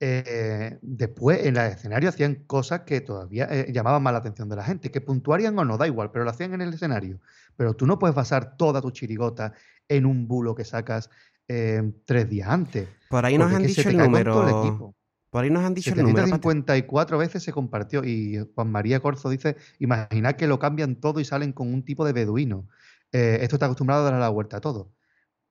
Eh, 0.00 0.78
después 0.82 1.46
en 1.46 1.56
el 1.56 1.72
escenario 1.72 2.08
hacían 2.08 2.34
cosas 2.46 2.80
que 2.80 3.00
todavía 3.00 3.46
eh, 3.50 3.72
llamaban 3.72 4.02
más 4.02 4.12
la 4.12 4.18
atención 4.18 4.48
de 4.48 4.56
la 4.56 4.64
gente, 4.64 4.90
que 4.90 5.00
puntuarían 5.00 5.58
o 5.58 5.64
no, 5.64 5.78
da 5.78 5.86
igual, 5.86 6.10
pero 6.10 6.24
lo 6.24 6.30
hacían 6.30 6.52
en 6.52 6.62
el 6.62 6.74
escenario. 6.74 7.20
Pero 7.56 7.74
tú 7.74 7.86
no 7.86 7.98
puedes 7.98 8.14
basar 8.14 8.56
toda 8.56 8.82
tu 8.82 8.90
chirigota 8.90 9.54
en 9.88 10.04
un 10.04 10.26
bulo 10.26 10.54
que 10.54 10.64
sacas 10.64 11.10
eh, 11.48 11.82
tres 12.04 12.28
días 12.28 12.48
antes. 12.48 12.88
Por 13.08 13.24
ahí 13.24 13.38
nos 13.38 13.52
han 13.52 13.62
dicho 13.62 13.88
el 13.88 13.96
número. 13.96 14.94
Por 15.34 15.42
ahí 15.42 15.50
nos 15.50 15.64
han 15.64 15.74
dicho 15.74 15.90
el 15.90 15.96
número. 15.96 16.18
Pate. 16.18 16.30
754 16.30 17.18
veces 17.18 17.42
se 17.42 17.50
compartió 17.50 18.04
y 18.04 18.38
Juan 18.54 18.70
María 18.70 19.00
Corzo 19.00 19.30
dice, 19.30 19.56
imaginad 19.80 20.36
que 20.36 20.46
lo 20.46 20.60
cambian 20.60 20.94
todo 20.94 21.18
y 21.18 21.24
salen 21.24 21.52
con 21.52 21.74
un 21.74 21.84
tipo 21.84 22.04
de 22.04 22.12
beduino. 22.12 22.68
Eh, 23.10 23.38
esto 23.40 23.56
está 23.56 23.66
acostumbrado 23.66 24.06
a 24.06 24.10
dar 24.12 24.20
la 24.20 24.28
vuelta 24.28 24.58
a 24.58 24.60
todo. 24.60 24.92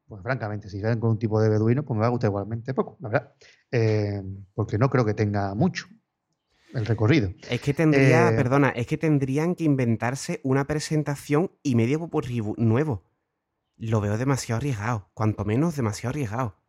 Pues 0.07 0.23
francamente, 0.23 0.69
si 0.69 0.79
salen 0.79 1.01
con 1.01 1.09
un 1.09 1.19
tipo 1.19 1.41
de 1.41 1.49
beduino, 1.49 1.83
pues 1.83 1.97
me 1.97 1.99
va 1.99 2.07
a 2.07 2.11
gustar 2.11 2.29
igualmente 2.29 2.73
poco, 2.73 2.95
la 3.01 3.09
verdad. 3.09 3.33
Eh, 3.73 4.23
porque 4.53 4.77
no 4.77 4.89
creo 4.89 5.03
que 5.03 5.15
tenga 5.15 5.53
mucho 5.53 5.87
el 6.73 6.85
recorrido. 6.85 7.33
Es 7.49 7.59
que 7.59 7.73
tendría, 7.73 8.29
Eh, 8.29 8.35
perdona, 8.37 8.69
es 8.69 8.87
que 8.87 8.97
tendrían 8.97 9.53
que 9.53 9.65
inventarse 9.65 10.39
una 10.45 10.63
presentación 10.63 11.51
y 11.61 11.75
medio 11.75 11.99
popurrí 11.99 12.41
nuevo. 12.55 13.03
Lo 13.75 13.99
veo 13.99 14.17
demasiado 14.17 14.59
arriesgado, 14.59 15.09
cuanto 15.13 15.43
menos 15.43 15.75
demasiado 15.75 16.11
arriesgado. 16.11 16.62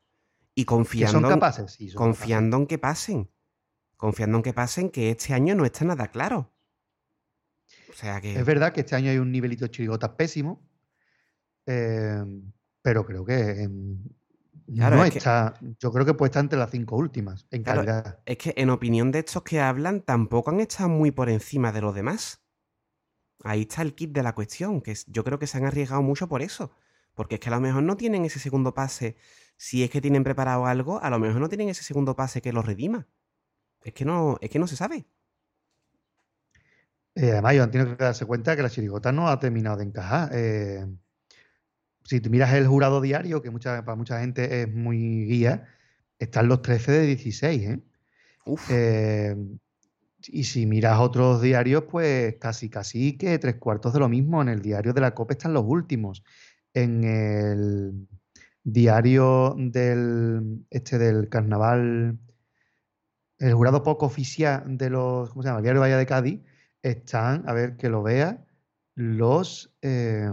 Y 0.54 0.64
¿Que 0.64 0.68
son 0.70 0.76
confiando, 0.78 1.18
en- 1.18 1.34
capaces? 1.34 1.72
Sí, 1.72 1.88
son 1.88 1.98
confiando 1.98 2.56
en 2.58 2.66
que 2.66 2.78
pasen. 2.78 3.30
Confiando 3.96 4.36
en 4.38 4.42
que 4.42 4.52
pasen, 4.52 4.90
que 4.90 5.10
este 5.10 5.34
año 5.34 5.54
no 5.54 5.64
está 5.64 5.84
nada 5.84 6.08
claro. 6.08 6.52
O 7.90 7.92
sea 7.94 8.20
que. 8.20 8.34
Es 8.38 8.44
verdad 8.46 8.72
que 8.72 8.80
este 8.80 8.94
año 8.96 9.10
hay 9.10 9.18
un 9.18 9.32
nivelito 9.32 9.64
de 9.64 9.70
chirigotas 9.70 10.10
pésimo, 10.10 10.62
eh, 11.66 12.22
pero 12.82 13.04
creo 13.06 13.24
que 13.24 13.62
em, 13.62 13.98
Claro, 14.74 14.96
no 14.96 15.04
es 15.04 15.10
que- 15.12 15.18
está, 15.18 15.54
yo 15.78 15.92
creo 15.92 16.06
que 16.06 16.14
puede 16.14 16.28
estar 16.30 16.42
entre 16.42 16.58
las 16.58 16.70
cinco 16.70 16.96
últimas 16.96 17.46
en 17.50 17.62
Claro, 17.62 17.84
calidad. 17.84 18.18
Es 18.24 18.38
que 18.38 18.54
en 18.56 18.70
opinión 18.70 19.10
de 19.12 19.18
estos 19.20 19.42
que 19.42 19.60
hablan, 19.60 20.00
tampoco 20.00 20.50
han 20.50 20.60
estado 20.60 20.88
muy 20.88 21.10
por 21.10 21.28
encima 21.28 21.70
de 21.72 21.80
los 21.82 21.94
demás. 21.94 22.42
Ahí 23.42 23.62
está 23.62 23.82
el 23.82 23.94
kit 23.94 24.12
de 24.12 24.22
la 24.22 24.34
cuestión, 24.34 24.80
que 24.80 24.94
yo 25.06 25.22
creo 25.22 25.38
que 25.38 25.46
se 25.46 25.58
han 25.58 25.66
arriesgado 25.66 26.00
mucho 26.02 26.28
por 26.28 26.40
eso. 26.40 26.70
Porque 27.14 27.34
es 27.36 27.40
que 27.40 27.48
a 27.48 27.52
lo 27.52 27.60
mejor 27.60 27.82
no 27.82 27.96
tienen 27.96 28.24
ese 28.24 28.38
segundo 28.38 28.72
pase. 28.74 29.16
Si 29.56 29.82
es 29.82 29.90
que 29.90 30.00
tienen 30.00 30.24
preparado 30.24 30.66
algo, 30.66 31.00
a 31.02 31.10
lo 31.10 31.18
mejor 31.18 31.40
no 31.40 31.48
tienen 31.48 31.68
ese 31.68 31.84
segundo 31.84 32.16
pase 32.16 32.42
que 32.42 32.52
los 32.52 32.64
redima. 32.64 33.06
Es 33.82 33.92
que 33.92 34.04
no, 34.04 34.38
es 34.40 34.50
que 34.50 34.58
no 34.58 34.66
se 34.66 34.76
sabe. 34.76 35.06
Eh, 37.14 37.30
además, 37.32 37.58
han 37.58 37.70
tenido 37.70 37.96
que 37.96 38.04
darse 38.04 38.26
cuenta 38.26 38.56
que 38.56 38.62
la 38.62 38.70
chirigota 38.70 39.12
no 39.12 39.28
ha 39.28 39.38
terminado 39.38 39.76
de 39.76 39.84
encajar. 39.84 40.30
Eh, 40.32 40.86
si 42.04 42.20
tú 42.20 42.30
miras 42.30 42.52
el 42.54 42.66
jurado 42.66 43.00
diario, 43.00 43.40
que 43.42 43.50
mucha, 43.50 43.84
para 43.84 43.96
mucha 43.96 44.20
gente 44.20 44.62
es 44.62 44.72
muy 44.72 45.26
guía, 45.26 45.68
están 46.18 46.48
los 46.48 46.62
13 46.62 46.92
de 46.92 47.06
16, 47.06 47.62
¿eh? 47.62 47.80
Uf. 48.46 48.70
Eh, 48.70 49.36
y 50.28 50.44
si 50.44 50.66
miras 50.66 50.98
otros 51.00 51.42
diarios, 51.42 51.84
pues 51.90 52.36
casi, 52.40 52.70
casi 52.70 53.16
que 53.16 53.38
tres 53.38 53.56
cuartos 53.56 53.92
de 53.92 54.00
lo 54.00 54.08
mismo. 54.08 54.42
En 54.42 54.48
el 54.48 54.62
diario 54.62 54.92
de 54.92 55.00
la 55.00 55.14
COPE 55.14 55.34
están 55.34 55.52
los 55.52 55.64
últimos. 55.66 56.24
En 56.72 57.04
el 57.04 58.08
diario 58.64 59.54
del, 59.58 60.66
este 60.70 60.98
del 60.98 61.28
carnaval, 61.28 62.18
el 63.38 63.54
jurado 63.54 63.82
poco 63.82 64.06
oficial 64.06 64.64
de 64.66 64.90
los, 64.90 65.30
¿cómo 65.30 65.42
se 65.42 65.48
llama? 65.48 65.58
El 65.58 65.64
diario 65.64 65.80
Valle 65.82 65.96
de 65.96 66.06
Cádiz, 66.06 66.40
están, 66.82 67.48
a 67.48 67.52
ver 67.52 67.76
que 67.76 67.88
lo 67.88 68.02
vea, 68.02 68.44
los, 68.94 69.74
eh, 69.82 70.30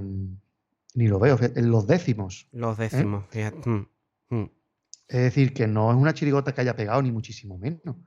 ni 0.95 1.07
lo 1.07 1.19
veo, 1.19 1.37
los 1.55 1.87
décimos. 1.87 2.47
Los 2.51 2.77
décimos. 2.77 3.25
fíjate. 3.29 3.69
Mm, 3.69 3.87
mm. 4.29 4.51
Es 5.07 5.19
decir, 5.19 5.53
que 5.53 5.67
no 5.67 5.91
es 5.91 5.97
una 5.97 6.13
chirigota 6.13 6.53
que 6.53 6.61
haya 6.61 6.75
pegado, 6.75 7.01
ni 7.01 7.11
muchísimo 7.11 7.57
menos. 7.57 7.97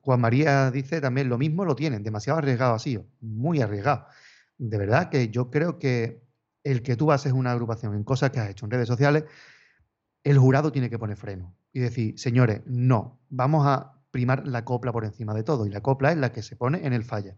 Juan 0.00 0.20
María 0.20 0.70
dice 0.70 1.00
también 1.00 1.28
lo 1.28 1.38
mismo 1.38 1.64
lo 1.64 1.76
tienen, 1.76 2.02
demasiado 2.02 2.38
arriesgado 2.38 2.74
así, 2.74 2.98
muy 3.20 3.60
arriesgado. 3.60 4.06
De 4.58 4.78
verdad 4.78 5.10
que 5.10 5.28
yo 5.28 5.50
creo 5.50 5.78
que 5.78 6.21
el 6.64 6.82
que 6.82 6.96
tú 6.96 7.06
bases 7.06 7.32
una 7.32 7.52
agrupación 7.52 7.94
en 7.94 8.04
cosas 8.04 8.30
que 8.30 8.40
has 8.40 8.50
hecho 8.50 8.66
en 8.66 8.70
redes 8.70 8.88
sociales, 8.88 9.24
el 10.24 10.38
jurado 10.38 10.72
tiene 10.72 10.88
que 10.88 10.98
poner 10.98 11.16
freno 11.16 11.56
y 11.72 11.80
decir, 11.80 12.18
señores, 12.18 12.62
no, 12.66 13.20
vamos 13.28 13.66
a 13.66 14.00
primar 14.10 14.46
la 14.46 14.64
copla 14.64 14.92
por 14.92 15.04
encima 15.04 15.34
de 15.34 15.42
todo. 15.42 15.66
Y 15.66 15.70
la 15.70 15.80
copla 15.80 16.12
es 16.12 16.18
la 16.18 16.32
que 16.32 16.42
se 16.42 16.54
pone 16.54 16.86
en 16.86 16.92
el 16.92 17.02
falla. 17.02 17.36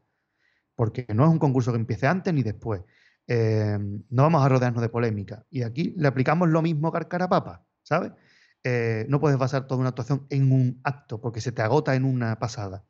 Porque 0.75 1.07
no 1.15 1.25
es 1.25 1.31
un 1.31 1.39
concurso 1.39 1.73
que 1.73 1.79
empiece 1.79 2.07
antes 2.07 2.35
ni 2.35 2.43
después. 2.43 2.83
Eh, 3.27 3.79
no 4.11 4.23
vamos 4.23 4.45
a 4.45 4.49
rodearnos 4.49 4.83
de 4.83 4.89
polémica. 4.89 5.47
Y 5.49 5.63
aquí 5.63 5.95
le 5.97 6.09
aplicamos 6.09 6.49
lo 6.49 6.61
mismo 6.61 6.91
que 6.91 6.99
al 6.99 7.09
carapapa, 7.09 7.65
¿sabes? 7.83 8.13
Eh, 8.65 9.07
no 9.09 9.21
puedes 9.21 9.39
basar 9.39 9.67
toda 9.67 9.81
una 9.81 9.91
actuación 9.91 10.27
en 10.31 10.51
un 10.51 10.81
acto 10.85 11.21
porque 11.21 11.41
se 11.41 11.53
te 11.53 11.63
agota 11.63 11.95
en 11.95 12.05
una 12.05 12.39
pasada. 12.39 12.85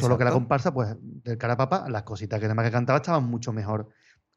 Solo 0.00 0.18
que 0.18 0.24
la 0.24 0.32
comparsa, 0.32 0.74
pues, 0.74 0.96
del 1.00 1.38
carapapa, 1.38 1.88
las 1.88 2.02
cositas 2.02 2.40
que 2.40 2.46
además 2.46 2.66
que 2.66 2.72
cantaba 2.72 2.98
estaban 2.98 3.24
mucho 3.24 3.52
mejor 3.52 3.88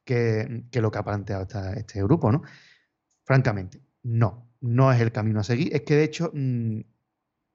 que, 0.10 0.64
que 0.72 0.82
lo 0.82 0.90
que 0.92 0.98
ha 0.98 1.04
planteado 1.04 1.44
esta- 1.44 1.74
este 1.74 2.02
grupo, 2.04 2.32
¿no? 2.32 2.42
Francamente, 3.26 3.80
no, 4.02 4.50
no 4.60 4.92
es 4.92 5.00
el 5.02 5.12
camino 5.12 5.40
a 5.40 5.44
seguir. 5.44 5.70
Es 5.76 5.82
que 5.84 5.96
de 5.96 6.04
hecho, 6.04 6.32
mm, 6.34 6.80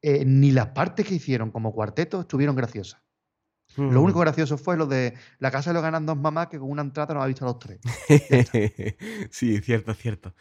eh, 0.03 0.25
ni 0.25 0.53
las 0.53 0.69
partes 0.69 1.05
que 1.07 1.17
hicieron 1.17 1.51
como 1.51 1.73
cuarteto 1.73 2.21
estuvieron 2.21 2.55
graciosas. 2.55 3.03
Lo 3.77 4.01
Mm. 4.01 4.05
único 4.05 4.21
gracioso 4.21 4.57
fue 4.57 4.77
lo 4.77 4.87
de 4.87 5.15
la 5.41 5.51
casa 5.51 5.71
de 5.71 5.75
los 5.75 5.83
ganan 5.83 6.07
dos 6.07 6.17
mamás 6.17 6.47
que 6.47 6.59
con 6.61 6.71
una 6.71 6.83
entrada 6.83 7.13
nos 7.15 7.25
ha 7.25 7.27
visto 7.27 7.45
a 7.45 7.49
los 7.49 7.59
tres. 7.59 7.81
sí, 9.31 9.59
cierto, 9.61 9.95
cierto. 9.95 10.35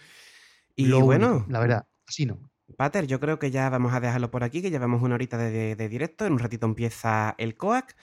Y 0.76 0.86
Lo 0.88 0.99
bueno, 1.01 1.32
único, 1.32 1.45
la 1.51 1.59
verdad, 1.59 1.88
así 2.07 2.26
no. 2.28 2.38
Pater, 2.78 3.07
yo 3.07 3.20
creo 3.20 3.39
que 3.39 3.49
ya 3.51 3.70
vamos 3.70 3.93
a 3.93 3.99
dejarlo 3.99 4.30
por 4.30 4.43
aquí, 4.43 4.61
que 4.61 4.70
llevamos 4.72 5.01
una 5.01 5.16
horita 5.16 5.38
de, 5.38 5.49
de- 5.51 5.76
de 5.76 5.89
directo. 5.89 6.26
En 6.26 6.34
un 6.34 6.39
ratito 6.39 6.66
empieza 6.68 7.34
el 7.38 7.55
COAC. 7.55 7.95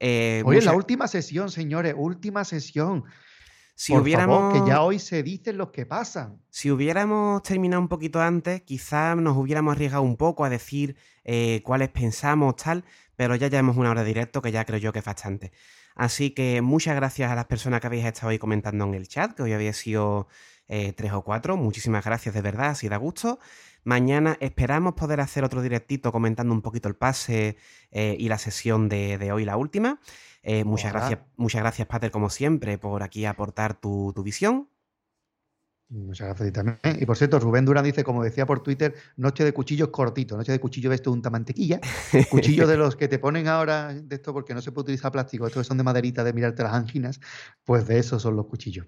Eh, 0.00 0.42
Oye, 0.44 0.60
la 0.62 0.74
última 0.74 1.06
sesión, 1.08 1.50
señores, 1.50 1.94
última 1.96 2.44
sesión. 2.44 3.04
Si 3.74 3.92
Por 3.92 4.02
hubiéramos, 4.02 4.38
favor, 4.38 4.52
que 4.64 4.68
ya 4.70 4.82
hoy 4.82 4.98
se 4.98 5.22
dicen 5.22 5.58
los 5.58 5.70
que 5.70 5.84
pasan. 5.86 6.40
si 6.50 6.70
hubiéramos 6.70 7.42
terminado 7.42 7.82
un 7.82 7.88
poquito 7.88 8.20
antes, 8.20 8.62
quizás 8.62 9.16
nos 9.16 9.36
hubiéramos 9.36 9.72
arriesgado 9.74 10.02
un 10.04 10.16
poco 10.16 10.44
a 10.44 10.48
decir 10.48 10.96
eh, 11.24 11.60
cuáles 11.64 11.88
pensamos, 11.88 12.54
tal, 12.56 12.84
pero 13.16 13.34
ya 13.34 13.48
llevamos 13.48 13.76
una 13.76 13.90
hora 13.90 14.02
de 14.02 14.08
directo 14.08 14.40
que 14.42 14.52
ya 14.52 14.64
creo 14.64 14.78
yo 14.78 14.92
que 14.92 15.00
es 15.00 15.04
bastante. 15.04 15.52
Así 15.96 16.30
que 16.30 16.60
muchas 16.62 16.94
gracias 16.96 17.30
a 17.30 17.34
las 17.34 17.46
personas 17.46 17.80
que 17.80 17.86
habéis 17.88 18.04
estado 18.04 18.28
ahí 18.28 18.38
comentando 18.38 18.84
en 18.84 18.94
el 18.94 19.08
chat, 19.08 19.32
que 19.32 19.42
hoy 19.42 19.52
había 19.52 19.72
sido 19.72 20.28
eh, 20.68 20.92
tres 20.92 21.12
o 21.12 21.22
cuatro. 21.22 21.56
Muchísimas 21.56 22.04
gracias 22.04 22.34
de 22.34 22.42
verdad, 22.42 22.74
si 22.74 22.88
da 22.88 22.96
gusto. 22.96 23.38
Mañana 23.84 24.36
esperamos 24.40 24.94
poder 24.94 25.20
hacer 25.20 25.44
otro 25.44 25.62
directito 25.62 26.10
comentando 26.10 26.54
un 26.54 26.62
poquito 26.62 26.88
el 26.88 26.96
pase 26.96 27.56
eh, 27.90 28.16
y 28.18 28.28
la 28.28 28.38
sesión 28.38 28.88
de, 28.88 29.18
de 29.18 29.30
hoy, 29.30 29.44
la 29.44 29.56
última. 29.56 30.00
Eh, 30.46 30.62
muchas, 30.64 30.90
Ojalá. 30.92 31.08
gracias, 31.08 31.28
muchas 31.36 31.62
gracias, 31.62 31.88
Pater, 31.88 32.10
como 32.10 32.28
siempre, 32.28 32.76
por 32.78 33.02
aquí 33.02 33.24
aportar 33.24 33.80
tu, 33.80 34.12
tu 34.14 34.22
visión. 34.22 34.68
Muchas 35.88 36.26
gracias 36.26 36.40
a 36.40 36.44
ti 36.50 36.52
también. 36.52 36.78
Y 37.02 37.06
por 37.06 37.16
cierto, 37.16 37.38
Rubén 37.38 37.64
Durán 37.64 37.84
dice, 37.84 38.04
como 38.04 38.22
decía 38.22 38.46
por 38.46 38.62
Twitter, 38.62 38.94
noche 39.16 39.44
de 39.44 39.52
cuchillos 39.52 39.88
cortito, 39.88 40.36
noche 40.36 40.50
de 40.52 40.58
cuchillo 40.60 40.88
de 40.90 40.96
esto 40.96 41.10
de 41.10 41.14
unta 41.16 41.30
mantequilla. 41.30 41.80
Cuchillos 42.30 42.68
de 42.68 42.76
los 42.76 42.96
que 42.96 43.06
te 43.08 43.18
ponen 43.18 43.48
ahora 43.48 43.94
de 43.94 44.14
esto 44.16 44.32
porque 44.32 44.54
no 44.54 44.60
se 44.62 44.72
puede 44.72 44.84
utilizar 44.84 45.12
plástico, 45.12 45.46
estos 45.46 45.62
que 45.62 45.68
son 45.68 45.78
de 45.78 45.84
maderita 45.84 46.24
de 46.24 46.32
mirarte 46.32 46.62
las 46.62 46.72
anginas, 46.74 47.20
pues 47.64 47.86
de 47.86 47.98
esos 47.98 48.22
son 48.22 48.34
los 48.36 48.46
cuchillos. 48.46 48.86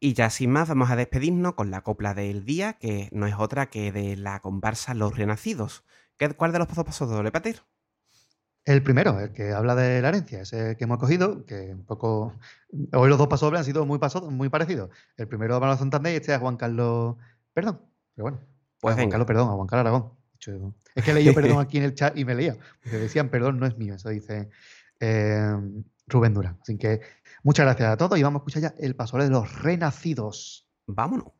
Y 0.00 0.14
ya 0.14 0.30
sin 0.30 0.50
más, 0.50 0.68
vamos 0.68 0.90
a 0.90 0.96
despedirnos 0.96 1.54
con 1.54 1.70
la 1.70 1.82
copla 1.82 2.14
del 2.14 2.44
día, 2.44 2.74
que 2.74 3.08
no 3.12 3.26
es 3.26 3.34
otra 3.38 3.66
que 3.66 3.92
de 3.92 4.16
la 4.16 4.40
comparsa 4.40 4.94
Los 4.94 5.16
Renacidos. 5.16 5.84
¿Qué- 6.16 6.30
¿Cuál 6.30 6.52
de 6.52 6.58
los 6.60 6.68
dos 6.68 6.84
pasó 6.84 7.06
doble, 7.06 7.32
Pater? 7.32 7.62
El 8.64 8.82
primero, 8.82 9.20
el 9.20 9.32
que 9.32 9.52
habla 9.52 9.74
de 9.74 10.00
la 10.00 10.08
herencia, 10.08 10.40
ese 10.40 10.76
que 10.76 10.84
hemos 10.84 10.98
cogido, 10.98 11.44
que 11.44 11.74
un 11.74 11.84
poco. 11.84 12.34
Hoy 12.92 13.08
los 13.10 13.18
dos 13.18 13.28
pasos 13.28 13.52
han 13.52 13.64
sido 13.64 13.84
muy, 13.84 13.98
paso- 13.98 14.30
muy 14.30 14.48
parecidos. 14.48 14.88
El 15.18 15.28
primero 15.28 15.56
a 15.56 15.60
Manuel 15.60 15.78
Santander 15.78 16.14
y 16.14 16.16
este 16.16 16.32
a 16.32 16.38
Juan 16.38 16.56
Carlos. 16.56 17.16
Perdón. 17.52 17.80
Pero 18.14 18.22
bueno. 18.24 18.40
Pues 18.80 18.92
a 18.92 18.96
Juan. 18.96 19.10
Carlos, 19.10 19.26
perdón, 19.26 19.48
a 19.50 19.52
Juan 19.52 19.66
Carlos 19.66 19.80
Aragón. 19.86 20.12
Es 20.94 21.04
que 21.04 21.12
leí 21.12 21.24
yo 21.24 21.34
perdón 21.34 21.58
aquí 21.60 21.76
en 21.78 21.84
el 21.84 21.94
chat 21.94 22.16
y 22.16 22.24
me 22.24 22.34
leía. 22.34 22.56
Porque 22.82 22.96
decían 22.98 23.28
perdón 23.28 23.58
no 23.58 23.66
es 23.66 23.76
mío. 23.76 23.94
Eso 23.96 24.08
dice 24.08 24.48
eh, 25.00 25.54
Rubén 26.06 26.32
Durán. 26.32 26.58
Así 26.62 26.78
que 26.78 27.00
muchas 27.42 27.66
gracias 27.66 27.90
a 27.90 27.96
todos 27.98 28.18
y 28.18 28.22
vamos 28.22 28.40
a 28.40 28.42
escuchar 28.42 28.62
ya 28.62 28.74
el 28.78 28.96
paso 28.96 29.18
de 29.18 29.28
los 29.28 29.60
renacidos. 29.62 30.66
Vámonos. 30.86 31.33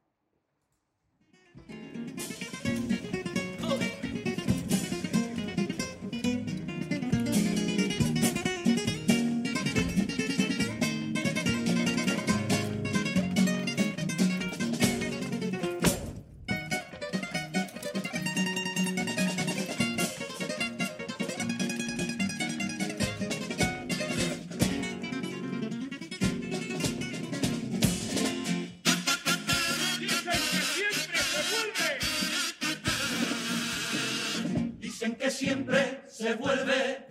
Se 36.24 36.34
vuelve 36.36 37.06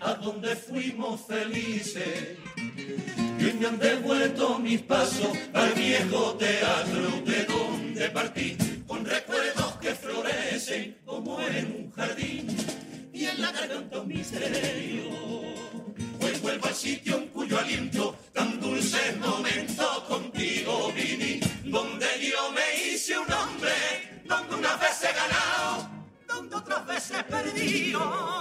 a 0.00 0.14
donde 0.14 0.54
fuimos 0.54 1.22
felices. 1.26 2.38
Y 2.56 3.52
me 3.58 3.66
han 3.66 3.80
devuelto 3.80 4.60
mis 4.60 4.80
pasos 4.82 5.36
al 5.52 5.72
viejo 5.72 6.36
teatro 6.36 7.20
de 7.26 7.44
donde 7.46 8.10
partí, 8.10 8.56
con 8.86 9.04
recuerdos 9.04 9.76
que 9.80 9.92
florecen 9.96 10.98
como 11.04 11.40
en 11.40 11.66
un 11.78 11.90
jardín 11.90 12.56
y 13.12 13.24
en 13.24 13.42
la 13.42 13.50
garganta 13.50 14.00
un 14.00 14.06
misterio. 14.06 15.39
Oh. 28.02 28.39